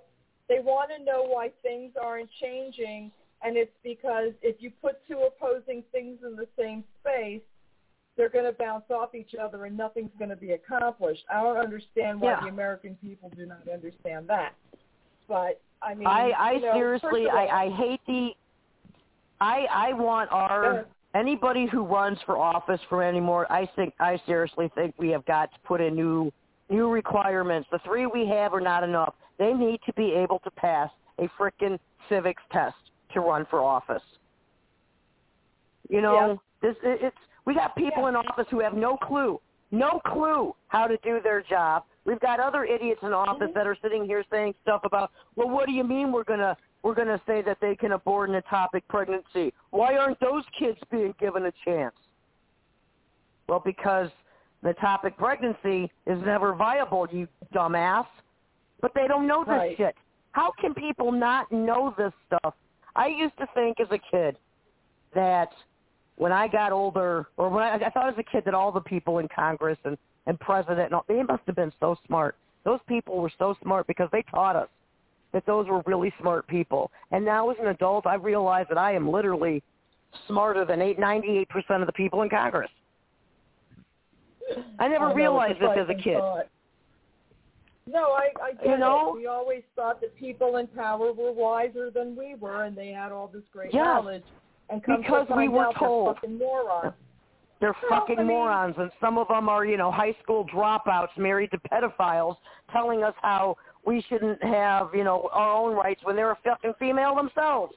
They 0.51 0.59
want 0.59 0.89
to 0.97 1.01
know 1.01 1.23
why 1.23 1.49
things 1.63 1.93
aren't 1.99 2.29
changing, 2.41 3.09
and 3.41 3.55
it's 3.55 3.71
because 3.85 4.33
if 4.41 4.57
you 4.59 4.69
put 4.81 4.97
two 5.07 5.25
opposing 5.25 5.81
things 5.93 6.17
in 6.27 6.35
the 6.35 6.45
same 6.59 6.83
space, 6.99 7.39
they're 8.17 8.27
going 8.27 8.43
to 8.43 8.51
bounce 8.51 8.83
off 8.89 9.15
each 9.15 9.33
other, 9.41 9.63
and 9.63 9.77
nothing's 9.77 10.11
going 10.19 10.29
to 10.29 10.35
be 10.35 10.51
accomplished. 10.51 11.23
I 11.33 11.41
don't 11.41 11.55
understand 11.55 12.19
why 12.19 12.31
Yeah. 12.31 12.41
the 12.41 12.47
American 12.49 12.97
people 13.01 13.31
do 13.33 13.45
not 13.45 13.65
understand 13.73 14.27
that. 14.27 14.53
But 15.29 15.61
I 15.81 15.93
mean, 15.93 16.05
I, 16.05 16.31
I 16.31 16.51
you 16.51 16.59
know, 16.59 16.73
seriously, 16.73 17.29
all- 17.29 17.37
I, 17.37 17.45
I 17.45 17.69
hate 17.69 18.01
the. 18.05 18.31
I, 19.39 19.67
I 19.71 19.93
want 19.93 20.29
our 20.33 20.85
anybody 21.15 21.65
who 21.65 21.85
runs 21.85 22.19
for 22.25 22.37
office 22.37 22.81
for 22.89 23.01
anymore. 23.01 23.49
I 23.49 23.69
think, 23.77 23.93
I 24.01 24.19
seriously 24.25 24.69
think 24.75 24.95
we 24.97 25.11
have 25.11 25.25
got 25.25 25.49
to 25.53 25.59
put 25.65 25.79
in 25.79 25.95
new, 25.95 26.29
new 26.69 26.89
requirements. 26.89 27.69
The 27.71 27.79
three 27.85 28.05
we 28.05 28.27
have 28.27 28.53
are 28.53 28.59
not 28.59 28.83
enough. 28.83 29.13
They 29.37 29.53
need 29.53 29.79
to 29.85 29.93
be 29.93 30.13
able 30.13 30.39
to 30.39 30.51
pass 30.51 30.89
a 31.19 31.27
frickin' 31.39 31.79
civics 32.09 32.43
test 32.51 32.75
to 33.13 33.19
run 33.19 33.45
for 33.49 33.61
office. 33.61 34.03
You 35.89 36.01
know, 36.01 36.41
this 36.61 36.75
it, 36.83 36.99
it's 37.01 37.17
we 37.45 37.53
got 37.55 37.75
people 37.75 38.03
Yeah. 38.03 38.09
in 38.09 38.15
office 38.15 38.47
who 38.49 38.59
have 38.59 38.73
no 38.73 38.97
clue, 38.97 39.39
no 39.71 39.99
clue 40.05 40.55
how 40.67 40.87
to 40.87 40.97
do 40.97 41.19
their 41.21 41.41
job. 41.41 41.83
We've 42.05 42.19
got 42.19 42.39
other 42.39 42.65
idiots 42.65 43.01
in 43.03 43.13
office 43.13 43.49
Mhm. 43.49 43.53
that 43.55 43.67
are 43.67 43.75
sitting 43.75 44.05
here 44.05 44.23
saying 44.29 44.55
stuff 44.61 44.83
about, 44.83 45.11
well, 45.35 45.49
what 45.49 45.65
do 45.67 45.71
you 45.73 45.83
mean 45.83 46.11
we're 46.11 46.23
gonna 46.23 46.55
we're 46.83 46.95
gonna 46.95 47.21
say 47.27 47.41
that 47.43 47.59
they 47.59 47.75
can 47.75 47.91
abort 47.91 48.29
an 48.29 48.41
ectopic 48.41 48.81
pregnancy? 48.87 49.53
Why 49.69 49.97
aren't 49.97 50.19
those 50.19 50.45
kids 50.57 50.79
being 50.89 51.13
given 51.19 51.45
a 51.45 51.51
chance? 51.65 51.95
Well, 53.47 53.59
because 53.59 54.09
the 54.63 54.73
ectopic 54.73 55.17
pregnancy 55.17 55.91
is 56.05 56.19
never 56.23 56.53
viable, 56.53 57.07
you 57.11 57.27
dumbass. 57.53 58.07
But 58.81 58.93
they 58.95 59.07
don't 59.07 59.27
know 59.27 59.43
this 59.43 59.51
Right. 59.51 59.77
shit. 59.77 59.95
How 60.31 60.51
can 60.59 60.73
people 60.73 61.11
not 61.11 61.51
know 61.51 61.93
this 61.97 62.13
stuff? 62.27 62.55
I 62.95 63.07
used 63.07 63.37
to 63.37 63.47
think 63.53 63.79
as 63.79 63.87
a 63.91 63.97
kid 63.97 64.37
that 65.13 65.53
when 66.15 66.31
I 66.31 66.47
got 66.47 66.71
older, 66.71 67.27
or 67.37 67.49
when 67.49 67.63
I, 67.63 67.75
I 67.75 67.89
thought 67.89 68.09
as 68.09 68.17
a 68.17 68.23
kid 68.23 68.43
that 68.45 68.53
all 68.53 68.71
the 68.71 68.81
people 68.81 69.19
in 69.19 69.27
Congress 69.27 69.77
and, 69.83 69.97
and 70.27 70.39
president, 70.39 70.87
and 70.87 70.93
all, 70.95 71.05
they 71.07 71.23
must 71.23 71.43
have 71.45 71.55
been 71.55 71.71
so 71.79 71.97
smart. 72.07 72.35
Those 72.63 72.79
people 72.87 73.17
were 73.19 73.31
so 73.39 73.55
smart 73.61 73.87
because 73.87 74.09
they 74.11 74.23
taught 74.23 74.55
us 74.55 74.69
that 75.31 75.45
those 75.45 75.67
were 75.67 75.81
really 75.85 76.13
smart 76.19 76.47
people. 76.47 76.91
And 77.11 77.23
now 77.23 77.49
as 77.49 77.57
an 77.59 77.67
adult, 77.67 78.05
I 78.05 78.15
realize 78.15 78.65
that 78.69 78.77
I 78.77 78.93
am 78.93 79.09
literally 79.09 79.63
smarter 80.27 80.65
than 80.65 80.81
eight, 80.81 80.99
98% 80.99 81.47
of 81.79 81.87
the 81.87 81.93
people 81.93 82.21
in 82.21 82.29
Congress. 82.29 82.69
I 84.79 84.87
never 84.87 85.05
I 85.05 85.09
know, 85.09 85.15
realized 85.15 85.59
this 85.59 85.69
as 85.77 85.89
a 85.89 85.95
kid. 85.95 86.17
thought. 86.17 86.47
No, 87.87 88.11
I, 88.11 88.29
I 88.41 88.53
get 88.53 88.65
You 88.65 88.77
know? 88.77 89.09
it. 89.09 89.15
We 89.19 89.27
always 89.27 89.63
thought 89.75 90.01
that 90.01 90.15
people 90.15 90.57
in 90.57 90.67
power 90.67 91.11
were 91.11 91.31
wiser 91.31 91.89
than 91.89 92.15
we 92.15 92.35
were, 92.35 92.63
and 92.63 92.77
they 92.77 92.89
had 92.89 93.11
all 93.11 93.27
this 93.27 93.43
great 93.51 93.73
Yes. 93.73 93.83
knowledge. 93.85 94.23
And 94.69 94.83
come 94.83 95.01
Because 95.01 95.27
to 95.27 95.35
we 95.35 95.47
were 95.49 95.65
out 95.67 95.75
told. 95.75 96.07
they're 96.07 96.13
fucking 96.15 96.37
morons. 96.37 96.93
They're 97.59 97.75
Well, 97.89 97.99
fucking 97.99 98.19
I 98.19 98.23
mean- 98.23 98.27
morons, 98.27 98.75
and 98.77 98.91
some 99.01 99.17
of 99.17 99.27
them 99.27 99.49
are, 99.49 99.65
you 99.65 99.77
know, 99.77 99.91
high 99.91 100.13
school 100.23 100.45
dropouts 100.47 101.15
married 101.17 101.51
to 101.51 101.57
pedophiles, 101.71 102.37
telling 102.71 103.03
us 103.03 103.13
how 103.21 103.57
we 103.85 104.01
shouldn't 104.01 104.41
have, 104.43 104.93
you 104.95 105.03
know, 105.03 105.29
our 105.33 105.53
own 105.53 105.75
rights 105.75 106.01
when 106.03 106.15
they're 106.15 106.31
a 106.31 106.37
fucking 106.43 106.73
female 106.79 107.15
themselves. 107.15 107.73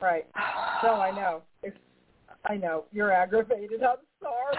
Right. 0.00 0.26
No, 0.82 0.94
I 1.00 1.10
know. 1.10 1.42
It's, 1.62 1.76
I 2.44 2.56
know. 2.56 2.84
You're 2.92 3.12
aggravated. 3.12 3.82
I'm 3.82 3.96
sorry. 4.22 4.56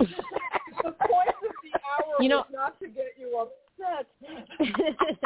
the 0.82 0.90
point 0.92 1.28
hour 1.74 2.22
You 2.22 2.28
know- 2.28 2.38
was 2.38 2.46
not 2.52 2.78
to 2.80 2.88
get 2.88 3.14
you 3.18 3.38
upset. 3.38 4.06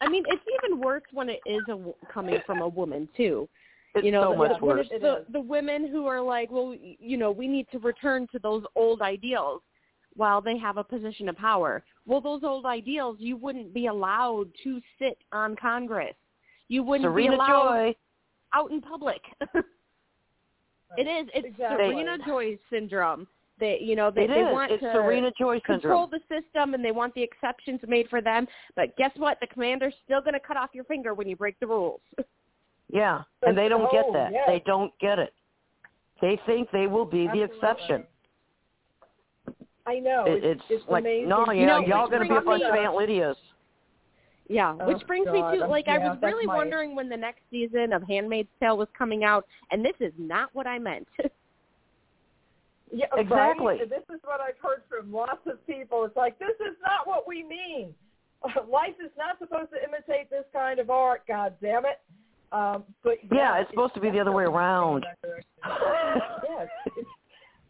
I 0.00 0.08
mean, 0.08 0.24
it's 0.28 0.42
even 0.64 0.80
worse 0.80 1.02
when 1.12 1.28
it 1.28 1.40
is 1.46 1.62
a, 1.68 1.72
w- 1.72 1.94
coming 2.12 2.38
from 2.44 2.60
a 2.60 2.68
woman 2.68 3.08
too. 3.16 3.48
It's 3.94 4.04
you 4.04 4.10
know, 4.10 4.22
so 4.24 4.30
the, 4.32 4.36
much 4.36 4.60
when 4.60 4.76
worse. 4.78 4.88
it's 4.90 5.02
the, 5.02 5.24
the 5.32 5.40
women 5.40 5.86
who 5.88 6.06
are 6.06 6.20
like, 6.20 6.50
well, 6.50 6.74
you 6.98 7.16
know, 7.16 7.30
we 7.30 7.46
need 7.46 7.66
to 7.72 7.78
return 7.78 8.26
to 8.32 8.38
those 8.40 8.64
old 8.74 9.00
ideals 9.02 9.60
while 10.14 10.40
they 10.40 10.58
have 10.58 10.76
a 10.76 10.84
position 10.84 11.28
of 11.28 11.36
power. 11.36 11.84
Well, 12.06 12.20
those 12.20 12.42
old 12.42 12.66
ideals, 12.66 13.18
you 13.20 13.36
wouldn't 13.36 13.72
be 13.72 13.86
allowed 13.86 14.48
to 14.64 14.80
sit 14.98 15.18
on 15.32 15.54
Congress. 15.56 16.14
You 16.68 16.82
wouldn't 16.82 17.04
Serena 17.06 17.30
be 17.30 17.34
allowed 17.36 17.68
Joy. 17.84 17.94
out 18.54 18.70
in 18.72 18.80
public. 18.80 19.20
it 19.54 21.06
is. 21.06 21.28
It's 21.34 21.46
Exactly. 21.46 21.76
Serena 21.90 22.16
Joy 22.26 22.58
syndrome. 22.70 23.26
They, 23.60 23.78
you 23.80 23.94
know, 23.94 24.10
they, 24.10 24.22
It 24.24 24.28
they 24.28 24.40
is. 24.40 24.52
want 24.52 24.72
It's 24.72 24.82
to 24.82 24.92
Serena 24.92 25.30
Joy 25.38 25.60
control 25.60 26.08
syndrome. 26.10 26.22
the 26.28 26.40
system 26.42 26.74
and 26.74 26.84
they 26.84 26.90
want 26.90 27.14
the 27.14 27.22
exceptions 27.22 27.80
made 27.86 28.08
for 28.08 28.20
them. 28.20 28.46
But 28.74 28.96
guess 28.96 29.12
what? 29.16 29.38
The 29.40 29.46
commander's 29.46 29.94
still 30.04 30.20
going 30.20 30.34
to 30.34 30.40
cut 30.40 30.56
off 30.56 30.70
your 30.72 30.84
finger 30.84 31.14
when 31.14 31.28
you 31.28 31.36
break 31.36 31.58
the 31.60 31.66
rules. 31.66 32.00
Yeah, 32.94 33.22
and 33.46 33.56
they 33.56 33.68
don't 33.70 33.90
get 33.90 34.04
Oh, 34.06 34.12
that. 34.12 34.32
yes. 34.32 34.44
They 34.46 34.62
don't 34.66 34.92
get 35.00 35.18
it. 35.18 35.32
They 36.20 36.38
think 36.44 36.68
they 36.72 36.86
will 36.88 37.06
be 37.06 37.26
the 37.32 37.40
exception. 37.42 38.04
I 39.86 39.98
know. 39.98 40.24
It, 40.26 40.44
it's, 40.44 40.62
it's, 40.68 40.84
like, 40.90 41.02
amazing. 41.02 41.28
no, 41.30 41.50
you 41.50 41.60
You 41.62 41.66
know, 41.66 41.80
know, 41.80 41.86
y'all 41.86 42.08
going 42.08 42.22
to 42.22 42.28
be 42.28 42.36
a 42.36 42.40
bunch 42.42 42.62
me- 42.62 42.68
of 42.68 42.74
Aunt 42.74 42.94
Lydias. 42.94 43.36
Yeah, 44.48 44.76
Oh, 44.78 44.88
which 44.88 45.06
brings 45.06 45.24
God. 45.26 45.52
me 45.52 45.58
to 45.60 45.66
like 45.66 45.88
I 45.88 45.96
was 45.98 46.18
really 46.22 46.44
my- 46.44 46.54
wondering 46.56 46.94
when 46.94 47.08
the 47.08 47.16
next 47.16 47.40
season 47.50 47.94
of 47.94 48.02
Handmaid's 48.02 48.50
Tale 48.60 48.76
was 48.76 48.88
coming 48.96 49.24
out, 49.24 49.46
and 49.70 49.82
this 49.82 49.94
is 50.00 50.12
not 50.18 50.50
what 50.52 50.66
I 50.66 50.78
meant. 50.78 51.08
Yeah, 52.92 53.06
Exactly. 53.16 53.78
Right? 53.78 53.88
This 53.88 54.04
is 54.14 54.20
what 54.22 54.40
I've 54.40 54.58
heard 54.62 54.82
from 54.88 55.12
lots 55.12 55.40
of 55.46 55.66
people. 55.66 56.04
It's 56.04 56.16
like 56.16 56.38
this 56.38 56.56
is 56.60 56.76
not 56.82 57.06
what 57.06 57.26
we 57.26 57.42
mean. 57.42 57.94
Life 58.70 58.94
is 59.02 59.10
not 59.16 59.38
supposed 59.38 59.70
to 59.72 59.82
imitate 59.82 60.28
this 60.30 60.44
kind 60.52 60.78
of 60.78 60.90
art. 60.90 61.22
God 61.26 61.54
damn 61.62 61.84
it. 61.86 62.00
Um, 62.52 62.84
but 63.02 63.14
Yeah, 63.32 63.60
it's 63.60 63.70
supposed 63.70 63.94
to 63.94 64.00
be 64.00 64.10
the 64.10 64.20
other 64.20 64.32
way 64.32 64.44
around. 64.44 65.06
yes, 65.64 66.68
it's, 66.98 67.08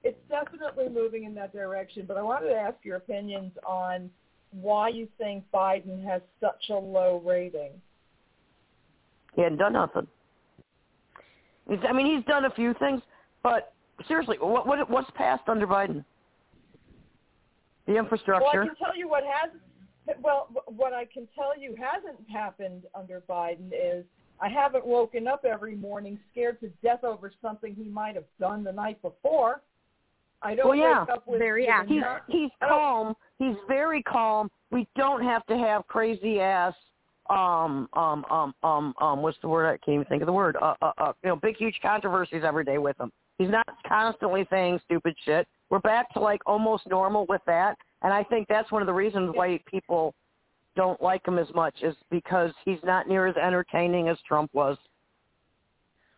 it's 0.03 0.19
definitely 0.29 0.89
moving 0.89 1.23
in 1.23 1.35
that 1.37 1.53
direction. 1.53 2.05
But 2.07 2.17
I 2.17 2.23
wanted 2.23 2.49
to 2.49 2.57
ask 2.57 2.77
your 2.83 2.97
opinions 2.97 3.53
on 3.65 4.11
why 4.51 4.89
you 4.89 5.07
think 5.19 5.45
Biden 5.55 6.05
has 6.05 6.21
such 6.41 6.71
a 6.71 6.75
low 6.75 7.23
rating. 7.25 7.71
He 9.37 9.43
hadn't 9.43 9.59
done 9.59 9.75
nothing. 9.75 10.09
He's, 11.69 11.79
I 11.89 11.93
mean, 11.93 12.07
he's 12.07 12.25
done 12.25 12.45
a 12.45 12.51
few 12.51 12.75
things, 12.75 13.01
but 13.45 13.73
seriously, 14.09 14.37
what, 14.41 14.67
what 14.67 14.89
what's 14.91 15.11
passed 15.15 15.49
under 15.49 15.67
Biden? 15.67 16.05
The 17.87 17.97
infrastructure. 17.97 18.45
Well, 18.53 18.63
I 18.63 18.67
can 18.67 18.77
tell 18.77 18.97
you 18.97 19.09
what 19.09 19.25
has. 19.25 19.51
Well, 20.23 20.49
what 20.67 20.93
I 20.93 21.05
can 21.05 21.29
tell 21.35 21.59
you 21.59 21.77
hasn't 21.77 22.19
happened 22.29 22.83
under 22.95 23.23
Biden 23.29 23.69
is 23.73 24.05
I 24.41 24.49
haven't 24.49 24.85
woken 24.87 25.29
up 25.29 25.45
every 25.45 25.77
morning 25.77 26.19
scared 26.33 26.59
to 26.61 26.69
death 26.83 27.05
over 27.05 27.33
something 27.41 27.75
he 27.75 27.85
might 27.89 28.15
have 28.17 28.25
done 28.41 28.65
the 28.65 28.73
night 28.73 29.01
before. 29.03 29.63
I 30.43 30.57
don't 30.57 30.67
Well, 30.69 30.77
yeah. 30.77 31.01
wake 31.03 31.11
up 31.11 31.27
with 31.29 31.39
Very 31.39 31.63
with 31.63 31.71
active. 31.71 31.89
he's 31.91 32.01
not- 32.01 32.23
he's 32.29 32.51
I 32.61 32.67
don't- 32.69 32.79
calm. 32.79 33.17
He's 33.39 33.57
very 33.69 34.03
calm. 34.03 34.51
We 34.73 34.89
don't 34.97 35.23
have 35.23 35.47
to 35.47 35.57
have 35.57 35.87
crazy 35.87 36.41
ass 36.41 36.75
um 37.31 37.89
um 37.93 38.25
um 38.31 38.53
um 38.65 38.95
um 39.01 39.23
what's 39.23 39.39
the 39.43 39.49
word 39.49 39.67
I 39.67 39.77
can't 39.79 39.95
even 39.95 40.05
think 40.07 40.23
of 40.23 40.27
the 40.27 40.33
word 40.33 40.57
uh 40.61 40.75
uh, 40.83 40.93
uh 40.99 41.13
you 41.23 41.29
know 41.29 41.37
big 41.37 41.57
huge 41.57 41.79
controversies 41.81 42.43
every 42.45 42.65
day 42.65 42.79
with 42.79 42.99
him. 42.99 43.13
He's 43.39 43.51
not 43.51 43.67
constantly 43.87 44.47
saying 44.51 44.81
stupid 44.85 45.15
shit. 45.25 45.47
We're 45.71 45.81
back 45.81 46.13
to 46.15 46.21
like 46.21 46.41
almost 46.47 46.87
normal 46.89 47.27
with 47.29 47.41
that, 47.47 47.77
and 48.03 48.13
I 48.13 48.23
think 48.25 48.49
that's 48.49 48.71
one 48.71 48.83
of 48.83 48.87
the 48.87 48.93
reasons 48.93 49.31
why 49.35 49.59
people 49.67 50.15
don't 50.77 51.01
like 51.03 51.27
him 51.27 51.39
as 51.39 51.49
much 51.55 51.75
is 51.83 51.95
because 52.11 52.53
he's 52.65 52.79
not 52.85 53.09
near 53.09 53.27
as 53.27 53.37
entertaining 53.37 54.09
as 54.09 54.19
Trump 54.27 54.51
was. 54.55 54.77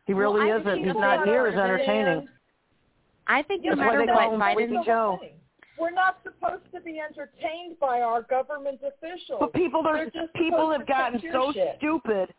He 0.06 0.12
really 0.12 0.50
I 0.50 0.58
isn't. 0.58 0.84
He's 0.84 0.94
not 0.94 1.26
near 1.26 1.46
as 1.46 1.54
entertaining. 1.54 2.28
I 3.26 3.42
think 3.42 3.64
no 3.64 3.70
Yeah, 3.70 3.76
That's 3.76 3.78
why 3.78 3.96
matter 3.96 4.12
what, 4.12 4.20
call 4.20 4.34
him 4.34 4.40
that's 4.40 4.54
Sleepy 4.54 4.72
Biden. 4.74 4.84
Joe. 4.84 5.20
We're 5.78 5.90
not 5.90 6.18
supposed 6.22 6.64
to 6.72 6.80
be 6.80 7.00
entertained 7.00 7.80
by 7.80 8.00
our 8.00 8.22
government 8.22 8.80
officials. 8.86 9.38
But 9.40 9.52
people 9.54 9.82
They're 9.82 10.04
just 10.06 10.32
people 10.34 10.70
have 10.70 10.86
gotten 10.86 11.20
so 11.32 11.52
shit. 11.52 11.76
stupid. 11.78 12.32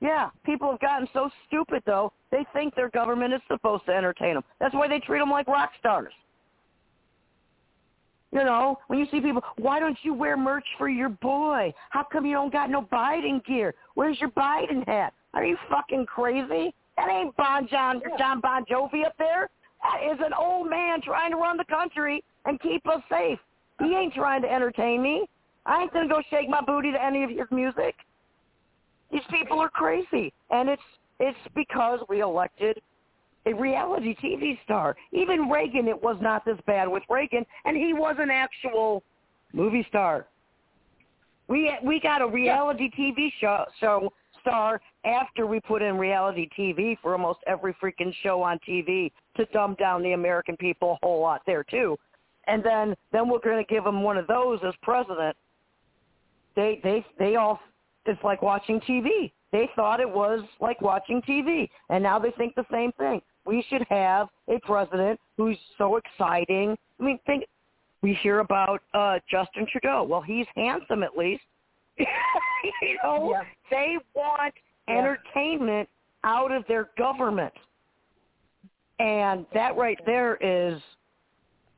Yeah, 0.00 0.30
people 0.44 0.70
have 0.70 0.80
gotten 0.80 1.08
so 1.12 1.28
stupid 1.46 1.82
though. 1.84 2.12
They 2.30 2.46
think 2.52 2.74
their 2.74 2.90
government 2.90 3.34
is 3.34 3.40
supposed 3.48 3.84
to 3.86 3.92
entertain 3.92 4.34
them. 4.34 4.44
That's 4.60 4.74
why 4.74 4.88
they 4.88 5.00
treat 5.00 5.18
them 5.18 5.30
like 5.30 5.48
rock 5.48 5.70
stars. 5.78 6.12
You 8.30 8.44
know, 8.44 8.78
when 8.88 8.98
you 8.98 9.06
see 9.10 9.20
people, 9.20 9.42
why 9.56 9.80
don't 9.80 9.96
you 10.02 10.12
wear 10.12 10.36
merch 10.36 10.66
for 10.76 10.88
your 10.88 11.08
boy? 11.08 11.72
How 11.90 12.04
come 12.04 12.26
you 12.26 12.34
don't 12.34 12.52
got 12.52 12.70
no 12.70 12.82
Biden 12.82 13.44
gear? 13.44 13.74
Where's 13.94 14.20
your 14.20 14.30
Biden 14.30 14.86
hat? 14.86 15.14
Are 15.32 15.44
you 15.44 15.56
fucking 15.70 16.06
crazy? 16.06 16.74
That 16.96 17.08
ain't 17.08 17.36
Bon 17.36 17.66
John 17.68 18.02
John 18.18 18.40
Bon 18.40 18.64
Jovi 18.66 19.06
up 19.06 19.14
there. 19.18 19.48
That 19.82 20.12
is 20.12 20.18
an 20.24 20.32
old 20.38 20.68
man 20.68 21.00
trying 21.00 21.30
to 21.30 21.36
run 21.36 21.56
the 21.56 21.64
country 21.64 22.22
and 22.44 22.60
keep 22.60 22.86
us 22.88 23.00
safe. 23.10 23.38
He 23.80 23.94
ain't 23.94 24.14
trying 24.14 24.42
to 24.42 24.52
entertain 24.52 25.02
me. 25.02 25.28
I 25.64 25.82
ain't 25.82 25.92
gonna 25.92 26.08
go 26.08 26.20
shake 26.30 26.48
my 26.48 26.60
booty 26.60 26.92
to 26.92 27.02
any 27.02 27.24
of 27.24 27.30
his 27.30 27.46
music. 27.50 27.94
People 29.48 29.60
are 29.60 29.70
crazy, 29.70 30.32
and 30.50 30.68
it's 30.68 30.82
it's 31.20 31.38
because 31.54 32.00
we 32.08 32.20
elected 32.20 32.80
a 33.46 33.54
reality 33.54 34.14
TV 34.22 34.58
star. 34.64 34.94
Even 35.12 35.48
Reagan, 35.48 35.88
it 35.88 36.00
was 36.02 36.18
not 36.20 36.44
this 36.44 36.58
bad 36.66 36.86
with 36.86 37.02
Reagan, 37.08 37.46
and 37.64 37.74
he 37.74 37.94
was 37.94 38.16
an 38.18 38.30
actual 38.30 39.02
movie 39.54 39.86
star. 39.88 40.26
We 41.48 41.72
we 41.82 41.98
got 41.98 42.20
a 42.20 42.26
reality 42.26 42.90
TV 42.98 43.32
show 43.40 43.64
show 43.80 44.12
star 44.42 44.82
after 45.06 45.46
we 45.46 45.60
put 45.60 45.80
in 45.80 45.96
reality 45.96 46.48
TV 46.56 46.98
for 47.00 47.12
almost 47.12 47.38
every 47.46 47.74
freaking 47.82 48.12
show 48.22 48.42
on 48.42 48.58
TV 48.68 49.10
to 49.36 49.46
dumb 49.46 49.76
down 49.78 50.02
the 50.02 50.12
American 50.12 50.58
people 50.58 50.92
a 50.92 51.06
whole 51.06 51.22
lot 51.22 51.40
there 51.46 51.64
too. 51.64 51.96
And 52.48 52.62
then 52.62 52.94
then 53.12 53.30
we're 53.30 53.40
going 53.40 53.64
to 53.64 53.74
give 53.74 53.86
him 53.86 54.02
one 54.02 54.18
of 54.18 54.26
those 54.26 54.58
as 54.62 54.74
president. 54.82 55.34
They 56.54 56.80
they 56.82 57.04
they 57.18 57.36
all 57.36 57.60
it's 58.08 58.22
like 58.24 58.42
watching 58.42 58.80
TV. 58.80 59.32
They 59.52 59.68
thought 59.74 60.00
it 60.00 60.08
was 60.08 60.40
like 60.60 60.80
watching 60.80 61.22
TV, 61.22 61.68
and 61.88 62.02
now 62.02 62.18
they 62.18 62.30
think 62.32 62.54
the 62.54 62.66
same 62.70 62.92
thing. 62.92 63.22
We 63.46 63.64
should 63.68 63.84
have 63.88 64.28
a 64.48 64.58
president 64.60 65.18
who's 65.36 65.56
so 65.78 65.96
exciting. 65.96 66.76
I 67.00 67.02
mean, 67.02 67.18
think 67.26 67.44
we 68.02 68.14
hear 68.14 68.40
about 68.40 68.82
uh 68.94 69.18
Justin 69.30 69.66
Trudeau. 69.70 70.02
Well, 70.04 70.20
he's 70.20 70.46
handsome 70.54 71.02
at 71.02 71.16
least. 71.16 71.42
you 71.98 72.06
know, 73.02 73.30
Yeah. 73.32 73.42
they 73.70 73.96
want 74.14 74.54
Yeah. 74.86 74.98
entertainment 74.98 75.88
out 76.24 76.52
of 76.52 76.66
their 76.66 76.90
government. 76.98 77.54
And 78.98 79.46
that 79.54 79.76
right 79.76 79.98
there 80.06 80.36
is 80.40 80.80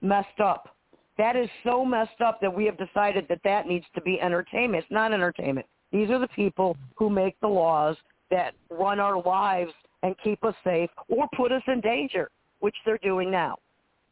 messed 0.00 0.40
up. 0.42 0.74
That 1.18 1.36
is 1.36 1.48
so 1.64 1.84
messed 1.84 2.20
up 2.24 2.40
that 2.40 2.52
we 2.54 2.64
have 2.64 2.78
decided 2.78 3.26
that 3.28 3.40
that 3.44 3.66
needs 3.66 3.84
to 3.94 4.00
be 4.00 4.20
entertainment. 4.20 4.84
It's 4.84 4.90
not 4.92 5.12
entertainment. 5.12 5.66
These 5.92 6.10
are 6.10 6.18
the 6.18 6.28
people 6.28 6.76
who 6.96 7.10
make 7.10 7.38
the 7.40 7.48
laws 7.48 7.96
that 8.30 8.54
run 8.70 9.00
our 9.00 9.20
lives 9.22 9.72
and 10.02 10.14
keep 10.22 10.42
us 10.44 10.54
safe 10.64 10.90
or 11.08 11.28
put 11.36 11.52
us 11.52 11.62
in 11.66 11.80
danger, 11.80 12.30
which 12.60 12.76
they're 12.84 12.98
doing 12.98 13.30
now. 13.30 13.58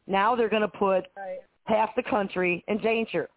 Now 0.07 0.35
they're 0.35 0.49
going 0.49 0.63
to 0.63 0.69
put 0.69 1.07
Right. 1.17 1.39
half 1.65 1.95
the 1.95 2.03
country 2.03 2.65
in 2.69 2.79
danger. 2.79 3.29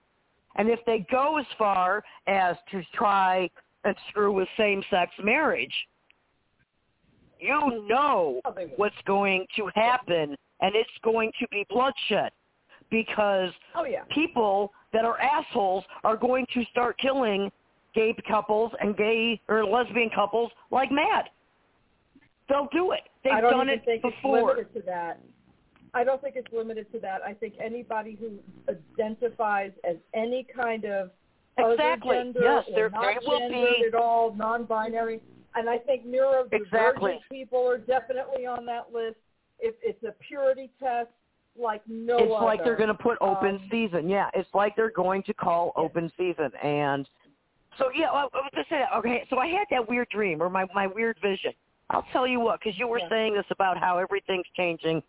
And 0.56 0.70
if 0.70 0.80
they 0.86 1.06
go 1.12 1.38
as 1.38 1.46
far 1.58 2.04
as 2.28 2.58
to 2.72 2.84
try 2.94 3.50
and 3.84 3.96
screw 4.10 4.34
with 4.34 4.48
same-sex 4.58 5.12
marriage, 5.24 5.74
you 7.40 7.54
mm-hmm. 7.54 7.88
know 7.88 8.42
Oh, 8.46 8.54
what's 8.76 8.96
going 9.06 9.46
to 9.56 9.70
happen, 9.76 10.36
and 10.62 10.76
it's 10.76 10.90
going 11.04 11.32
to 11.40 11.48
be 11.50 11.66
bloodshed 11.70 12.32
because 12.90 13.52
Oh 13.76 13.86
yeah. 13.86 14.04
people 14.12 14.74
that 14.94 15.06
are 15.06 15.20
assholes 15.20 15.84
are 16.04 16.18
going 16.18 16.46
to 16.54 16.64
start 16.66 16.98
killing 16.98 17.52
gay 17.94 18.16
couples 18.28 18.72
and 18.80 18.96
gay 18.98 19.42
or 19.48 19.66
lesbian 19.66 20.10
couples 20.14 20.52
like 20.72 20.92
mad. 20.92 21.26
They'll 22.50 22.68
do 22.72 22.92
it. 22.92 23.02
They've 23.24 23.34
I 23.34 23.42
don't 23.42 23.52
done 23.54 23.70
it 23.70 23.84
think 23.86 24.02
before. 24.02 24.38
it's 24.38 24.58
limited 24.58 24.74
to 24.74 24.82
that. 24.88 25.20
I 25.94 26.04
don't 26.04 26.22
think 26.22 26.36
it's 26.38 26.52
limited 26.54 26.92
to 26.94 27.00
that. 27.00 27.22
I 27.22 27.34
think 27.34 27.56
anybody 27.64 28.18
who 28.20 28.32
identifies 28.70 29.72
as 29.88 29.98
any 30.14 30.46
kind 30.56 30.86
of 30.86 31.12
Exactly. 31.58 32.16
other 32.18 32.24
gender 32.24 32.40
Yes, 32.42 32.68
or 32.70 32.74
there- 32.74 32.90
not 32.90 33.02
there 33.02 33.20
will 33.28 33.50
be- 33.50 33.86
at 33.86 33.94
all, 33.96 34.34
non-binary, 34.34 35.22
and 35.56 35.70
I 35.70 35.78
think 35.80 36.06
neurodivergent 36.08 36.54
Exactly. 36.54 37.22
people 37.30 37.68
are 37.70 37.78
definitely 37.78 38.46
on 38.46 38.66
that 38.66 38.94
list. 38.94 39.18
If 39.60 39.76
it's 39.84 40.02
a 40.04 40.14
purity 40.14 40.70
test 40.80 41.10
like 41.58 41.82
no 41.88 42.18
it's 42.18 42.32
other. 42.34 42.46
like 42.46 42.64
they're 42.64 42.78
going 42.78 42.88
to 42.88 42.94
put 42.94 43.18
open 43.20 43.56
Um, 43.56 43.68
season. 43.70 44.08
Yeah, 44.08 44.30
it's 44.34 44.52
like 44.56 44.76
they're 44.78 44.90
going 44.90 45.22
to 45.24 45.34
call 45.34 45.74
open 45.76 46.10
season. 46.18 46.56
And 46.64 47.08
so, 47.78 47.90
yeah, 47.96 48.08
I, 48.08 48.24
I 48.24 48.38
was 48.38 48.52
just 48.56 48.70
saying, 48.70 48.86
okay, 48.98 49.26
so 49.30 49.38
I 49.38 49.48
had 49.48 49.66
that 49.72 49.88
weird 49.88 50.10
dream 50.10 50.42
or 50.42 50.50
my, 50.50 50.66
my 50.74 50.88
weird 50.88 51.18
vision. 51.22 51.54
I'll 51.90 52.06
tell 52.14 52.28
you 52.28 52.40
what, 52.40 52.60
because 52.60 52.78
you 52.78 52.88
were 52.88 53.00
Yeah. 53.00 53.10
saying 53.10 53.34
this 53.34 53.46
about 53.50 53.78
how 53.78 53.98
everything's 53.98 54.46
changing. 54.56 55.04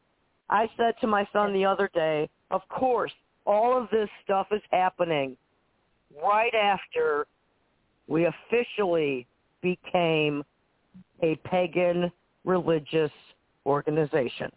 I 0.51 0.69
said 0.77 0.95
to 1.01 1.07
my 1.07 1.27
son 1.33 1.53
the 1.53 1.65
other 1.65 1.91
day, 1.95 2.29
of 2.51 2.67
course, 2.69 3.13
all 3.47 3.77
of 3.81 3.89
this 3.91 4.09
stuff 4.25 4.49
is 4.51 4.63
happening 4.71 5.37
right 6.23 6.55
after 6.55 7.27
we 8.07 8.27
officially 8.27 9.27
became 9.63 10.45
a 11.23 11.37
pagan 11.45 12.11
religious 12.45 13.13
organization. 13.65 14.51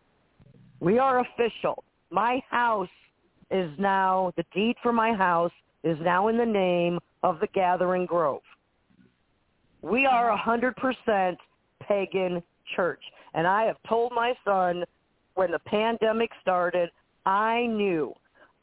We 0.79 0.99
are 0.99 1.19
official. 1.19 1.83
My 2.09 2.41
house 2.49 2.89
is 3.51 3.71
now, 3.77 4.33
the 4.35 4.43
deed 4.53 4.75
for 4.81 4.91
my 4.91 5.13
house 5.13 5.51
is 5.85 5.97
now 6.01 6.27
in 6.27 6.37
the 6.37 6.45
name 6.45 6.99
of 7.23 7.39
the 7.39 7.47
Gathering 7.53 8.05
Grove. 8.05 8.41
We 9.81 10.05
are 10.05 10.31
a 10.31 10.37
100% 10.37 11.37
pagan 11.87 12.43
church. 12.75 13.01
And 13.35 13.45
I 13.45 13.63
have 13.63 13.77
told 13.87 14.11
my 14.13 14.33
son 14.43 14.83
when 15.35 15.51
the 15.51 15.59
pandemic 15.59 16.31
started, 16.41 16.89
I 17.25 17.67
knew 17.67 18.13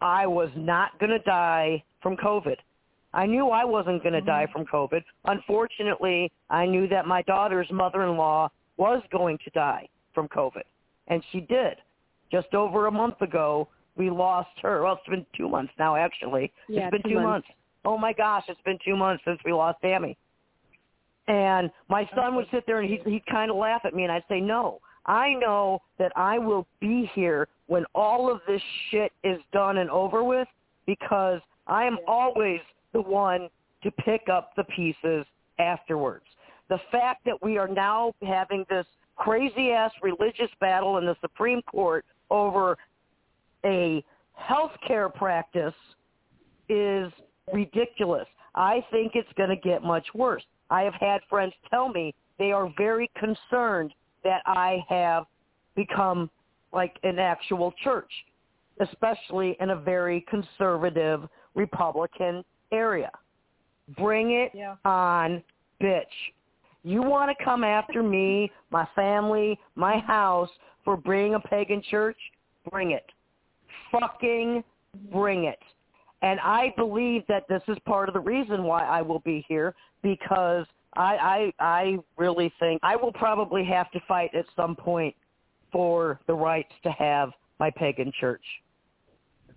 I 0.00 0.26
was 0.26 0.50
not 0.56 0.98
going 0.98 1.10
to 1.10 1.20
die 1.20 1.82
from 2.02 2.16
COVID. 2.16 2.56
I 3.14 3.26
knew 3.26 3.50
I 3.50 3.64
wasn't 3.64 4.02
going 4.02 4.14
to 4.14 4.20
mm-hmm. 4.20 4.26
die 4.26 4.46
from 4.52 4.64
COVID. 4.66 5.02
Unfortunately, 5.26 6.32
I 6.50 6.66
knew 6.66 6.88
that 6.88 7.06
my 7.06 7.22
daughter's 7.22 7.70
mother-in-law 7.70 8.48
was 8.78 9.02
going 9.12 9.38
to 9.44 9.50
die 9.50 9.88
from 10.14 10.28
COVID, 10.28 10.62
and 11.08 11.22
she 11.30 11.40
did. 11.40 11.74
Just 12.30 12.54
over 12.54 12.86
a 12.86 12.90
month 12.90 13.20
ago, 13.20 13.68
we 13.96 14.10
lost 14.10 14.50
her. 14.62 14.82
Well, 14.82 14.94
it's 14.94 15.08
been 15.08 15.26
two 15.36 15.48
months 15.48 15.72
now, 15.78 15.96
actually. 15.96 16.52
Yeah, 16.68 16.84
it's 16.84 16.90
been 16.92 17.02
two 17.02 17.16
two 17.16 17.22
months. 17.22 17.48
oh 17.84 17.98
my 17.98 18.12
gosh, 18.12 18.44
it's 18.48 18.60
been 18.64 18.78
two 18.84 18.96
months 18.96 19.22
since 19.26 19.38
we 19.44 19.52
lost 19.52 19.78
Tammy. 19.82 20.16
And 21.28 21.70
my 21.88 22.08
son 22.14 22.34
would 22.36 22.46
sit 22.50 22.64
there 22.66 22.80
and 22.80 22.90
he'd, 22.90 23.02
he'd 23.04 23.26
kind 23.26 23.50
of 23.50 23.56
laugh 23.56 23.82
at 23.84 23.94
me, 23.94 24.02
and 24.02 24.10
I'd 24.10 24.24
say, 24.28 24.40
no, 24.40 24.80
I 25.06 25.34
know 25.34 25.80
that 25.98 26.12
I 26.16 26.38
will 26.38 26.66
be 26.80 27.10
here 27.14 27.48
when 27.66 27.84
all 27.94 28.30
of 28.30 28.40
this 28.46 28.62
shit 28.90 29.12
is 29.22 29.38
done 29.52 29.78
and 29.78 29.90
over 29.90 30.24
with 30.24 30.48
because 30.86 31.40
I 31.66 31.84
am 31.84 31.98
always 32.06 32.60
the 32.92 33.00
one 33.00 33.48
to 33.82 33.90
pick 33.90 34.28
up 34.28 34.50
the 34.56 34.64
pieces 34.64 35.24
afterwards. 35.58 36.24
The 36.68 36.78
fact 36.90 37.24
that 37.24 37.42
we 37.42 37.58
are 37.58 37.68
now 37.68 38.12
having 38.22 38.64
this 38.68 38.86
crazy 39.16 39.70
ass 39.70 39.92
religious 40.02 40.50
battle 40.60 40.98
in 40.98 41.06
the 41.06 41.16
Supreme 41.20 41.62
Court 41.62 42.04
over 42.30 42.76
a 43.64 44.04
health 44.34 44.72
care 44.86 45.08
practice 45.08 45.74
is 46.68 47.12
ridiculous. 47.52 48.26
I 48.54 48.84
think 48.90 49.12
it's 49.14 49.32
going 49.36 49.50
to 49.50 49.56
get 49.56 49.82
much 49.82 50.06
worse. 50.14 50.42
I 50.70 50.82
have 50.82 50.94
had 50.94 51.20
friends 51.28 51.52
tell 51.70 51.88
me 51.88 52.14
they 52.38 52.52
are 52.52 52.72
very 52.76 53.10
concerned 53.18 53.92
that 54.24 54.42
I 54.46 54.84
have 54.88 55.24
become 55.74 56.30
like 56.72 56.96
an 57.02 57.18
actual 57.18 57.72
church, 57.82 58.10
especially 58.80 59.56
in 59.60 59.70
a 59.70 59.76
very 59.76 60.24
conservative 60.28 61.28
Republican 61.54 62.44
area. 62.72 63.10
Bring 63.96 64.32
it 64.32 64.54
Yeah. 64.54 64.76
on, 64.84 65.42
bitch. 65.80 66.32
You 66.82 67.02
want 67.02 67.36
to 67.36 67.44
come 67.44 67.62
after 67.64 68.02
me, 68.02 68.50
my 68.70 68.86
family, 68.94 69.58
my 69.74 69.98
house 69.98 70.50
for 70.84 70.96
being 70.96 71.34
a 71.34 71.40
pagan 71.40 71.82
church? 71.82 72.18
Bring 72.70 72.92
it. 72.92 73.10
Fucking 73.90 74.64
bring 75.12 75.44
it. 75.44 75.58
And 76.22 76.38
I 76.40 76.72
believe 76.76 77.24
that 77.28 77.44
this 77.48 77.62
is 77.68 77.76
part 77.84 78.08
of 78.08 78.14
the 78.14 78.20
reason 78.20 78.62
why 78.62 78.84
I 78.84 79.02
will 79.02 79.20
be 79.20 79.44
here 79.48 79.74
because 80.02 80.66
I 80.94 81.52
I 81.58 81.64
I 81.80 81.98
really 82.16 82.52
think 82.60 82.80
I 82.82 82.96
will 82.96 83.12
probably 83.12 83.64
have 83.64 83.90
to 83.92 84.00
fight 84.06 84.34
at 84.34 84.46
some 84.54 84.76
point 84.76 85.16
for 85.72 86.20
the 86.26 86.34
rights 86.34 86.72
to 86.84 86.90
have 86.92 87.30
my 87.58 87.70
pagan 87.70 88.12
church. 88.20 88.44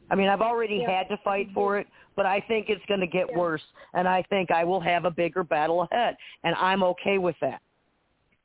I 0.09 0.15
mean, 0.15 0.27
I've 0.27 0.41
already 0.41 0.77
Yeah. 0.77 0.91
had 0.91 1.09
to 1.09 1.17
fight 1.17 1.49
for 1.53 1.77
it, 1.77 1.87
but 2.15 2.25
I 2.25 2.39
think 2.41 2.69
it's 2.69 2.85
going 2.85 2.99
to 2.99 3.07
get 3.07 3.29
Yeah. 3.29 3.37
worse, 3.37 3.65
and 3.93 4.07
I 4.07 4.21
think 4.23 4.51
I 4.51 4.63
will 4.63 4.79
have 4.79 5.05
a 5.05 5.11
bigger 5.11 5.43
battle 5.43 5.81
ahead, 5.81 6.15
and 6.43 6.55
I'm 6.55 6.83
okay 6.83 7.17
with 7.17 7.37
that. 7.39 7.61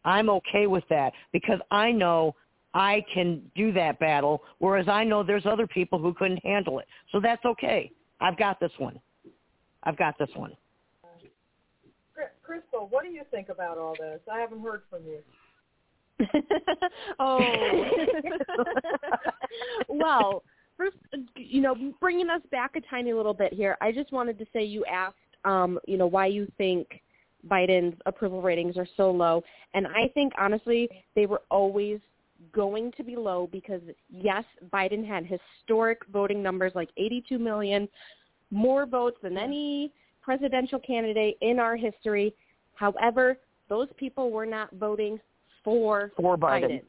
I'm 0.05 0.31
okay 0.31 0.67
with 0.67 0.87
that 0.89 1.13
because 1.33 1.61
I 1.71 1.93
know 1.93 2.35
I 2.75 3.05
can 3.13 3.43
do 3.57 3.73
that 3.73 3.99
battle, 3.99 4.43
whereas 4.59 4.89
I 4.89 5.05
know 5.05 5.23
there's 5.23 5.47
other 5.47 5.67
people 5.67 5.99
who 5.99 6.15
couldn't 6.15 6.45
handle 6.45 6.79
it. 6.79 6.87
So 7.11 7.21
that's 7.21 7.45
okay. 7.45 7.91
I've 8.21 8.39
got 8.39 8.61
this 8.61 8.73
one. 8.79 9.01
I've 9.83 9.97
got 9.97 10.19
this 10.19 10.29
one. 10.35 10.53
Cry- 12.15 12.27
Krystal, 12.47 12.91
what 12.91 13.05
do 13.05 13.11
you 13.11 13.23
think 13.31 13.49
about 13.49 13.79
all 13.79 13.97
this? 13.99 14.21
I 14.31 14.39
haven't 14.41 14.61
heard 14.63 14.83
from 14.89 15.03
you. 15.05 15.19
oh. 17.19 17.85
well, 19.89 20.43
first, 20.77 20.97
you 21.37 21.61
know, 21.61 21.75
bringing 22.01 22.29
us 22.31 22.43
back 22.51 22.77
a 22.77 22.81
tiny 22.83 23.13
little 23.13 23.35
bit 23.35 23.53
here, 23.53 23.77
I 23.81 23.91
just 23.91 24.13
wanted 24.13 24.39
to 24.39 24.47
say 24.53 24.65
you 24.65 24.85
asked, 24.85 25.17
um, 25.45 25.79
you 25.89 25.97
know, 25.97 26.07
why 26.07 26.27
you 26.27 26.51
think 26.59 26.87
Biden's 27.49 27.99
approval 28.07 28.43
ratings 28.43 28.77
are 28.77 28.87
so 28.97 29.11
low, 29.11 29.43
and 29.73 29.87
I 29.87 30.09
think 30.13 30.35
honestly 30.39 30.89
they 31.15 31.25
were 31.25 31.43
always 31.51 32.01
going 32.53 32.93
to 32.97 33.05
be 33.05 33.17
low 33.17 33.49
because 33.53 33.81
yes, 34.11 34.45
Biden 34.73 35.07
had 35.07 35.27
historic 35.27 35.99
voting 36.13 36.43
numbers 36.43 36.73
like 36.75 36.89
82 36.97 37.39
million 37.39 37.89
more 38.51 38.87
votes 38.87 39.17
than 39.23 39.37
any 39.39 39.93
presidential 40.23 40.79
candidate 40.79 41.37
in 41.41 41.59
our 41.59 41.77
history. 41.77 42.35
However, 42.75 43.39
those 43.69 43.89
people 43.97 44.31
were 44.31 44.47
not 44.47 44.71
voting 44.75 45.19
for 45.63 46.13
For 46.17 46.37
Biden. 46.37 46.63
Biden. 46.63 46.83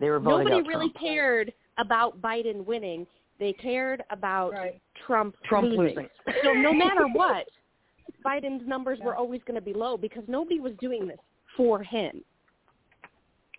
They 0.00 0.10
were 0.10 0.20
voting 0.20 0.48
Nobody 0.48 0.68
really 0.68 0.90
Trump. 0.90 1.00
cared 1.00 1.52
about 1.78 2.20
Biden 2.20 2.64
winning. 2.66 3.06
They 3.40 3.52
cared 3.52 4.02
about 4.10 4.52
Right. 4.52 4.80
Trump, 5.06 5.34
Trump 5.44 5.68
losing. 5.68 5.78
losing. 5.96 6.08
So 6.44 6.52
no 6.52 6.72
matter 6.84 7.06
what, 7.12 7.46
Biden's 8.24 8.66
numbers 8.66 8.98
were 9.02 9.16
always 9.16 9.40
going 9.46 9.56
to 9.56 9.60
be 9.64 9.72
low 9.74 9.96
because 9.96 10.22
nobody 10.28 10.60
was 10.60 10.72
doing 10.80 11.06
this 11.06 11.18
for 11.56 11.82
him. 11.82 12.22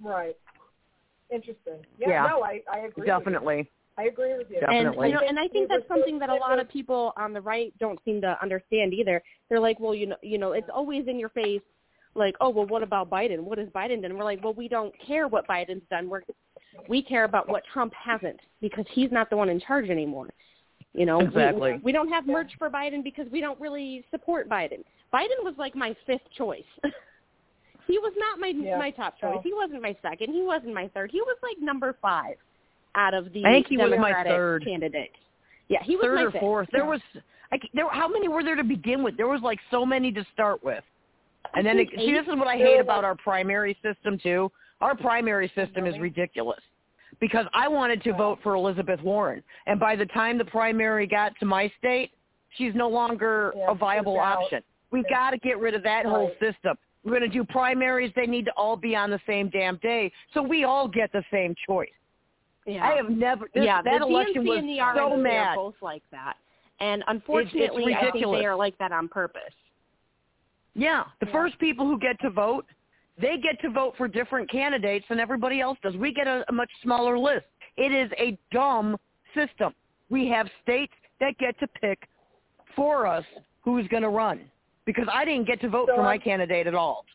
Right. 0.02 0.36
Interesting. 1.32 1.80
Yeah, 1.98 2.10
Yeah. 2.10 2.28
no, 2.30 2.44
I, 2.44 2.62
I 2.72 2.80
agree. 2.80 2.94
With 2.98 3.06
Definitely. 3.08 3.70
I 3.98 4.04
agree 4.04 4.38
with 4.38 4.48
you. 4.50 4.60
Definitely. 4.60 5.06
And 5.06 5.14
you 5.14 5.20
know, 5.22 5.28
and 5.28 5.40
I 5.40 5.48
think 5.48 5.70
that's 5.70 5.88
something 5.88 6.20
that 6.20 6.30
a 6.30 6.36
lot 6.36 6.60
of 6.60 6.68
people 6.70 7.14
on 7.16 7.32
the 7.32 7.40
right 7.42 7.74
don't 7.80 8.00
seem 8.04 8.20
to 8.22 8.38
understand 8.42 8.94
either. 8.94 9.24
They're 9.50 9.60
like, 9.60 9.80
well, 9.80 9.96
you 9.96 10.08
know, 10.08 10.18
you 10.22 10.38
know, 10.38 10.52
it's 10.52 10.70
always 10.74 11.08
in 11.08 11.18
your 11.18 11.30
face, 11.30 11.62
like, 12.14 12.36
oh, 12.42 12.50
well, 12.50 12.66
what 12.66 12.84
about 12.84 13.10
Biden? 13.10 13.40
What 13.40 13.58
has 13.58 13.70
Biden 13.70 14.02
done? 14.02 14.06
And 14.06 14.18
we're 14.18 14.26
like, 14.26 14.44
well, 14.44 14.54
we 14.54 14.68
don't 14.68 14.94
care 15.06 15.28
what 15.28 15.48
Biden's 15.48 15.84
done. 15.90 16.10
We're 16.10 16.22
we 16.90 17.02
care 17.02 17.24
about 17.24 17.48
what 17.48 17.64
Trump 17.72 17.94
hasn't 17.94 18.40
because 18.62 18.86
he's 18.92 19.12
not 19.12 19.30
the 19.30 19.38
one 19.38 19.50
in 19.50 19.62
charge 19.62 19.90
anymore. 19.90 20.30
You 20.94 21.06
know, 21.06 21.20
We- 21.20 21.26
Exactly. 21.26 21.80
We, 21.84 21.92
don't 21.92 22.10
have 22.10 22.26
merch 22.28 22.52
for 22.58 22.70
Biden 22.70 23.04
because 23.04 23.28
we 23.32 23.42
don't 23.42 23.60
really 23.60 24.04
support 24.12 24.50
Biden. 24.50 24.84
Biden 25.14 25.44
was 25.44 25.54
like 25.58 25.76
my 25.76 25.96
fifth 26.06 26.30
choice. 26.38 26.64
he 27.88 27.98
was 28.00 28.14
not 28.18 28.40
my 28.40 28.48
Yeah. 28.48 28.78
my 28.78 28.92
top 28.92 29.18
choice. 29.20 29.40
He 29.44 29.54
wasn't 29.54 29.82
my 29.82 29.96
second. 30.02 30.34
He 30.34 30.42
wasn't 30.42 30.74
my 30.74 30.88
third. 30.90 31.12
He 31.12 31.22
was 31.22 31.38
like 31.44 31.58
number 31.60 31.94
five 32.02 32.36
out 32.96 33.14
of 33.14 33.32
the 33.34 33.46
I 33.46 33.52
think 33.52 33.68
he 33.68 33.78
was 33.78 33.90
my 33.92 33.96
Democratic 33.96 34.32
third. 34.32 34.64
candidates. 34.66 35.16
Yeah, 35.68 35.82
he 35.84 35.96
was 35.96 36.06
Third 36.06 36.20
or 36.22 36.32
fifth. 36.32 36.40
fourth. 36.40 36.70
There 36.72 36.84
Yeah. 36.84 36.90
was 36.90 37.02
I, 37.52 37.58
c- 37.60 37.70
there. 37.74 37.88
How 37.90 38.08
many 38.08 38.28
were 38.28 38.44
there 38.44 38.56
to 38.56 38.64
begin 38.64 39.04
with? 39.04 39.18
There 39.18 39.28
was 39.28 39.42
like 39.42 39.60
so 39.70 39.86
many 39.86 40.12
to 40.12 40.24
start 40.34 40.64
with. 40.64 40.84
And 41.54 41.66
then 41.66 41.78
it, 41.80 41.90
think 41.90 42.00
see, 42.02 42.12
this 42.12 42.24
is 42.28 42.36
what 42.36 42.48
I 42.48 42.58
hate 42.58 42.80
about 42.80 43.04
our 43.04 43.16
primary 43.16 43.78
system 43.84 44.18
too. 44.18 44.52
Our 44.82 44.96
primary 44.96 45.48
system 45.56 45.86
is 45.86 45.98
ridiculous 46.00 46.60
because 47.20 47.46
I 47.54 47.68
wanted 47.68 48.04
to 48.04 48.14
vote 48.14 48.40
for 48.44 48.56
Elizabeth 48.56 49.00
Warren, 49.02 49.42
and 49.68 49.80
by 49.80 49.96
the 49.96 50.06
time 50.08 50.38
the 50.38 50.46
primary 50.46 51.06
got 51.08 51.34
to 51.40 51.46
my 51.46 51.72
state, 51.78 52.12
she's 52.58 52.74
no 52.76 52.90
longer 52.90 53.54
Yeah, 53.56 53.72
a 53.72 53.76
viable 53.76 54.20
option. 54.20 54.64
We've 54.92 55.06
Yeah. 55.10 55.16
got 55.16 55.30
to 55.32 55.38
get 55.38 55.60
rid 55.60 55.76
of 55.76 55.84
that 55.84 56.06
whole 56.06 56.32
system. 56.40 56.78
We're 57.06 57.20
going 57.20 57.30
to 57.30 57.38
do 57.38 57.43
primaries. 57.43 58.12
They 58.16 58.26
need 58.26 58.45
to 58.45 58.51
all 58.58 58.76
be 58.76 58.95
on 58.95 59.12
the 59.12 59.20
same 59.28 59.49
damn 59.49 59.78
day, 59.78 60.12
so 60.34 60.41
we 60.41 60.64
all 60.64 60.88
get 60.88 61.12
the 61.12 61.24
same 61.32 61.53
choice. 61.68 61.88
Yeah. 62.66 62.84
I 62.84 62.95
have 62.95 63.12
never. 63.12 63.47
This, 63.53 63.64
yeah, 63.64 63.82
that 63.84 63.99
the 63.99 64.06
election 64.06 64.43
DNC 64.43 64.47
was 64.47 64.58
and 64.58 64.70
the 64.70 64.78
so 64.78 65.12
RNC 65.12 65.22
mad. 65.24 65.47
are 65.49 65.56
both 65.56 65.76
like 65.82 66.01
that. 66.12 66.34
And 66.80 67.03
unfortunately, 67.08 67.93
I 67.93 68.12
think 68.12 68.26
they 68.26 68.45
are 68.45 68.56
like 68.56 68.78
that 68.80 68.91
on 68.91 69.08
purpose. 69.08 69.41
Yeah, 70.74 71.03
the 71.20 71.28
Yeah. 71.28 71.32
first 71.32 71.58
people 71.60 71.86
who 71.86 71.99
get 71.99 72.20
to 72.22 72.32
vote, 72.32 72.66
they 73.18 73.38
get 73.38 73.62
to 73.62 73.70
vote 73.70 73.95
for 73.97 74.08
different 74.08 74.49
candidates 74.49 75.06
than 75.08 75.20
everybody 75.20 75.62
else 75.62 75.78
does. 75.84 75.95
We 75.95 76.12
get 76.12 76.28
a, 76.28 76.43
a 76.49 76.51
much 76.51 76.70
smaller 76.82 77.18
list. 77.18 77.45
It 77.78 77.91
is 77.93 78.12
a 78.18 78.38
dumb 78.51 78.97
system. 79.34 79.74
We 80.10 80.28
have 80.30 80.49
states 80.64 80.93
that 81.20 81.38
get 81.38 81.58
to 81.60 81.68
pick 81.68 82.08
for 82.76 83.06
us 83.08 83.24
who's 83.62 83.88
going 83.88 84.03
to 84.03 84.10
run 84.10 84.41
because 84.86 85.08
I 85.12 85.26
didn't 85.26 85.46
get 85.48 85.60
to 85.62 85.70
vote 85.70 85.88
So 85.90 85.96
for 85.96 86.04
my 86.04 86.12
I'm- 86.14 86.22
candidate 86.22 86.68
at 86.68 86.76
all. 86.76 87.06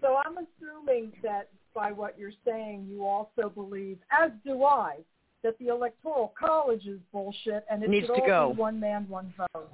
So 0.00 0.16
I'm 0.24 0.36
assuming 0.38 1.12
that 1.22 1.48
by 1.74 1.92
what 1.92 2.18
you're 2.18 2.32
saying, 2.44 2.88
you 2.90 3.06
also 3.06 3.48
believe, 3.48 3.98
as 4.10 4.30
do 4.44 4.64
I, 4.64 4.96
that 5.42 5.56
the 5.58 5.68
electoral 5.68 6.34
college 6.38 6.86
is 6.86 6.98
bullshit 7.12 7.64
and 7.70 7.82
it 7.82 7.90
Needs 7.90 8.06
should 8.06 8.16
to 8.16 8.22
all 8.22 8.26
go. 8.48 8.52
be 8.54 8.58
one 8.60 8.80
man, 8.80 9.06
one 9.08 9.32
vote. 9.36 9.70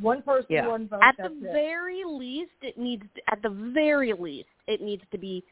One 0.00 0.22
person, 0.22 0.46
Yeah. 0.50 0.66
one 0.68 0.88
vote. 0.88 1.00
At 1.02 1.16
that's 1.18 1.32
the 1.40 1.48
it. 1.48 1.52
very 1.52 2.04
least, 2.04 2.52
it 2.62 2.78
needs 2.78 3.04
at 3.30 3.40
the 3.42 3.50
very 3.50 4.12
least 4.12 4.48
it 4.68 4.80
needs 4.80 5.02
to 5.10 5.18
be 5.18 5.42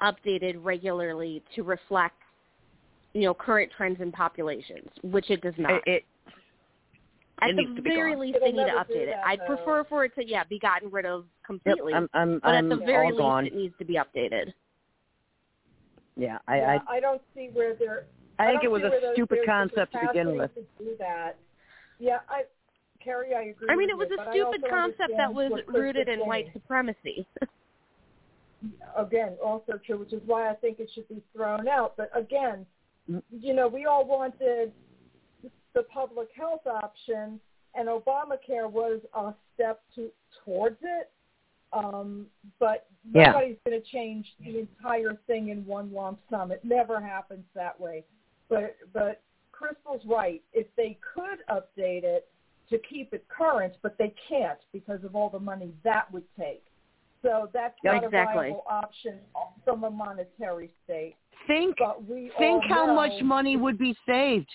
updated 0.00 0.56
regularly 0.62 1.42
to 1.56 1.62
reflect 1.62 2.14
you 3.14 3.22
know 3.22 3.34
current 3.34 3.72
trends 3.76 4.00
in 4.00 4.12
populations, 4.12 4.90
which 5.02 5.30
it 5.30 5.40
does 5.40 5.54
not. 5.58 5.72
It, 5.72 5.82
it 5.86 6.04
At 7.42 7.50
it 7.50 7.56
the 7.56 7.62
needs 7.62 7.76
to 7.76 7.82
be 7.82 7.90
very 7.90 8.12
gone. 8.12 8.20
least, 8.20 8.36
It'll 8.36 8.46
they 8.48 8.52
need 8.52 8.64
to 8.64 8.66
never 8.66 8.84
do 8.84 8.94
update 8.94 9.08
it. 9.08 9.16
I'd 9.24 9.40
though. 9.40 9.46
prefer 9.56 9.84
for 9.84 10.04
it 10.04 10.14
to 10.14 10.26
yeah 10.26 10.44
be 10.44 10.58
gotten 10.58 10.90
rid 10.90 11.04
of 11.04 11.24
yep, 11.24 11.28
completely. 11.46 11.92
I'm 11.94 12.08
I'm 12.14 12.38
but 12.42 12.48
I'm 12.48 12.72
at 12.72 12.78
the 12.78 12.84
very 12.84 13.08
least, 13.08 13.18
gone. 13.18 13.46
it 13.46 13.54
needs 13.54 13.74
to 13.78 13.84
be 13.84 13.94
updated. 13.94 14.52
Yeah, 16.16 16.38
I 16.48 16.56
yeah, 16.56 16.78
I, 16.88 16.94
I 16.96 17.00
don't 17.00 17.20
see 17.34 17.50
where 17.52 17.74
they're. 17.74 18.06
I 18.38 18.46
think 18.48 18.64
it 18.64 18.70
was 18.70 18.82
a 18.82 19.12
stupid 19.14 19.40
concept 19.46 19.92
to 19.92 20.00
begin 20.06 20.36
with. 20.36 20.54
To 20.54 20.62
do 20.78 20.94
that. 20.98 21.36
Yeah, 21.98 22.18
I, 22.28 22.42
Kerri, 23.06 23.34
I 23.34 23.44
agree. 23.44 23.68
I 23.70 23.76
mean, 23.76 23.88
with 23.96 24.08
it 24.10 24.18
was 24.18 24.34
you, 24.34 24.46
a 24.46 24.50
stupid 24.50 24.70
concept 24.70 25.12
that 25.16 25.32
was 25.32 25.52
rooted 25.68 26.08
in 26.08 26.20
white 26.20 26.46
supremacy. 26.52 27.26
again, 28.96 29.36
also 29.42 29.78
true, 29.84 29.98
which 29.98 30.12
is 30.12 30.20
why 30.26 30.50
I 30.50 30.54
think 30.54 30.80
it 30.80 30.90
should 30.94 31.08
be 31.08 31.22
thrown 31.34 31.68
out. 31.68 31.94
But 31.96 32.10
again, 32.14 32.66
Mm. 33.10 33.22
you 33.30 33.54
know, 33.54 33.68
we 33.68 33.84
all 33.86 34.04
wanted 34.04 34.72
the 35.76 35.82
public 35.84 36.28
health 36.34 36.66
option, 36.66 37.38
and 37.74 37.88
Obamacare 37.88 38.68
was 38.68 39.00
a 39.14 39.34
step 39.54 39.82
to, 39.94 40.10
towards 40.44 40.78
it. 40.82 41.10
Um, 41.72 42.26
but 42.58 42.86
Yeah. 43.12 43.32
nobody's 43.32 43.58
going 43.66 43.80
to 43.80 43.86
change 43.88 44.34
the 44.40 44.58
entire 44.58 45.14
thing 45.26 45.50
in 45.50 45.66
one 45.66 45.92
lump 45.92 46.18
sum. 46.30 46.50
It 46.50 46.64
never 46.64 46.98
happens 47.00 47.44
that 47.54 47.78
way. 47.78 48.04
But 48.48 48.76
but 48.92 49.20
Krystal's 49.52 50.04
right. 50.06 50.42
If 50.52 50.66
they 50.76 50.98
could 51.14 51.40
update 51.50 52.04
it, 52.04 52.28
to 52.70 52.78
keep 52.78 53.12
it 53.12 53.26
current, 53.28 53.74
but 53.82 53.96
they 53.98 54.14
can't 54.28 54.58
because 54.72 55.04
of 55.04 55.14
all 55.14 55.28
the 55.28 55.38
money 55.38 55.72
that 55.84 56.10
would 56.12 56.24
take. 56.38 56.64
So 57.22 57.50
that's 57.52 57.76
not 57.84 58.04
exactly. 58.04 58.48
a 58.48 58.50
viable 58.50 58.64
option 58.68 59.18
from 59.64 59.84
a 59.84 59.90
monetary 59.90 60.70
state. 60.84 61.16
Think 61.46 61.76
think 62.38 62.64
how 62.64 62.86
know- 62.86 62.94
much 62.94 63.22
money 63.22 63.56
would 63.56 63.76
be 63.76 63.94
saved. 64.06 64.48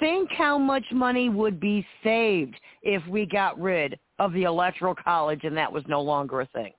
Think 0.00 0.30
how 0.32 0.58
much 0.58 0.84
money 0.92 1.28
would 1.28 1.60
be 1.60 1.86
saved 2.02 2.56
if 2.82 3.06
we 3.08 3.26
got 3.26 3.60
rid 3.60 3.98
of 4.18 4.32
the 4.32 4.44
electoral 4.44 4.94
college 4.94 5.40
and 5.44 5.56
that 5.56 5.72
was 5.72 5.84
no 5.88 6.00
longer 6.00 6.40
a 6.42 6.46
thing. 6.46 6.72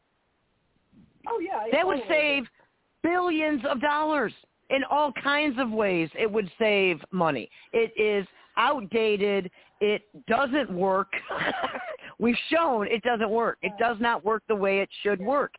Oh 1.28 1.40
yeah, 1.40 1.66
That 1.72 1.86
would 1.86 2.02
save 2.08 2.46
billions 3.04 3.62
of 3.70 3.82
dollars 3.82 4.34
in 4.70 4.84
all 4.90 5.12
kinds 5.24 5.58
of 5.60 5.72
ways. 5.72 6.10
It 6.18 6.32
would 6.32 6.50
save 6.60 7.00
money. 7.12 7.50
It 7.74 7.92
is 8.00 8.28
outdated. 8.58 9.50
It 9.82 10.04
doesn't 10.28 10.72
work. 10.72 11.12
We've 12.20 12.38
shown 12.50 12.88
it 12.88 13.04
doesn't 13.04 13.30
work. 13.30 13.58
It 13.62 13.74
does 13.80 13.98
not 14.00 14.24
work 14.24 14.44
the 14.48 14.56
way 14.56 14.80
it 14.80 14.90
should 15.04 15.20
work. 15.20 15.54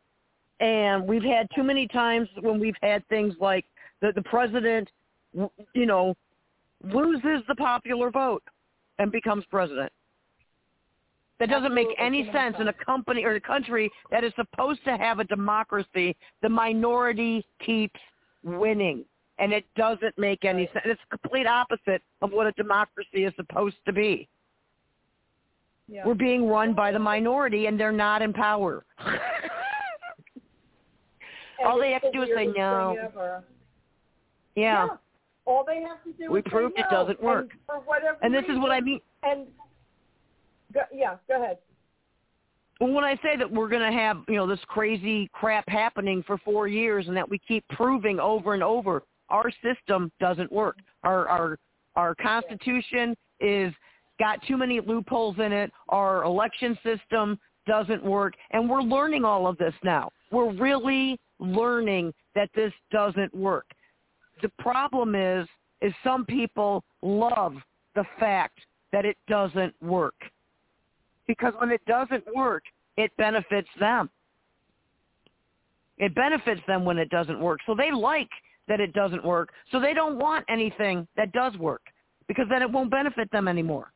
And 0.61 1.07
we've 1.07 1.23
had 1.23 1.49
too 1.55 1.63
many 1.63 1.87
times 1.87 2.29
when 2.41 2.59
we've 2.59 2.77
had 2.81 3.07
things 3.09 3.35
like 3.41 3.67
the, 4.01 4.11
the 4.15 4.23
president, 4.23 4.89
you 5.75 5.85
know, 5.85 6.17
loses 6.85 7.43
the 7.49 7.55
popular 7.55 8.11
vote 8.11 8.43
and 8.99 9.11
becomes 9.13 9.45
president. 9.51 9.93
That 11.39 11.51
doesn't 11.51 11.75
make 11.75 11.89
any 11.99 12.31
sense 12.33 12.57
in 12.59 12.69
a 12.69 12.73
company 12.73 13.25
or 13.25 13.35
a 13.35 13.41
country 13.41 13.91
that 14.11 14.25
is 14.25 14.33
supposed 14.37 14.83
to 14.85 14.97
have 14.97 15.19
a 15.19 15.25
democracy. 15.25 16.17
The 16.41 16.49
minority 16.49 17.45
keeps 17.65 18.01
winning, 18.43 19.05
and 19.39 19.53
it 19.53 19.67
doesn't 19.77 20.17
make 20.17 20.47
any 20.47 20.67
sense. 20.73 20.87
It's 20.87 21.01
the 21.11 21.19
complete 21.19 21.47
opposite 21.47 22.03
of 22.23 22.33
what 22.33 22.47
a 22.47 22.53
democracy 22.53 23.25
is 23.25 23.35
supposed 23.37 23.77
to 23.85 23.93
be. 23.93 24.29
Yeah. 25.89 26.07
We're 26.07 26.15
being 26.15 26.49
run 26.49 26.73
by 26.75 26.91
the 26.91 26.99
minority, 26.99 27.67
and 27.67 27.79
they're 27.79 27.93
not 27.93 28.23
in 28.23 28.33
power. 28.33 28.87
All 31.65 31.79
they 31.79 31.93
have 31.93 32.03
to 32.03 32.11
do 32.13 32.23
is 32.23 32.31
say 32.35 32.47
no. 32.47 32.97
ever. 33.01 33.45
yeah. 34.55 34.89
All 35.47 35.65
they 35.65 35.81
have 35.83 36.03
to 36.05 36.13
do 36.13 36.31
We 36.31 36.43
proved 36.43 36.79
it 36.79 36.87
no. 36.91 36.99
doesn't 36.99 37.23
work. 37.23 37.51
And 37.51 37.61
for 37.67 37.77
whatever 37.81 38.19
And 38.23 38.35
this 38.35 38.45
is 38.49 38.59
what 38.59 38.73
I 38.73 38.81
mean. 38.81 39.01
And 39.23 39.47
go, 40.75 40.81
yeah, 40.93 41.17
go 41.29 41.43
ahead. 41.43 41.59
When 42.79 43.05
I 43.05 43.15
say 43.17 43.37
that 43.39 43.51
we're 43.51 43.69
going 43.69 43.91
to 43.91 43.97
have, 43.97 44.19
you 44.29 44.35
know, 44.35 44.47
this 44.47 44.61
crazy 44.67 45.31
crap 45.33 45.65
happening 45.69 46.23
for 46.27 46.37
four 46.39 46.69
years 46.69 47.09
and 47.09 47.17
that 47.17 47.29
we 47.29 47.39
keep 47.39 47.67
proving 47.69 48.21
over 48.21 48.53
and 48.53 48.63
over, 48.63 49.03
our 49.31 49.51
system 49.63 50.13
doesn't 50.21 50.53
work. 50.53 50.77
Our 51.03 51.27
our 51.29 51.59
our 51.95 52.15
constitution 52.15 53.17
is 53.41 53.73
got 54.19 54.41
too 54.47 54.57
many 54.57 54.81
loopholes 54.81 55.37
in 55.39 55.53
it. 55.53 55.73
Our 55.89 56.25
election 56.25 56.79
system 56.83 57.39
doesn't 57.67 58.05
work, 58.05 58.35
and 58.51 58.69
we're 58.69 58.83
learning 58.83 59.25
all 59.25 59.47
of 59.47 59.57
this 59.59 59.75
now. 59.83 60.11
We're 60.31 60.53
really 60.53 61.19
learning 61.39 62.13
that 62.35 62.51
this 62.55 62.73
doesn't 62.93 63.35
work. 63.35 63.67
The 64.43 64.51
problem 64.59 65.15
is 65.15 65.47
is 65.83 65.93
some 66.03 66.25
people 66.25 66.83
love 67.03 67.55
the 67.95 68.05
fact 68.19 68.59
that 68.93 69.05
it 69.05 69.17
doesn't 69.29 69.75
work 69.83 70.15
because 71.27 71.53
when 71.59 71.71
it 71.71 71.85
doesn't 71.87 72.25
work, 72.35 72.63
it 72.97 73.15
benefits 73.17 73.69
them. 73.79 74.09
It 75.99 76.15
benefits 76.15 76.61
them 76.67 76.85
when 76.85 76.99
it 76.99 77.11
doesn't 77.11 77.41
work. 77.41 77.61
So 77.67 77.75
they 77.75 77.91
like 77.91 78.29
that 78.69 78.81
it 78.81 78.93
doesn't 78.93 79.25
work. 79.25 79.51
So 79.71 79.81
they 79.81 79.95
don't 79.95 80.19
want 80.19 80.45
anything 80.49 81.07
that 81.17 81.33
does 81.33 81.57
work 81.57 81.83
because 82.29 82.47
then 82.49 82.63
it 82.63 82.71
won't 82.71 82.91
benefit 82.91 83.31
them 83.31 83.49
anymore. 83.49 83.93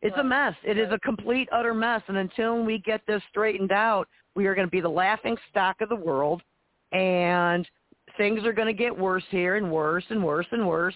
It's 0.00 0.16
a 0.16 0.24
mess. 0.24 0.54
It 0.62 0.78
is 0.78 0.92
a 0.92 0.98
complete, 1.00 1.48
utter 1.50 1.74
mess. 1.74 2.02
And 2.06 2.18
until 2.18 2.62
we 2.62 2.78
get 2.78 3.00
this 3.08 3.20
straightened 3.30 3.72
out, 3.72 4.06
we 4.36 4.46
are 4.46 4.54
going 4.54 4.66
to 4.66 4.70
be 4.70 4.80
the 4.80 4.88
laughing 4.88 5.36
stock 5.50 5.80
of 5.80 5.88
the 5.88 5.96
world. 5.96 6.40
And 6.92 7.68
things 8.18 8.44
are 8.44 8.52
going 8.52 8.66
to 8.66 8.74
get 8.74 8.96
worse 8.96 9.24
here 9.30 9.56
and 9.56 9.70
worse 9.70 10.04
and 10.10 10.22
worse 10.22 10.46
and 10.52 10.68
worse. 10.68 10.94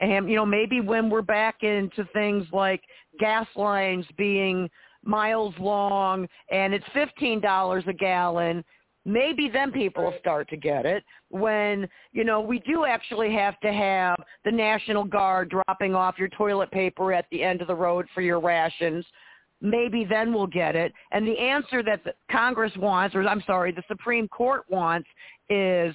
And, 0.00 0.28
you 0.28 0.36
know, 0.36 0.44
maybe 0.44 0.80
when 0.80 1.08
we're 1.08 1.22
back 1.22 1.62
into 1.62 2.04
things 2.12 2.46
like 2.52 2.82
gas 3.20 3.46
lines 3.54 4.04
being 4.18 4.68
miles 5.04 5.54
long 5.60 6.26
and 6.50 6.74
it's 6.74 6.84
$15 6.94 7.86
a 7.86 7.92
gallon, 7.92 8.64
maybe 9.04 9.48
then 9.48 9.70
people 9.70 10.04
will 10.04 10.14
start 10.18 10.50
to 10.50 10.56
get 10.56 10.84
it. 10.84 11.04
When, 11.30 11.88
you 12.12 12.24
know, 12.24 12.40
we 12.40 12.58
do 12.60 12.84
actually 12.84 13.32
have 13.34 13.58
to 13.60 13.72
have 13.72 14.16
the 14.44 14.50
National 14.50 15.04
Guard 15.04 15.50
dropping 15.50 15.94
off 15.94 16.18
your 16.18 16.28
toilet 16.28 16.70
paper 16.72 17.12
at 17.12 17.26
the 17.30 17.42
end 17.42 17.62
of 17.62 17.68
the 17.68 17.74
road 17.74 18.06
for 18.12 18.20
your 18.20 18.40
rations, 18.40 19.06
maybe 19.62 20.04
then 20.04 20.34
we'll 20.34 20.46
get 20.46 20.76
it. 20.76 20.92
And 21.12 21.26
the 21.26 21.38
answer 21.38 21.82
that 21.84 22.04
the 22.04 22.12
Congress 22.30 22.72
wants, 22.76 23.14
or 23.14 23.26
I'm 23.26 23.42
sorry, 23.46 23.72
the 23.72 23.84
Supreme 23.88 24.28
Court 24.28 24.64
wants 24.68 25.08
is, 25.48 25.94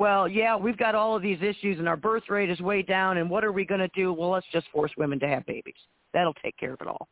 well, 0.00 0.26
yeah, 0.26 0.56
we've 0.56 0.78
got 0.78 0.94
all 0.94 1.14
of 1.14 1.20
these 1.20 1.42
issues 1.42 1.78
and 1.78 1.86
our 1.86 1.96
birth 1.96 2.22
rate 2.30 2.48
is 2.48 2.58
way 2.60 2.80
down 2.80 3.18
and 3.18 3.28
what 3.28 3.44
are 3.44 3.52
we 3.52 3.66
going 3.66 3.80
to 3.80 3.88
do? 3.88 4.14
Well, 4.14 4.30
let's 4.30 4.46
just 4.50 4.66
force 4.70 4.90
women 4.96 5.20
to 5.20 5.28
have 5.28 5.44
babies. 5.44 5.74
That'll 6.14 6.34
take 6.42 6.56
care 6.56 6.72
of 6.72 6.80
it 6.80 6.86
all. 6.86 7.06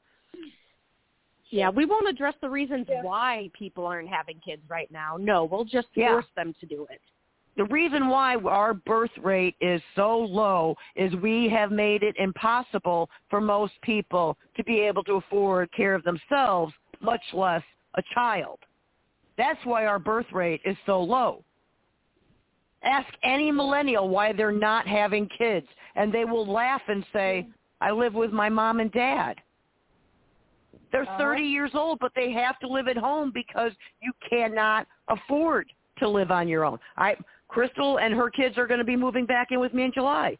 Yeah, 1.50 1.68
we 1.68 1.84
won't 1.84 2.08
address 2.08 2.34
the 2.40 2.48
reasons 2.48 2.86
Yeah. 2.88 3.02
why 3.02 3.50
people 3.52 3.86
aren't 3.86 4.08
having 4.08 4.40
kids 4.40 4.62
right 4.68 4.90
now. 4.90 5.18
No, 5.18 5.44
we'll 5.44 5.64
just 5.64 5.88
Yeah. 5.94 6.12
force 6.12 6.30
them 6.34 6.54
to 6.60 6.66
do 6.66 6.86
it. 6.90 7.02
The 7.56 7.66
reason 7.66 8.08
why 8.08 8.36
our 8.36 8.72
birth 8.72 9.16
rate 9.18 9.56
is 9.60 9.82
so 9.94 10.18
low 10.18 10.74
is 10.94 11.14
we 11.16 11.48
have 11.50 11.70
made 11.70 12.02
it 12.02 12.16
impossible 12.16 13.10
for 13.28 13.40
most 13.40 13.78
people 13.82 14.38
to 14.56 14.64
be 14.64 14.80
able 14.80 15.04
to 15.04 15.16
afford 15.16 15.70
care 15.72 15.94
of 15.94 16.04
themselves, 16.04 16.72
much 17.00 17.34
less 17.34 17.62
a 17.96 18.02
child. 18.14 18.60
That's 19.36 19.62
why 19.66 19.84
our 19.84 19.98
birth 19.98 20.32
rate 20.32 20.62
is 20.64 20.76
so 20.86 21.02
low. 21.02 21.44
Ask 22.82 23.08
any 23.22 23.50
millennial 23.50 24.08
why 24.08 24.32
they're 24.32 24.52
not 24.52 24.86
having 24.86 25.28
kids, 25.36 25.66
and 25.96 26.12
they 26.12 26.24
will 26.24 26.46
laugh 26.46 26.82
and 26.88 27.04
say, 27.12 27.46
I 27.80 27.90
live 27.90 28.14
with 28.14 28.32
my 28.32 28.48
mom 28.48 28.80
and 28.80 28.90
dad. 28.92 29.36
They're 30.92 31.02
Uh-huh. 31.02 31.18
30 31.18 31.42
years 31.44 31.74
old, 31.74 31.98
but 31.98 32.12
they 32.14 32.32
have 32.32 32.58
to 32.60 32.68
live 32.68 32.88
at 32.88 32.96
home 32.96 33.30
because 33.30 33.72
you 34.00 34.12
cannot 34.28 34.86
afford 35.08 35.70
to 35.98 36.08
live 36.08 36.30
on 36.30 36.48
your 36.48 36.64
own. 36.64 36.78
I 36.96 37.16
Krystal 37.50 38.00
and 38.00 38.14
her 38.14 38.30
kids 38.30 38.58
are 38.58 38.66
going 38.66 38.78
to 38.78 38.84
be 38.84 38.96
moving 38.96 39.24
back 39.24 39.48
in 39.50 39.60
with 39.60 39.72
me 39.72 39.84
in 39.84 39.92
July. 39.92 40.36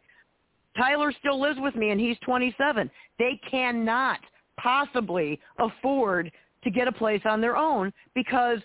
Tyler 0.76 1.12
still 1.18 1.40
lives 1.40 1.58
with 1.58 1.74
me 1.74 1.90
and 1.90 2.00
he's 2.00 2.18
27. 2.18 2.90
They 3.18 3.40
cannot 3.50 4.20
possibly 4.58 5.40
afford 5.58 6.30
to 6.64 6.70
get 6.70 6.86
a 6.86 6.92
place 6.92 7.22
on 7.24 7.40
their 7.40 7.56
own 7.56 7.92
because 8.14 8.58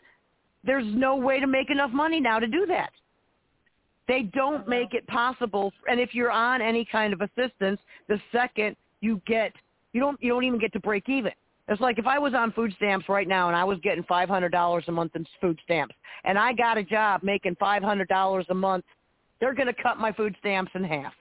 there's 0.63 0.85
no 0.93 1.15
way 1.15 1.39
to 1.39 1.47
make 1.47 1.69
enough 1.69 1.91
money 1.91 2.19
now 2.19 2.39
to 2.39 2.47
do 2.47 2.65
that. 2.67 2.91
They 4.07 4.23
don't 4.23 4.61
uh-huh. 4.61 4.69
make 4.69 4.93
it 4.93 5.07
possible. 5.07 5.71
And 5.89 5.99
if 5.99 6.13
you're 6.13 6.31
on 6.31 6.61
any 6.61 6.85
kind 6.85 7.13
of 7.13 7.21
assistance, 7.21 7.79
the 8.07 8.19
second 8.31 8.75
you 9.01 9.21
get, 9.25 9.53
you 9.93 10.01
don't, 10.01 10.21
you 10.21 10.29
don't 10.29 10.43
even 10.43 10.59
get 10.59 10.73
to 10.73 10.79
break 10.79 11.07
even. 11.07 11.31
It's 11.69 11.79
like 11.79 11.97
if 11.97 12.05
I 12.05 12.19
was 12.19 12.33
on 12.33 12.51
food 12.51 12.73
stamps 12.75 13.07
right 13.07 13.27
now 13.27 13.47
and 13.47 13.55
I 13.55 13.63
was 13.63 13.79
getting 13.79 14.03
$500 14.03 14.87
a 14.87 14.91
month 14.91 15.15
in 15.15 15.25
food 15.39 15.57
stamps 15.63 15.95
and 16.25 16.37
I 16.37 16.51
got 16.53 16.77
a 16.77 16.83
job 16.83 17.23
making 17.23 17.55
$500 17.55 18.45
a 18.49 18.53
month, 18.53 18.85
they're 19.39 19.53
going 19.53 19.67
to 19.67 19.81
cut 19.81 19.97
my 19.97 20.11
food 20.11 20.35
stamps 20.39 20.71
in 20.75 20.83
half. 20.83 21.13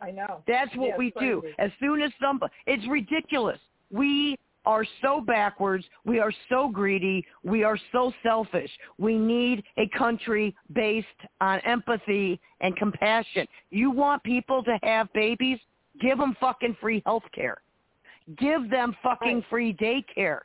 I 0.00 0.10
know. 0.10 0.42
That's 0.46 0.74
what 0.76 0.88
Yeah, 0.88 0.96
we 0.98 1.12
do. 1.18 1.42
As 1.58 1.70
soon 1.80 2.00
as 2.02 2.10
somebody, 2.20 2.52
it's 2.66 2.86
ridiculous. 2.88 3.58
We 3.90 4.38
are 4.66 4.84
so 5.02 5.20
backwards. 5.20 5.84
We 6.04 6.18
are 6.20 6.32
so 6.48 6.68
greedy. 6.68 7.24
We 7.42 7.64
are 7.64 7.78
so 7.92 8.12
selfish. 8.22 8.70
We 8.98 9.18
need 9.18 9.62
a 9.76 9.88
country 9.96 10.54
based 10.72 11.06
on 11.40 11.60
empathy 11.60 12.40
and 12.60 12.76
compassion. 12.76 13.46
You 13.70 13.90
want 13.90 14.22
people 14.22 14.62
to 14.64 14.78
have 14.82 15.12
babies? 15.12 15.58
Give 16.00 16.18
them 16.18 16.36
fucking 16.40 16.76
free 16.80 17.02
health 17.04 17.24
care. 17.34 17.58
Give 18.38 18.70
them 18.70 18.96
fucking 19.02 19.44
free 19.50 19.74
daycare. 19.74 20.40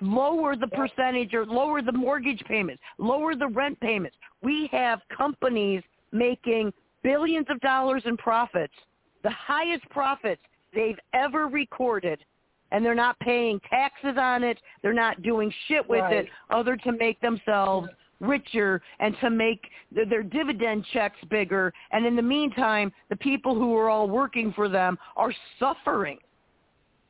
Lower 0.00 0.54
the 0.54 0.68
percentage 0.68 1.34
or 1.34 1.44
lower 1.44 1.82
the 1.82 1.92
mortgage 1.92 2.42
payments. 2.46 2.82
Lower 2.98 3.34
the 3.34 3.48
rent 3.48 3.80
payments. 3.80 4.16
We 4.42 4.68
have 4.70 5.00
companies 5.16 5.82
making 6.12 6.72
billions 7.02 7.46
of 7.48 7.60
dollars 7.60 8.02
in 8.06 8.16
profits, 8.16 8.74
the 9.22 9.30
highest 9.30 9.88
profits 9.90 10.42
they've 10.74 10.98
ever 11.14 11.46
recorded, 11.46 12.24
and 12.70 12.84
they're 12.84 12.94
not 12.94 13.18
paying 13.20 13.60
taxes 13.68 14.16
on 14.18 14.44
it. 14.44 14.58
They're 14.82 14.92
not 14.92 15.22
doing 15.22 15.52
shit 15.66 15.88
with 15.88 16.00
Right. 16.00 16.24
it 16.24 16.28
other 16.50 16.76
to 16.76 16.92
make 16.92 17.20
themselves 17.20 17.88
richer 18.20 18.82
and 18.98 19.16
to 19.20 19.30
make 19.30 19.70
th- 19.94 20.08
their 20.08 20.22
dividend 20.22 20.84
checks 20.92 21.18
bigger. 21.30 21.72
And 21.92 22.04
in 22.04 22.16
the 22.16 22.22
meantime, 22.22 22.92
the 23.08 23.16
people 23.16 23.54
who 23.54 23.76
are 23.76 23.88
all 23.88 24.08
working 24.08 24.52
for 24.52 24.68
them 24.68 24.98
are 25.16 25.32
suffering. 25.58 26.18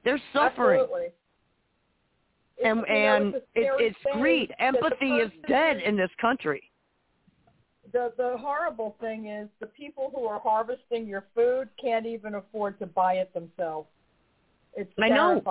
They're 0.04 0.20
suffering. 0.32 0.80
Absolutely. 0.80 1.08
And, 2.64 2.78
It's, 2.80 2.88
you 2.88 2.94
know, 2.94 3.04
and 3.14 3.34
it's, 3.34 3.46
it, 3.54 3.94
it's 4.04 4.16
greed. 4.18 4.54
Empathy 4.58 5.12
is 5.18 5.30
dead 5.48 5.78
in 5.78 5.96
this 5.96 6.10
country. 6.20 6.62
the 7.92 8.12
the 8.16 8.36
horrible 8.38 8.96
thing 9.00 9.26
is 9.28 9.48
the 9.60 9.66
people 9.66 10.10
who 10.14 10.26
are 10.26 10.38
harvesting 10.40 11.06
your 11.06 11.24
food 11.34 11.68
can't 11.80 12.04
even 12.04 12.34
afford 12.34 12.78
to 12.80 12.86
buy 12.86 13.14
it 13.14 13.32
themselves. 13.32 13.88
It's 14.78 14.92
I 15.02 15.08
know. 15.08 15.42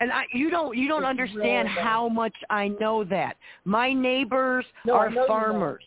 And 0.00 0.12
I, 0.12 0.24
you 0.34 0.50
don't 0.50 0.76
you 0.76 0.88
don't 0.88 1.04
It's 1.04 1.08
understand 1.08 1.68
really 1.68 1.80
how 1.80 2.06
much 2.06 2.34
I 2.50 2.68
know 2.68 3.02
that. 3.04 3.38
My 3.64 3.94
neighbors 3.94 4.66
No, 4.84 4.92
are 4.94 5.08
know 5.08 5.14
you 5.14 5.16
know. 5.22 5.26
farmers. 5.26 5.84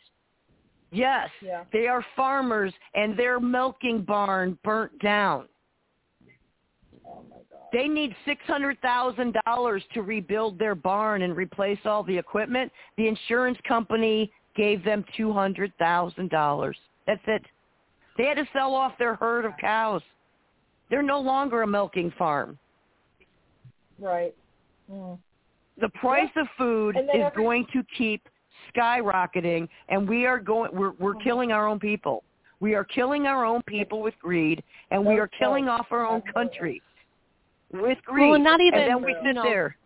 Yes, 0.92 1.30
Yeah. 1.42 1.66
they 1.72 1.88
are 1.88 2.04
farmers, 2.16 2.74
and 2.96 3.16
their 3.16 3.40
milking 3.40 4.02
barn 4.02 4.58
burnt 4.64 4.98
down. 5.00 5.48
Oh 7.06 7.24
my 7.30 7.36
god. 7.52 7.68
They 7.72 7.88
need 7.88 8.16
six 8.26 8.42
hundred 8.48 8.82
thousand 8.82 9.38
dollars 9.46 9.84
to 9.94 10.02
rebuild 10.02 10.58
their 10.58 10.74
barn 10.74 11.22
and 11.22 11.38
replace 11.38 11.80
all 11.86 12.02
the 12.02 12.18
equipment. 12.18 12.72
The 12.98 13.08
insurance 13.08 13.60
company 13.68 14.32
gave 14.56 14.84
them 14.84 15.06
two 15.16 15.32
hundred 15.32 15.72
thousand 15.78 16.32
dollars. 16.32 16.78
That's 17.06 17.22
it. 17.28 17.44
They 18.18 18.26
had 18.26 18.38
to 18.38 18.48
sell 18.54 18.74
off 18.74 18.94
their 18.98 19.14
herd 19.14 19.46
of 19.46 19.52
cows. 19.62 20.02
They're 20.90 21.04
no 21.04 21.20
longer 21.20 21.62
a 21.62 21.68
milking 21.68 22.12
farm. 22.18 22.58
Right. 24.00 24.34
Mm. 24.92 25.18
The 25.80 25.90
price 25.90 26.30
of 26.36 26.48
food 26.58 26.98
is 26.98 27.10
every- 27.14 27.44
going 27.44 27.66
to 27.74 27.84
keep 27.98 28.28
skyrocketing, 28.76 29.68
and 29.90 30.08
we 30.08 30.26
are 30.26 30.40
going. 30.40 30.76
We're 30.76 30.92
we're 30.92 31.16
Mhm. 31.16 31.24
killing 31.24 31.52
our 31.52 31.68
own 31.68 31.80
people. 31.80 32.24
We 32.60 32.74
are 32.74 32.84
killing 32.84 33.28
our 33.28 33.46
own 33.46 33.62
people 33.64 34.02
with 34.02 34.18
greed, 34.20 34.64
and 34.90 35.06
we 35.06 35.20
are 35.20 35.28
killing 35.28 35.70
off 35.70 35.92
our 35.92 36.06
own 36.06 36.22
country 36.22 36.82
with 37.72 38.02
greed. 38.04 38.26
Well, 38.26 38.36
and 38.36 38.44
not 38.44 38.60
even, 38.62 38.80
and 38.80 38.90
then 38.90 39.04
we 39.04 39.14
sit 39.24 39.36
there. 39.36 39.78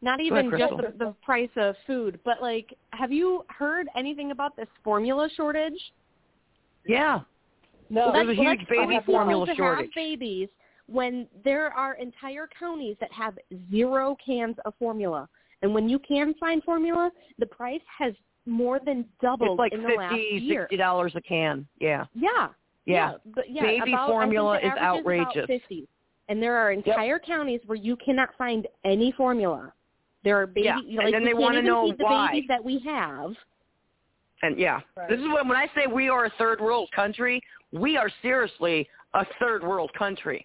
Not 0.00 0.18
Go 0.18 0.24
ahead, 0.24 0.46
even 0.46 0.58
just 0.58 0.76
the, 0.76 1.04
the 1.04 1.14
price 1.22 1.50
of 1.56 1.76
food, 1.86 2.18
but 2.24 2.42
like, 2.42 2.76
have 2.90 3.12
you 3.12 3.44
heard 3.48 3.88
anything 3.94 4.30
about 4.32 4.56
this 4.56 4.68
formula 4.82 5.28
shortage? 5.36 5.92
Yeah. 6.86 7.20
No, 7.88 8.06
Well, 8.06 8.12
there's 8.12 8.30
a 8.30 8.34
huge 8.34 8.66
baby 8.68 8.98
formula 9.04 9.46
to 9.46 9.54
shortage. 9.54 9.86
Have 9.86 9.94
babies 9.94 10.48
when 10.92 11.26
there 11.44 11.68
are 11.72 11.94
entire 11.94 12.48
counties 12.58 12.96
that 13.00 13.12
have 13.12 13.38
zero 13.70 14.16
cans 14.24 14.56
of 14.64 14.74
formula, 14.78 15.28
and 15.62 15.72
when 15.74 15.88
you 15.88 15.98
can 15.98 16.34
find 16.34 16.62
formula, 16.64 17.10
the 17.38 17.46
price 17.46 17.80
has 17.98 18.12
more 18.46 18.80
than 18.84 19.04
doubled 19.20 19.50
It's 19.52 19.58
like 19.58 19.72
in 19.72 19.82
the 19.82 19.94
last 19.96 20.12
fifty, 20.14 20.44
year. 20.44 20.62
sixty 20.62 20.76
dollars 20.76 21.12
a 21.14 21.20
can. 21.20 21.66
Yeah. 21.80 22.04
Yeah. 22.14 22.48
Yeah. 22.84 23.12
but 23.34 23.48
yeah, 23.48 23.62
Baby 23.62 23.92
about, 23.92 24.08
formula 24.08 24.58
is 24.58 24.72
outrageous. 24.80 25.44
About 25.44 25.46
50. 25.46 25.86
And 26.28 26.42
there 26.42 26.56
are 26.56 26.72
entire 26.72 27.20
counties 27.20 27.60
where 27.66 27.76
you 27.78 27.96
cannot 27.96 28.30
find 28.36 28.66
any 28.84 29.12
formula. 29.12 29.72
There 30.24 30.40
are 30.40 30.46
baby, 30.48 30.64
Yeah, 30.66 30.78
you 30.84 30.96
know, 30.98 31.02
and 31.02 31.12
like 31.12 31.12
then 31.12 31.24
they 31.24 31.34
wanna 31.34 31.62
know 31.62 31.86
feed 31.86 31.98
the 31.98 32.04
why. 32.04 32.28
babies 32.32 32.44
that 32.48 32.64
we 32.64 32.80
have. 32.80 33.32
And 34.42 34.58
yeah, 34.58 34.80
Right. 34.96 35.08
this 35.08 35.20
is 35.20 35.26
when 35.28 35.46
when 35.46 35.56
I 35.56 35.68
say 35.76 35.86
we 35.86 36.08
are 36.08 36.24
a 36.24 36.30
third 36.30 36.60
world 36.60 36.90
country, 36.90 37.40
we 37.70 37.96
are 37.96 38.10
seriously 38.20 38.88
a 39.14 39.24
third 39.38 39.62
world 39.62 39.92
country. 39.94 40.44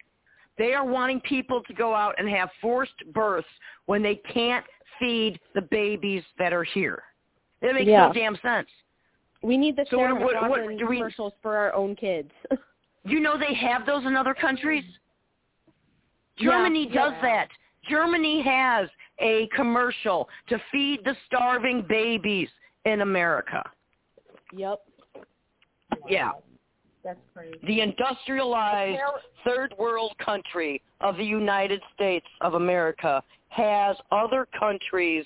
They 0.57 0.73
are 0.73 0.85
wanting 0.85 1.19
people 1.21 1.61
to 1.63 1.73
go 1.73 1.93
out 1.93 2.15
and 2.17 2.27
have 2.29 2.49
forced 2.61 2.93
births 3.13 3.47
when 3.85 4.01
they 4.01 4.15
can't 4.15 4.65
feed 4.99 5.39
the 5.53 5.61
babies 5.61 6.23
that 6.39 6.51
are 6.53 6.63
here. 6.63 7.03
It 7.61 7.73
makes 7.75 7.87
Yeah. 7.87 8.07
no 8.07 8.13
damn 8.13 8.35
sense. 8.37 8.69
We 9.43 9.55
need 9.57 9.75
the 9.75 9.85
So 9.89 9.97
Sarah 9.97 10.15
what- 10.15 10.33
what- 10.41 10.49
what 10.49 10.65
we- 10.65 10.77
commercials 10.77 11.33
for 11.41 11.55
our 11.57 11.73
own 11.73 11.95
kids. 11.95 12.31
You 13.03 13.21
know 13.21 13.37
they 13.37 13.53
have 13.53 13.85
those 13.85 14.05
in 14.05 14.17
other 14.17 14.33
countries? 14.33 14.83
Yeah, 16.35 16.51
Germany 16.51 16.87
does 16.87 17.13
yeah. 17.13 17.21
that. 17.21 17.49
Germany 17.87 18.41
has 18.41 18.89
a 19.19 19.47
commercial 19.55 20.27
to 20.49 20.59
feed 20.73 21.05
the 21.05 21.15
starving 21.25 21.83
babies 21.83 22.49
in 22.83 22.99
America. 23.01 23.63
yep. 24.51 24.79
Yeah. 26.09 26.31
That's 27.07 27.19
crazy. 27.33 27.57
The 27.65 27.79
industrialized 27.79 28.99
third 29.45 29.73
world 29.79 30.11
country 30.23 30.81
of 30.99 31.15
the 31.15 31.23
United 31.23 31.81
States 31.95 32.25
of 32.41 32.55
America 32.55 33.23
has 33.47 33.95
other 34.11 34.45
countries 34.59 35.23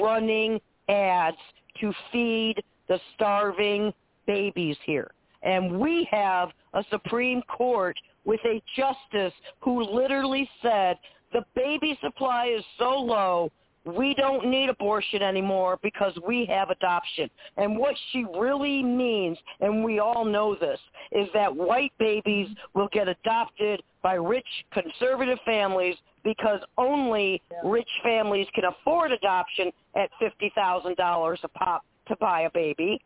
running 0.00 0.58
ads 0.88 1.36
to 1.82 1.92
feed 2.10 2.54
the 2.88 2.98
starving 3.14 3.92
babies 4.26 4.78
here. 4.86 5.10
And 5.42 5.78
we 5.78 6.08
have 6.10 6.48
a 6.72 6.82
Supreme 6.90 7.42
Court 7.42 7.98
with 8.24 8.40
a 8.46 8.62
justice 8.74 9.34
who 9.60 9.82
literally 9.82 10.48
said 10.62 10.96
the 11.34 11.44
baby 11.54 11.98
supply 12.02 12.46
is 12.46 12.64
so 12.78 12.88
low, 12.88 13.52
we 13.96 14.14
don't 14.14 14.46
need 14.46 14.68
abortion 14.68 15.22
anymore 15.22 15.78
because 15.82 16.12
we 16.26 16.44
have 16.46 16.70
adoption. 16.70 17.30
And 17.56 17.78
what 17.78 17.94
she 18.12 18.24
really 18.38 18.82
means, 18.82 19.38
and 19.60 19.82
we 19.82 19.98
all 19.98 20.24
know 20.24 20.54
this, 20.54 20.78
is 21.12 21.28
that 21.34 21.54
white 21.54 21.92
babies 21.98 22.48
will 22.74 22.88
get 22.92 23.08
adopted 23.08 23.82
by 24.02 24.14
rich 24.14 24.46
conservative 24.72 25.38
families 25.44 25.96
because 26.24 26.60
only 26.76 27.40
rich 27.64 27.88
families 28.02 28.46
can 28.54 28.64
afford 28.64 29.12
adoption 29.12 29.70
at 29.96 30.10
$50,000 30.20 31.36
a 31.42 31.48
pop 31.48 31.84
to 32.08 32.16
buy 32.16 32.42
a 32.42 32.50
baby 32.50 33.00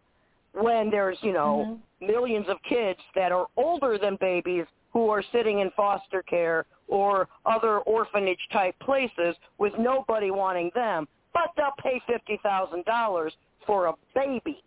when 0.54 0.90
there's, 0.90 1.18
you 1.22 1.32
know, 1.32 1.78
mm-hmm. 2.00 2.06
millions 2.06 2.46
of 2.48 2.56
kids 2.68 2.98
that 3.14 3.32
are 3.32 3.46
older 3.56 3.98
than 3.98 4.16
babies 4.20 4.64
who 4.92 5.08
are 5.08 5.22
sitting 5.32 5.60
in 5.60 5.70
foster 5.76 6.22
care 6.22 6.66
or 6.92 7.26
other 7.46 7.78
orphanage 7.78 8.38
type 8.52 8.74
places 8.80 9.34
with 9.56 9.72
nobody 9.78 10.30
wanting 10.30 10.70
them, 10.74 11.08
but 11.32 11.48
they'll 11.56 11.72
pay 11.82 12.00
fifty 12.06 12.38
thousand 12.42 12.84
dollars 12.84 13.32
for 13.66 13.86
a 13.86 13.94
baby, 14.14 14.62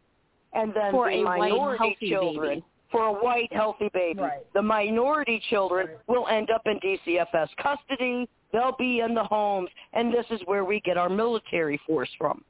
and 0.54 0.74
then 0.74 0.92
For 0.92 1.12
the 1.12 1.22
minority 1.24 1.78
healthy 1.78 2.10
children 2.10 2.50
baby. 2.60 2.66
for 2.92 3.06
a 3.06 3.14
white 3.14 3.54
healthy 3.54 3.90
baby. 3.94 4.22
Right. 4.22 4.54
The 4.54 4.62
minority 4.64 5.40
children 5.52 5.88
Right. 5.88 5.98
will 6.08 6.28
end 6.28 6.50
up 6.50 6.64
in 6.66 6.80
DCFS 6.80 7.50
custody. 7.62 8.28
They'll 8.52 8.76
be 8.80 9.02
in 9.02 9.14
the 9.14 9.24
homes, 9.24 9.70
and 9.94 10.12
this 10.12 10.26
is 10.32 10.42
where 10.46 10.66
we 10.66 10.80
get 10.80 10.98
our 10.98 11.10
military 11.10 11.78
force 11.86 12.10
from. 12.18 12.44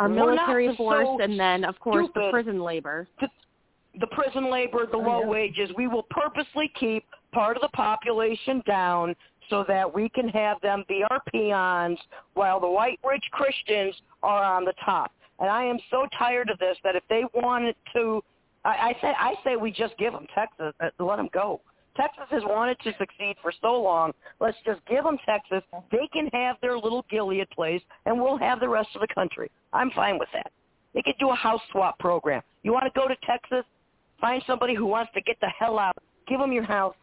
Our 0.00 0.08
We're 0.08 0.14
military 0.14 0.68
so 0.68 0.76
force, 0.76 1.20
and 1.22 1.38
then 1.38 1.64
of 1.64 1.78
course 1.78 2.08
the 2.14 2.30
prison 2.30 2.60
labor. 2.62 3.06
the, 3.20 3.28
the 4.00 4.08
prison 4.08 4.50
labor, 4.50 4.86
the 4.90 4.96
low 4.96 5.26
wages. 5.26 5.70
We 5.76 5.86
will 5.88 6.06
purposely 6.10 6.70
keep 6.80 7.04
part 7.34 7.56
of 7.56 7.62
the 7.62 7.68
population 7.68 8.62
down 8.66 9.14
so 9.50 9.64
that 9.68 9.92
we 9.92 10.08
can 10.08 10.28
have 10.28 10.60
them 10.62 10.84
be 10.88 11.04
our 11.10 11.20
peons 11.30 11.98
while 12.34 12.60
the 12.60 12.68
white 12.68 12.98
rich 13.06 13.24
Christians 13.32 13.94
are 14.22 14.42
on 14.42 14.64
the 14.64 14.72
top. 14.84 15.12
And 15.40 15.50
I 15.50 15.64
am 15.64 15.78
so 15.90 16.06
tired 16.16 16.48
of 16.48 16.58
this 16.58 16.76
that 16.84 16.96
if 16.96 17.02
they 17.08 17.24
wanted 17.34 17.74
to, 17.94 18.22
I, 18.64 18.68
I 18.70 18.92
say 19.00 19.12
I 19.18 19.34
say 19.44 19.56
we 19.56 19.70
just 19.70 19.98
give 19.98 20.12
them 20.12 20.26
Texas, 20.34 20.72
uh, 20.80 21.04
let 21.04 21.16
them 21.16 21.28
go. 21.32 21.60
Texas 21.96 22.24
has 22.30 22.42
wanted 22.44 22.78
to 22.80 22.92
succeed 22.98 23.36
for 23.42 23.52
so 23.60 23.80
long. 23.80 24.12
Let's 24.40 24.56
just 24.64 24.80
give 24.86 25.04
them 25.04 25.16
Texas. 25.26 25.62
They 25.92 26.08
can 26.12 26.28
have 26.32 26.56
their 26.60 26.76
little 26.76 27.04
Gilead 27.08 27.48
place, 27.50 27.82
and 28.06 28.20
we'll 28.20 28.38
have 28.38 28.58
the 28.58 28.68
rest 28.68 28.88
of 28.94 29.00
the 29.00 29.14
country. 29.14 29.50
I'm 29.72 29.90
fine 29.92 30.18
with 30.18 30.28
that. 30.32 30.50
They 30.92 31.02
could 31.02 31.14
do 31.20 31.30
a 31.30 31.34
house 31.34 31.60
swap 31.70 31.98
program. 31.98 32.42
You 32.62 32.72
want 32.72 32.84
to 32.92 33.00
go 33.00 33.06
to 33.06 33.14
Texas? 33.26 33.64
Find 34.20 34.42
somebody 34.46 34.74
who 34.74 34.86
wants 34.86 35.12
to 35.14 35.20
get 35.20 35.36
the 35.40 35.48
hell 35.56 35.78
out. 35.78 35.96
Give 36.26 36.40
them 36.40 36.52
your 36.52 36.64
house. 36.64 36.94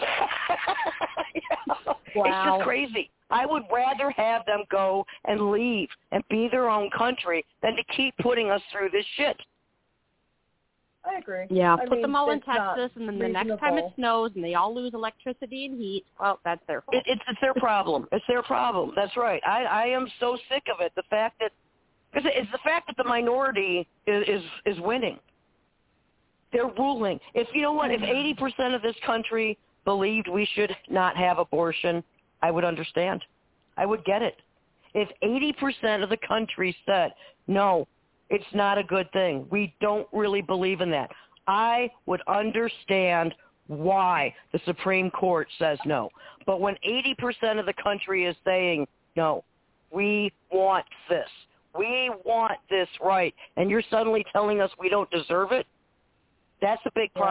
You 0.00 1.40
know, 1.68 1.96
It's 2.14 2.46
just 2.46 2.64
crazy. 2.64 3.10
I 3.30 3.46
would 3.46 3.64
rather 3.72 4.10
have 4.10 4.46
them 4.46 4.64
go 4.70 5.04
and 5.24 5.50
leave 5.50 5.88
and 6.12 6.22
be 6.28 6.48
their 6.50 6.68
own 6.68 6.90
country 6.90 7.44
than 7.62 7.74
to 7.76 7.82
keep 7.96 8.14
putting 8.18 8.50
us 8.50 8.60
through 8.70 8.90
this 8.90 9.04
shit. 9.16 9.36
I 11.06 11.18
agree. 11.18 11.46
Yeah, 11.50 11.74
I 11.74 11.80
put 11.80 11.92
mean, 11.92 12.02
them 12.02 12.16
all 12.16 12.30
in 12.30 12.40
Texas, 12.40 12.90
and 12.96 13.06
then 13.06 13.18
the 13.18 13.28
next 13.28 13.60
time 13.60 13.76
it 13.76 13.84
snows 13.96 14.30
and 14.34 14.42
they 14.42 14.54
all 14.54 14.74
lose 14.74 14.94
electricity 14.94 15.66
and 15.66 15.78
heat, 15.78 16.04
well, 16.18 16.40
that's 16.44 16.62
their 16.66 16.80
fault. 16.80 16.96
It, 16.96 17.04
it's, 17.06 17.22
it's 17.28 17.40
their 17.40 17.54
problem. 17.54 18.06
It's 18.12 18.24
their 18.28 18.42
problem. 18.42 18.92
That's 18.96 19.14
right. 19.16 19.42
I, 19.46 19.64
I 19.64 19.84
am 19.86 20.06
so 20.20 20.38
sick 20.48 20.62
of 20.72 20.80
it. 20.80 20.92
The 20.96 21.02
fact 21.10 21.40
that 21.40 21.50
because 22.12 22.30
it's 22.32 22.50
the 22.52 22.58
fact 22.58 22.86
that 22.86 22.96
the 22.96 23.04
minority 23.04 23.86
is, 24.06 24.24
is 24.28 24.76
is 24.76 24.80
winning. 24.80 25.18
They're 26.52 26.70
ruling. 26.78 27.18
If 27.34 27.48
you 27.52 27.62
know 27.62 27.72
what, 27.72 27.90
if 27.90 28.00
eighty 28.00 28.34
percent 28.34 28.72
of 28.72 28.80
this 28.82 28.94
country 29.04 29.58
believed 29.84 30.28
we 30.28 30.48
should 30.54 30.74
not 30.88 31.16
have 31.16 31.38
abortion, 31.38 32.02
I 32.42 32.50
would 32.50 32.64
understand. 32.64 33.24
I 33.76 33.86
would 33.86 34.04
get 34.04 34.22
it. 34.22 34.36
If 34.94 35.08
eighty 35.22 35.52
percent 35.52 36.02
of 36.02 36.10
the 36.10 36.18
country 36.28 36.76
said 36.86 37.12
no, 37.46 37.86
it's 38.30 38.44
not 38.54 38.78
a 38.78 38.84
good 38.84 39.10
thing. 39.12 39.46
We 39.50 39.74
don't 39.80 40.06
really 40.12 40.42
believe 40.42 40.80
in 40.80 40.90
that. 40.90 41.10
I 41.46 41.90
would 42.06 42.22
understand 42.26 43.34
why 43.66 44.34
the 44.52 44.60
Supreme 44.64 45.10
Court 45.10 45.48
says 45.58 45.78
no. 45.84 46.10
But 46.46 46.60
when 46.60 46.76
80% 46.86 47.58
of 47.58 47.66
the 47.66 47.74
country 47.82 48.24
is 48.26 48.36
saying 48.44 48.86
no, 49.16 49.44
we 49.90 50.32
want 50.50 50.84
this. 51.08 51.28
We 51.76 52.10
want 52.24 52.58
this 52.70 52.88
right. 53.02 53.34
And 53.56 53.70
you're 53.70 53.82
suddenly 53.90 54.24
telling 54.32 54.60
us 54.60 54.70
we 54.78 54.88
don't 54.88 55.10
deserve 55.10 55.52
it? 55.52 55.66
That's 56.60 56.82
a 56.86 56.90
big 56.94 57.10
Yeah. 57.16 57.22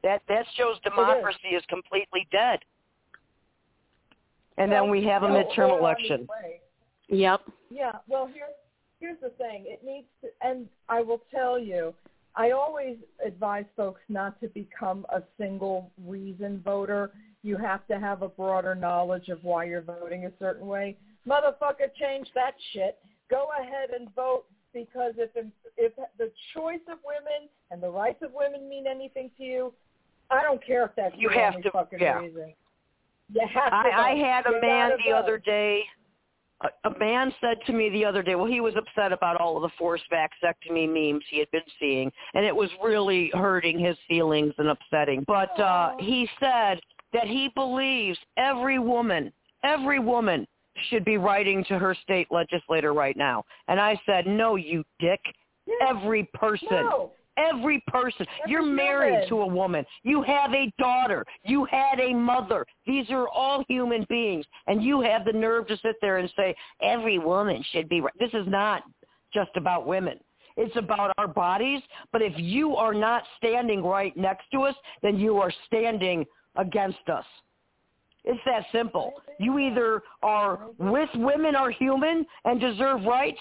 Problem. 0.00 0.20
That 0.28 0.34
that 0.34 0.46
shows 0.56 0.76
democracy 0.82 1.48
is 1.56 1.62
completely 1.68 2.26
dead. 2.32 2.60
And 4.56 4.70
then 4.70 4.90
we 4.90 5.04
have 5.04 5.22
a 5.22 5.26
Well, 5.26 5.44
midterm 5.44 5.56
we're 5.58 5.64
on 5.64 5.70
the 5.70 5.78
election. 5.78 6.28
Yep. 7.08 7.40
Yeah, 7.70 7.92
well, 8.08 8.26
here, 8.26 8.46
here's 9.00 9.18
the 9.22 9.30
thing. 9.30 9.64
It 9.66 9.82
needs 9.84 10.06
to, 10.20 10.28
and 10.46 10.68
I 10.88 11.00
will 11.00 11.22
tell 11.30 11.58
you, 11.58 11.94
I 12.36 12.50
always 12.50 12.96
advise 13.24 13.64
folks 13.76 14.00
not 14.08 14.40
to 14.40 14.48
become 14.48 15.06
a 15.08 15.22
single 15.38 15.90
reason 16.06 16.60
voter. 16.64 17.10
You 17.42 17.56
have 17.56 17.86
to 17.88 17.98
have 17.98 18.22
a 18.22 18.28
broader 18.28 18.74
knowledge 18.74 19.28
of 19.28 19.42
why 19.42 19.64
you're 19.64 19.80
voting 19.80 20.26
a 20.26 20.32
certain 20.38 20.66
way. 20.66 20.96
Motherfucker, 21.26 21.88
change 21.98 22.28
that 22.34 22.54
shit. 22.72 22.98
Go 23.30 23.48
ahead 23.58 23.90
and 23.98 24.14
vote 24.14 24.44
because 24.72 25.14
if 25.16 25.30
if 25.76 25.92
the 26.18 26.30
choice 26.54 26.80
of 26.90 26.98
women 27.04 27.48
and 27.70 27.82
the 27.82 27.88
rights 27.88 28.22
of 28.22 28.30
women 28.34 28.68
mean 28.68 28.86
anything 28.86 29.30
to 29.38 29.44
you, 29.44 29.72
I 30.30 30.42
don't 30.42 30.64
care 30.64 30.84
if 30.84 30.92
that's 30.96 31.14
you 31.16 31.28
the 31.28 31.34
have 31.34 31.54
only 31.54 31.62
to, 31.64 31.70
fucking 31.70 31.98
yeah. 32.00 32.18
reason. 32.18 32.52
You 33.32 33.46
have 33.52 33.70
to 33.70 33.74
I, 33.74 34.10
I 34.10 34.14
had 34.16 34.46
a 34.46 34.60
man 34.60 34.92
the 35.04 35.12
other 35.12 35.38
day. 35.38 35.82
A, 36.62 36.88
a 36.88 36.98
man 36.98 37.32
said 37.40 37.56
to 37.66 37.72
me 37.72 37.88
the 37.90 38.04
other 38.04 38.22
day, 38.22 38.34
well, 38.34 38.46
he 38.46 38.60
was 38.60 38.74
upset 38.76 39.12
about 39.12 39.40
all 39.40 39.56
of 39.56 39.62
the 39.62 39.70
forced 39.78 40.04
vasectomy 40.12 40.86
memes 40.88 41.24
he 41.30 41.38
had 41.38 41.50
been 41.50 41.62
seeing, 41.78 42.12
and 42.34 42.44
it 42.44 42.54
was 42.54 42.68
really 42.82 43.30
hurting 43.34 43.78
his 43.78 43.96
feelings 44.08 44.52
and 44.58 44.68
upsetting. 44.68 45.24
But 45.26 45.58
uh, 45.58 45.92
he 45.98 46.28
said 46.38 46.80
that 47.12 47.26
he 47.26 47.50
believes 47.54 48.18
every 48.36 48.78
woman, 48.78 49.32
every 49.64 50.00
woman 50.00 50.46
should 50.88 51.04
be 51.04 51.16
writing 51.16 51.64
to 51.64 51.78
her 51.78 51.94
state 52.02 52.28
legislator 52.30 52.92
right 52.92 53.16
now. 53.16 53.44
And 53.68 53.80
I 53.80 54.00
said, 54.06 54.26
no, 54.26 54.56
you 54.56 54.84
dick. 54.98 55.20
Every 55.86 56.28
person. 56.34 56.68
No. 56.70 57.12
Every 57.48 57.82
person. 57.86 58.26
Every 58.42 58.52
You're 58.52 58.62
married 58.62 59.12
human. 59.12 59.28
to 59.28 59.40
a 59.40 59.46
woman. 59.46 59.84
You 60.02 60.22
have 60.22 60.52
a 60.52 60.72
daughter. 60.78 61.24
You 61.44 61.64
had 61.64 62.00
a 62.00 62.14
mother. 62.14 62.66
These 62.86 63.10
are 63.10 63.28
all 63.28 63.64
human 63.68 64.06
beings. 64.08 64.44
And 64.66 64.82
you 64.82 65.00
have 65.00 65.24
the 65.24 65.32
nerve 65.32 65.66
to 65.68 65.76
sit 65.78 65.96
there 66.00 66.18
and 66.18 66.32
say, 66.36 66.54
every 66.82 67.18
woman 67.18 67.64
should 67.72 67.88
be 67.88 68.00
right. 68.00 68.12
This 68.18 68.34
is 68.34 68.46
not 68.46 68.82
just 69.32 69.50
about 69.56 69.86
women. 69.86 70.18
It's 70.56 70.76
about 70.76 71.12
our 71.18 71.28
bodies. 71.28 71.80
But 72.12 72.22
if 72.22 72.32
you 72.36 72.76
are 72.76 72.94
not 72.94 73.22
standing 73.38 73.82
right 73.82 74.16
next 74.16 74.44
to 74.52 74.62
us, 74.62 74.74
then 75.02 75.18
you 75.18 75.38
are 75.38 75.52
standing 75.66 76.26
against 76.56 77.08
us. 77.08 77.24
It's 78.24 78.40
that 78.44 78.66
simple. 78.72 79.14
You 79.38 79.58
either 79.58 80.02
are 80.22 80.66
with 80.78 81.08
women 81.14 81.56
are 81.56 81.70
human 81.70 82.26
and 82.44 82.60
deserve 82.60 83.04
rights 83.04 83.38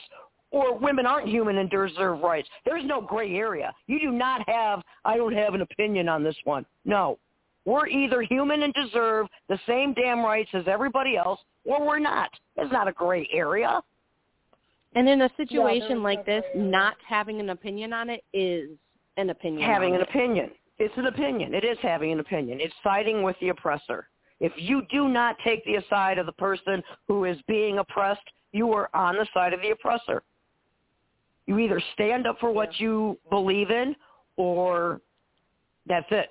or 0.51 0.77
women 0.77 1.05
aren't 1.05 1.27
human 1.27 1.57
and 1.57 1.69
deserve 1.69 2.19
rights. 2.21 2.47
There's 2.65 2.85
no 2.85 3.01
gray 3.01 3.35
area. 3.35 3.73
You 3.87 3.99
do 3.99 4.11
not 4.11 4.47
have, 4.47 4.81
I 5.05 5.17
don't 5.17 5.33
have 5.33 5.53
an 5.53 5.61
opinion 5.61 6.09
on 6.09 6.23
this 6.23 6.35
one. 6.43 6.65
No. 6.85 7.19
We're 7.65 7.87
either 7.87 8.21
human 8.23 8.63
and 8.63 8.73
deserve 8.73 9.27
the 9.47 9.59
same 9.67 9.93
damn 9.93 10.23
rights 10.23 10.49
as 10.53 10.63
everybody 10.67 11.17
else 11.17 11.39
or 11.65 11.85
we're 11.85 11.99
not. 11.99 12.29
There's 12.55 12.71
not 12.71 12.87
a 12.87 12.91
gray 12.91 13.29
area. 13.31 13.81
And 14.95 15.07
in 15.07 15.21
a 15.21 15.29
situation 15.37 15.97
is 15.97 16.03
like 16.03 16.25
this, 16.25 16.43
not 16.55 16.95
having 17.07 17.39
an 17.39 17.51
opinion 17.51 17.93
on 17.93 18.09
it 18.09 18.23
is 18.33 18.69
an 19.17 19.29
opinion. 19.29 19.69
having 19.69 19.93
an 19.93 20.01
it. 20.01 20.09
opinion. 20.09 20.49
It's 20.79 20.93
an 20.97 21.05
opinion. 21.05 21.53
It 21.53 21.63
is 21.63 21.77
having 21.81 22.11
an 22.11 22.19
opinion. 22.19 22.59
It's 22.61 22.73
siding 22.83 23.21
with 23.21 23.35
the 23.41 23.49
oppressor. 23.49 24.07
If 24.39 24.53
you 24.55 24.83
do 24.89 25.09
not 25.09 25.35
take 25.43 25.63
the 25.65 25.77
side 25.89 26.17
of 26.17 26.25
the 26.25 26.31
person 26.33 26.81
who 27.07 27.25
is 27.25 27.37
being 27.47 27.77
oppressed, 27.79 28.21
you 28.51 28.71
are 28.73 28.89
on 28.93 29.15
the 29.15 29.27
side 29.33 29.53
of 29.53 29.61
the 29.61 29.71
oppressor. 29.71 30.23
You 31.49 31.57
either 31.57 31.81
stand 31.95 32.27
up 32.27 32.39
for 32.39 32.51
what 32.51 32.79
you 32.79 33.17
believe 33.31 33.71
in 33.71 33.95
or 34.37 35.01
that's 35.87 36.05
it. 36.11 36.29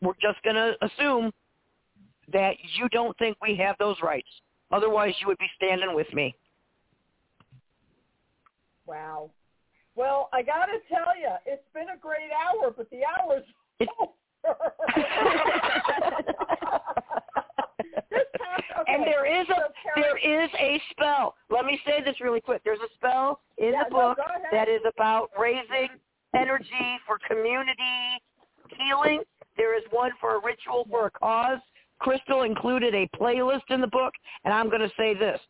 We're 0.00 0.12
just 0.22 0.40
going 0.44 0.54
to 0.54 0.74
assume 0.82 1.32
that 2.32 2.54
you 2.78 2.88
don't 2.90 3.18
think 3.18 3.36
we 3.42 3.56
have 3.56 3.74
those 3.80 3.96
rights. 4.00 4.28
Otherwise, 4.70 5.14
you 5.20 5.26
would 5.26 5.38
be 5.38 5.48
standing 5.56 5.96
with 5.96 6.06
me. 6.14 6.32
Wow. 8.86 9.32
Well, 9.96 10.28
I 10.32 10.42
got 10.42 10.66
to 10.66 10.78
tell 10.88 11.18
you, 11.20 11.30
it's 11.44 11.66
been 11.74 11.88
a 11.92 11.98
great 12.00 12.30
hour, 12.30 12.72
but 12.76 12.88
the 12.90 13.00
hour's 13.04 13.42
over. 13.98 14.12
Okay, 18.12 18.94
And 18.94 19.02
there 19.04 19.26
is 19.26 19.46
a 19.48 19.54
so 19.94 20.00
there 20.02 20.16
is 20.18 20.50
a 20.58 20.80
spell. 20.90 21.34
Let 21.50 21.64
me 21.64 21.80
say 21.86 22.02
this 22.04 22.20
really 22.20 22.40
quick. 22.40 22.62
There's 22.64 22.80
a 22.80 22.92
spell 22.94 23.40
in 23.58 23.72
Yeah, 23.72 23.84
the 23.84 23.90
book 23.90 24.18
ahead. 24.18 24.42
that 24.52 24.68
is 24.68 24.80
about 24.96 25.30
raising 25.38 25.88
energy 26.34 26.98
for 27.06 27.18
community 27.28 28.22
healing. 28.78 29.22
There 29.56 29.76
is 29.76 29.84
one 29.90 30.12
for 30.20 30.36
a 30.36 30.40
ritual 30.44 30.86
for 30.90 31.06
a 31.06 31.10
cause. 31.10 31.58
Krystal 32.02 32.46
included 32.46 32.94
a 32.94 33.08
playlist 33.16 33.68
in 33.70 33.80
the 33.80 33.86
book, 33.88 34.14
and 34.44 34.54
I'm 34.54 34.68
going 34.70 34.80
to 34.80 34.92
say 34.96 35.14
this: 35.14 35.40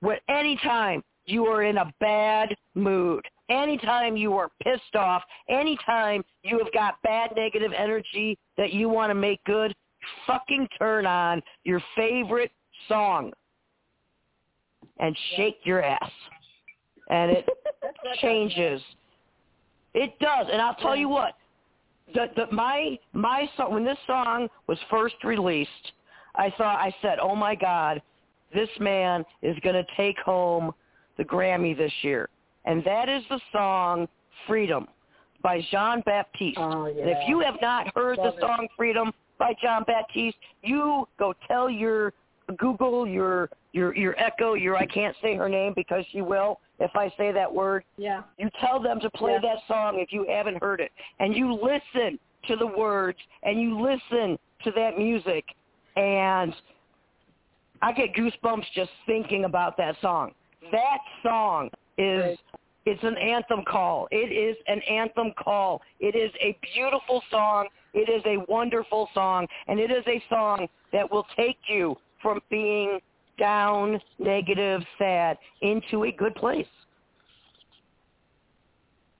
when 0.00 0.18
anytime 0.28 1.02
you 1.26 1.46
are 1.46 1.62
in 1.64 1.78
a 1.78 1.92
bad 2.00 2.56
mood, 2.74 3.24
anytime 3.50 4.16
you 4.16 4.34
are 4.34 4.48
pissed 4.62 4.96
off, 4.96 5.22
anytime 5.48 6.24
you 6.42 6.58
have 6.58 6.72
got 6.72 6.94
bad 7.02 7.32
negative 7.36 7.72
energy 7.76 8.38
that 8.56 8.72
you 8.72 8.88
want 8.88 9.10
to 9.10 9.14
make 9.14 9.42
good, 9.44 9.74
fucking 10.26 10.68
turn 10.78 11.06
on 11.06 11.42
your 11.64 11.82
favorite 11.96 12.52
song 12.88 13.32
and 14.98 15.16
shake 15.36 15.58
your 15.64 15.82
ass. 15.82 16.10
And 17.10 17.30
it 17.30 17.48
That's 17.82 17.96
what 18.02 18.18
I 18.18 18.20
changes. 18.20 18.80
It 19.94 20.18
does. 20.20 20.46
And 20.50 20.62
I'll 20.62 20.76
tell 20.76 20.96
you 20.96 21.08
what, 21.08 21.34
the, 22.14 22.26
the, 22.36 22.46
my 22.54 22.98
my 23.12 23.48
song 23.56 23.72
when 23.72 23.84
this 23.84 23.98
song 24.06 24.48
was 24.66 24.78
first 24.90 25.16
released, 25.24 25.92
I 26.36 26.52
thought 26.56 26.78
I 26.78 26.94
said, 27.02 27.18
"Oh 27.20 27.34
my 27.34 27.54
God, 27.54 28.00
this 28.54 28.68
man 28.80 29.24
is 29.42 29.56
going 29.62 29.74
to 29.74 29.84
take 29.96 30.18
home 30.18 30.72
the 31.16 31.24
Grammy 31.24 31.76
this 31.76 31.92
year." 32.02 32.28
And 32.64 32.82
that 32.84 33.08
is 33.08 33.22
the 33.28 33.40
song 33.52 34.08
"Freedom" 34.46 34.86
by 35.42 35.64
Jon 35.70 36.02
Batiste. 36.06 36.58
Oh, 36.58 36.86
And 36.86 37.10
if 37.10 37.18
you 37.28 37.40
have 37.40 37.56
not 37.60 37.94
heard 37.94 38.18
Love 38.18 38.34
the 38.34 38.38
it. 38.38 38.40
song 38.40 38.68
"Freedom" 38.76 39.12
by 39.38 39.54
Jon 39.62 39.84
Batiste, 39.86 40.36
you 40.62 41.06
go 41.18 41.34
tell 41.48 41.68
your 41.70 42.12
Google, 42.58 43.06
your 43.06 43.48
your 43.72 43.94
your 43.94 44.18
Echo, 44.18 44.54
your 44.54 44.76
I 44.76 44.86
can't 44.86 45.16
say 45.22 45.36
her 45.36 45.48
name 45.48 45.72
because 45.74 46.04
she 46.12 46.20
will 46.20 46.60
if 46.80 46.90
I 46.94 47.12
say 47.16 47.32
that 47.32 47.52
word. 47.52 47.84
Yeah. 47.96 48.22
You 48.38 48.50
tell 48.60 48.80
them 48.80 49.00
to 49.00 49.10
play 49.10 49.32
Yeah. 49.32 49.54
that 49.54 49.58
song 49.68 49.98
if 49.98 50.12
you 50.12 50.26
haven't 50.28 50.60
heard 50.62 50.80
it, 50.80 50.90
and 51.20 51.34
you 51.34 51.52
listen 51.52 52.18
to 52.48 52.56
the 52.56 52.66
words 52.66 53.18
and 53.44 53.60
you 53.60 53.80
listen 53.80 54.38
to 54.64 54.70
that 54.72 54.98
music, 54.98 55.44
and 55.96 56.54
I 57.80 57.92
get 57.92 58.14
goosebumps 58.14 58.64
just 58.74 58.90
thinking 59.06 59.44
about 59.44 59.76
that 59.78 59.96
song. 60.00 60.32
That 60.70 60.98
song 61.22 61.70
is. 61.98 62.38
It's 62.84 63.02
an 63.02 63.16
anthem 63.16 63.64
call. 63.66 64.08
It 64.10 64.32
is 64.32 64.56
an 64.66 64.80
anthem 64.82 65.32
call. 65.38 65.82
It 66.00 66.16
is 66.16 66.32
a 66.40 66.56
beautiful 66.74 67.22
song. 67.30 67.68
It 67.94 68.08
is 68.08 68.22
a 68.26 68.44
wonderful 68.50 69.08
song, 69.14 69.46
and 69.68 69.78
it 69.78 69.90
is 69.90 70.04
a 70.06 70.22
song 70.28 70.66
that 70.92 71.10
will 71.10 71.26
take 71.36 71.58
you 71.68 71.96
from 72.22 72.40
being 72.50 72.98
down, 73.38 74.00
negative, 74.18 74.82
sad 74.98 75.36
into 75.60 76.04
a 76.04 76.12
good 76.12 76.34
place. 76.34 76.66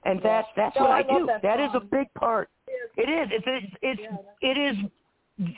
And 0.05 0.21
that's 0.23 0.49
that's 0.57 0.75
No, 0.77 0.83
what 0.83 0.91
I 0.91 0.99
I, 0.99 1.03
do. 1.19 1.27
that 1.27 1.43
that 1.43 1.61
is 1.61 1.71
a 1.75 1.81
big 1.81 2.13
part. 2.15 2.49
It 2.97 3.09
is. 3.09 3.29
It's 3.31 3.45
it's, 3.47 3.75
it's 3.83 4.01
Yeah. 4.01 4.51
it 4.51 4.59
is 4.59 4.77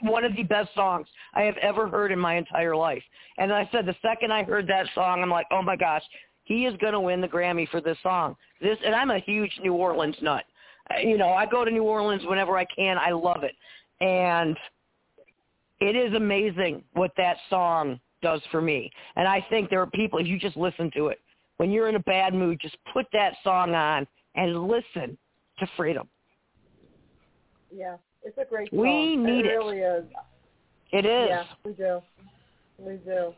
one 0.02 0.24
of 0.24 0.34
the 0.36 0.42
best 0.44 0.72
songs 0.74 1.06
I 1.34 1.42
have 1.42 1.56
ever 1.58 1.88
heard 1.88 2.12
in 2.12 2.18
my 2.18 2.36
entire 2.36 2.76
life. 2.76 3.02
And 3.38 3.52
I 3.52 3.68
said 3.72 3.86
the 3.86 3.96
second 4.02 4.32
I 4.32 4.44
heard 4.44 4.66
that 4.68 4.86
song, 4.94 5.22
I'm 5.22 5.30
like, 5.30 5.46
oh 5.50 5.62
my 5.62 5.76
gosh, 5.76 6.02
he 6.44 6.66
is 6.66 6.76
going 6.78 6.92
to 6.92 7.00
win 7.00 7.20
the 7.20 7.28
Grammy 7.28 7.68
for 7.68 7.80
this 7.80 7.98
song. 8.02 8.36
This, 8.60 8.78
and 8.84 8.94
I'm 8.94 9.10
a 9.10 9.18
huge 9.18 9.52
New 9.62 9.74
Orleans 9.74 10.16
nut. 10.22 10.44
Uh, 10.90 11.00
You 11.00 11.18
know, 11.18 11.30
I 11.30 11.46
go 11.46 11.64
to 11.64 11.70
New 11.70 11.84
Orleans 11.84 12.22
whenever 12.26 12.56
I 12.56 12.64
can. 12.64 12.98
I 12.98 13.10
love 13.10 13.42
it, 13.42 13.54
and 14.00 14.56
it 15.80 15.96
is 15.96 16.14
amazing 16.14 16.82
what 16.92 17.12
that 17.16 17.36
song 17.50 18.00
does 18.22 18.40
for 18.50 18.60
me. 18.60 18.90
And 19.16 19.28
I 19.28 19.44
think 19.50 19.70
there 19.70 19.80
are 19.80 19.86
people, 19.86 20.18
if 20.18 20.26
you 20.26 20.38
just 20.38 20.56
listen 20.56 20.90
to 20.96 21.08
it, 21.08 21.20
when 21.58 21.70
you're 21.70 21.88
in 21.88 21.96
a 21.96 22.00
bad 22.00 22.34
mood, 22.34 22.58
just 22.60 22.76
put 22.92 23.06
that 23.12 23.34
song 23.44 23.74
on 23.74 24.06
and 24.34 24.66
listen 24.66 25.16
to 25.58 25.66
Freedom. 25.76 26.08
Yeah. 27.72 27.96
It's 28.24 28.38
a 28.38 28.44
great 28.44 28.70
song. 28.70 28.78
We 28.80 29.16
need 29.16 29.44
it. 29.44 29.52
it. 29.52 29.54
really 29.54 29.78
is. 29.78 30.04
It 30.92 31.04
is. 31.04 31.28
Yeah, 31.28 31.44
we 31.64 31.72
do. 31.72 32.00
We 32.78 32.94
do. 32.96 33.34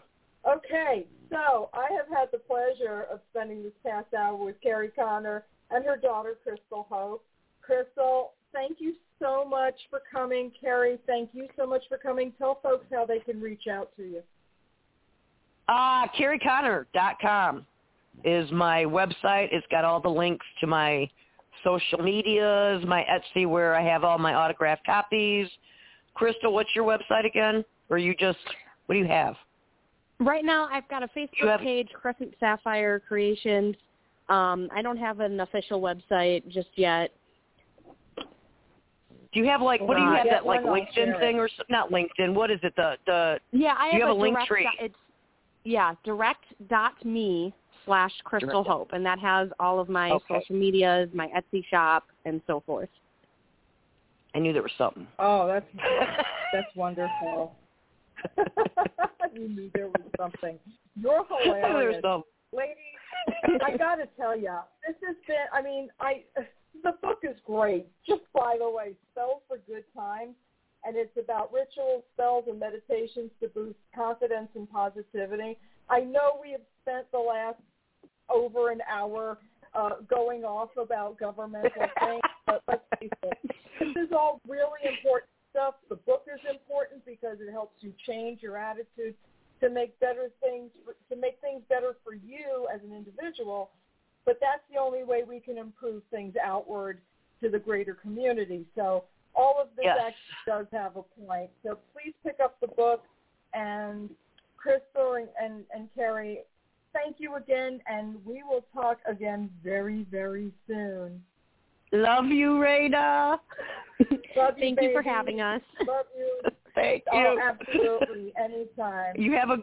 Okay, 0.48 1.06
so 1.28 1.70
I 1.74 1.88
have 1.96 2.06
had 2.16 2.28
the 2.32 2.38
pleasure 2.38 3.06
of 3.10 3.20
spending 3.30 3.62
this 3.64 3.72
past 3.84 4.14
hour 4.14 4.36
with 4.36 4.56
Kerri 4.64 4.94
Connor 4.94 5.44
and 5.70 5.84
her 5.84 5.96
daughter, 5.96 6.36
Krystal 6.46 6.86
Hope. 6.88 7.24
Krystal, 7.68 8.28
thank 8.52 8.76
you 8.78 8.94
so 9.20 9.44
much 9.44 9.74
for 9.90 10.00
coming. 10.10 10.52
Kerri, 10.62 10.98
thank 11.06 11.30
you 11.32 11.48
so 11.56 11.66
much 11.66 11.82
for 11.88 11.98
coming. 11.98 12.32
Tell 12.38 12.60
folks 12.62 12.86
how 12.92 13.04
they 13.04 13.18
can 13.18 13.40
reach 13.40 13.66
out 13.66 13.90
to 13.96 14.04
you. 14.04 14.22
Uh, 15.68 16.06
KerriConnor.com 16.16 17.66
is 18.24 18.50
my 18.52 18.84
website. 18.84 19.48
It's 19.50 19.66
got 19.70 19.84
all 19.84 20.00
the 20.00 20.08
links 20.08 20.46
to 20.60 20.68
my 20.68 21.10
social 21.64 21.98
medias, 21.98 22.84
my 22.86 23.04
Etsy 23.04 23.48
where 23.48 23.74
I 23.74 23.82
have 23.82 24.04
all 24.04 24.18
my 24.18 24.34
autographed 24.34 24.86
copies. 24.86 25.48
Krystal, 26.16 26.52
what's 26.52 26.70
your 26.74 26.84
website 26.84 27.26
again? 27.26 27.64
Or 27.90 27.98
you 27.98 28.14
just, 28.14 28.38
what 28.86 28.94
do 28.94 29.00
you 29.00 29.06
have? 29.06 29.34
Right 30.18 30.44
now, 30.44 30.68
I've 30.72 30.88
got 30.88 31.02
a 31.02 31.08
Facebook 31.08 31.48
have- 31.50 31.60
page, 31.60 31.88
Crescent 31.92 32.34
Sapphire 32.40 33.00
Creations. 33.00 33.76
Um, 34.28 34.68
I 34.74 34.82
don't 34.82 34.96
have 34.96 35.20
an 35.20 35.40
official 35.40 35.80
website 35.80 36.46
just 36.48 36.70
yet. 36.74 37.12
Do 38.16 39.42
you 39.42 39.44
have 39.46 39.60
like 39.60 39.80
what 39.82 39.96
do 39.96 40.02
you 40.02 40.08
have 40.10 40.24
get 40.24 40.30
that 40.32 40.46
like 40.46 40.62
LinkedIn 40.62 41.18
thing 41.20 41.38
or 41.38 41.48
not 41.68 41.90
LinkedIn? 41.90 42.32
What 42.34 42.50
is 42.50 42.58
it? 42.62 42.74
The 42.76 42.96
the 43.06 43.38
Yeah, 43.52 43.74
I 43.78 43.86
You 43.88 44.00
have, 44.00 44.08
have 44.08 44.16
a 44.16 44.20
link 44.20 44.34
direct 44.34 44.48
tree. 44.48 44.64
dot- 44.64 44.74
It's 44.80 44.94
yeah, 45.64 45.94
direct 46.04 46.44
dot 46.68 47.04
me 47.04 47.52
slash 47.84 48.12
Krystal 48.24 48.40
Direct. 48.40 48.68
Hope, 48.68 48.92
and 48.92 49.04
that 49.04 49.18
has 49.18 49.48
all 49.60 49.78
of 49.78 49.88
my 49.88 50.10
Okay. 50.12 50.24
social 50.40 50.56
medias, 50.56 51.10
my 51.12 51.28
Etsy 51.28 51.64
shop, 51.66 52.04
and 52.24 52.40
so 52.46 52.60
forth. 52.60 52.88
I 54.34 54.38
knew 54.38 54.52
there 54.52 54.62
was 54.62 54.72
something. 54.78 55.06
Oh, 55.18 55.46
that's 55.46 55.66
that's 56.52 56.74
wonderful. 56.74 57.54
you 59.34 59.48
knew 59.48 59.70
there 59.74 59.88
was 59.88 60.02
something. 60.18 60.58
You're 61.00 61.24
I 61.30 61.44
knew 61.44 61.52
there 61.52 61.62
was 61.62 61.96
hilarious, 62.02 62.24
ladies. 62.52 63.60
I 63.64 63.76
got 63.76 63.96
to 63.96 64.06
tell 64.18 64.36
you, 64.36 64.56
this 64.86 64.96
has 65.06 65.16
been. 65.26 65.46
I 65.52 65.62
mean, 65.62 65.88
I 66.00 66.22
the 66.82 66.92
book 67.02 67.20
is 67.22 67.36
great. 67.44 67.86
Just 68.06 68.22
by 68.32 68.56
the 68.58 68.68
way, 68.68 68.92
spells 69.12 69.42
for 69.48 69.58
good 69.66 69.84
times, 69.94 70.34
and 70.84 70.96
it's 70.96 71.16
about 71.22 71.52
rituals, 71.52 72.04
spells, 72.14 72.44
and 72.48 72.58
meditations 72.60 73.30
to 73.40 73.48
boost 73.48 73.78
confidence 73.94 74.48
and 74.54 74.70
positivity. 74.70 75.58
I 75.88 76.00
know 76.00 76.38
we 76.40 76.52
have 76.52 76.60
spent 76.82 77.10
the 77.12 77.18
last 77.18 77.60
over 78.28 78.70
an 78.70 78.80
hour 78.90 79.38
uh, 79.74 79.90
going 80.08 80.44
off 80.44 80.70
about 80.76 81.18
governmental 81.18 81.70
things, 82.00 82.20
but 82.46 82.62
let's 82.68 82.82
face 82.98 83.10
it, 83.22 83.38
this 83.80 84.04
is 84.04 84.12
all 84.12 84.40
really 84.48 84.96
important 84.96 85.30
stuff. 85.56 85.74
The 85.88 85.96
book 85.96 86.22
is 86.32 86.40
important 86.50 87.04
because 87.06 87.38
it 87.40 87.50
helps 87.50 87.74
you 87.80 87.94
change 88.06 88.42
your 88.42 88.58
attitude 88.58 89.14
to 89.60 89.70
make 89.70 89.98
better 90.00 90.28
things, 90.42 90.70
to 91.10 91.16
make 91.16 91.36
things 91.40 91.62
better 91.68 91.94
for 92.04 92.14
you 92.14 92.66
as 92.72 92.80
an 92.82 92.94
individual. 92.94 93.70
But 94.26 94.36
that's 94.40 94.60
the 94.70 94.78
only 94.78 95.02
way 95.02 95.22
we 95.26 95.40
can 95.40 95.56
improve 95.56 96.02
things 96.10 96.34
outward 96.42 96.98
to 97.42 97.48
the 97.48 97.58
greater 97.58 97.94
community. 97.94 98.66
So 98.74 99.04
all 99.34 99.58
of 99.60 99.68
this 99.76 99.84
Yes. 99.86 99.98
actually 99.98 100.36
does 100.46 100.66
have 100.72 100.96
a 100.96 101.02
point. 101.26 101.50
So 101.62 101.78
please 101.94 102.12
pick 102.22 102.38
up 102.40 102.54
the 102.60 102.68
book. 102.68 103.02
And 103.54 104.10
Krystal 104.62 105.18
and, 105.18 105.28
and, 105.40 105.64
and 105.74 105.88
Kerri, 105.96 106.38
thank 106.92 107.16
you 107.18 107.36
again. 107.36 107.80
And 107.86 108.22
we 108.26 108.42
will 108.42 108.64
talk 108.74 108.98
again 109.06 109.50
very, 109.64 110.02
very 110.10 110.52
soon. 110.66 111.22
Love 111.92 112.26
you, 112.26 112.50
Raina. 112.52 113.38
Love 114.36 114.54
you, 114.58 114.60
Thank 114.60 114.82
you 114.82 114.92
for 114.92 115.02
having 115.02 115.40
us. 115.40 115.62
Love 115.86 116.06
you. 116.16 116.50
Thank 116.74 117.04
Oh, 117.10 117.18
you. 117.18 117.40
absolutely. 117.42 118.32
Anytime. 118.38 119.14
You 119.16 119.32
have 119.32 119.48
a 119.50 119.58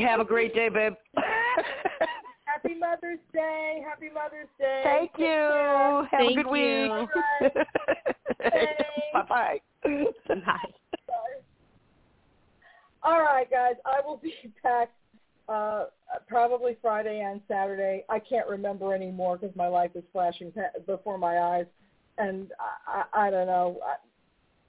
have 0.00 0.20
a 0.20 0.24
great 0.24 0.54
day, 0.54 0.68
babe. 0.68 0.92
Happy 2.44 2.74
Mother's 2.78 3.18
Day. 3.32 3.82
Happy 3.84 4.08
Mother's 4.14 4.46
Day. 4.60 4.80
Thank 4.84 5.10
Take 5.12 5.18
you. 5.20 5.26
care. 5.26 6.04
Have 6.04 6.08
Thank 6.10 6.30
a 6.38 6.42
good 6.42 6.46
you. 6.46 6.52
week. 6.52 7.08
Thanks. 7.40 7.68
bye 9.12 9.22
bye. 9.28 9.60
Bye. 9.82 10.04
Sorry. 10.28 11.38
All 13.02 13.20
right, 13.20 13.50
guys. 13.50 13.74
I 13.84 14.00
will 14.06 14.18
be 14.18 14.32
back 14.62 14.90
uh, 15.48 15.84
probably 16.26 16.76
Friday 16.80 17.20
and 17.20 17.40
Saturday. 17.48 18.04
I 18.08 18.18
can't 18.18 18.48
remember 18.48 18.94
anymore 18.94 19.38
because 19.38 19.54
my 19.56 19.68
life 19.68 19.90
is 19.94 20.04
flashing 20.12 20.52
before 20.86 21.18
my 21.18 21.38
eyes, 21.38 21.66
and 22.18 22.50
I, 22.86 23.04
I, 23.12 23.26
I 23.26 23.30
don't 23.30 23.46
know. 23.46 23.78
I, 23.84 23.96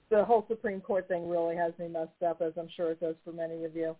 the 0.09 0.23
whole 0.23 0.45
Supreme 0.47 0.81
Court 0.81 1.07
thing 1.07 1.27
really 1.27 1.55
has 1.55 1.73
me 1.79 1.87
messed 1.87 2.21
up, 2.25 2.41
as 2.41 2.53
I'm 2.57 2.69
sure 2.75 2.91
it 2.91 2.99
does 2.99 3.15
for 3.25 3.31
many 3.31 3.63
of 3.63 3.75
you. 3.75 3.95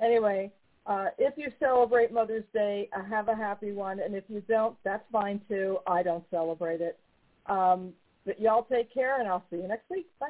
Anyway, 0.00 0.50
uh, 0.86 1.08
if 1.18 1.34
you 1.36 1.52
celebrate 1.60 2.12
Mother's 2.12 2.44
Day, 2.54 2.88
uh, 2.96 3.04
have 3.04 3.28
a 3.28 3.36
happy 3.36 3.72
one, 3.72 4.00
and 4.00 4.14
if 4.14 4.24
you 4.28 4.42
don't, 4.48 4.76
that's 4.84 5.04
fine 5.12 5.40
too. 5.48 5.78
I 5.86 6.02
don't 6.02 6.24
celebrate 6.30 6.80
it. 6.80 6.98
Um, 7.46 7.92
but 8.24 8.40
y'all 8.40 8.66
take 8.70 8.92
care, 8.92 9.20
and 9.20 9.28
I'll 9.28 9.44
see 9.50 9.56
you 9.56 9.68
next 9.68 9.90
week. 9.90 10.06
Bye. 10.18 10.28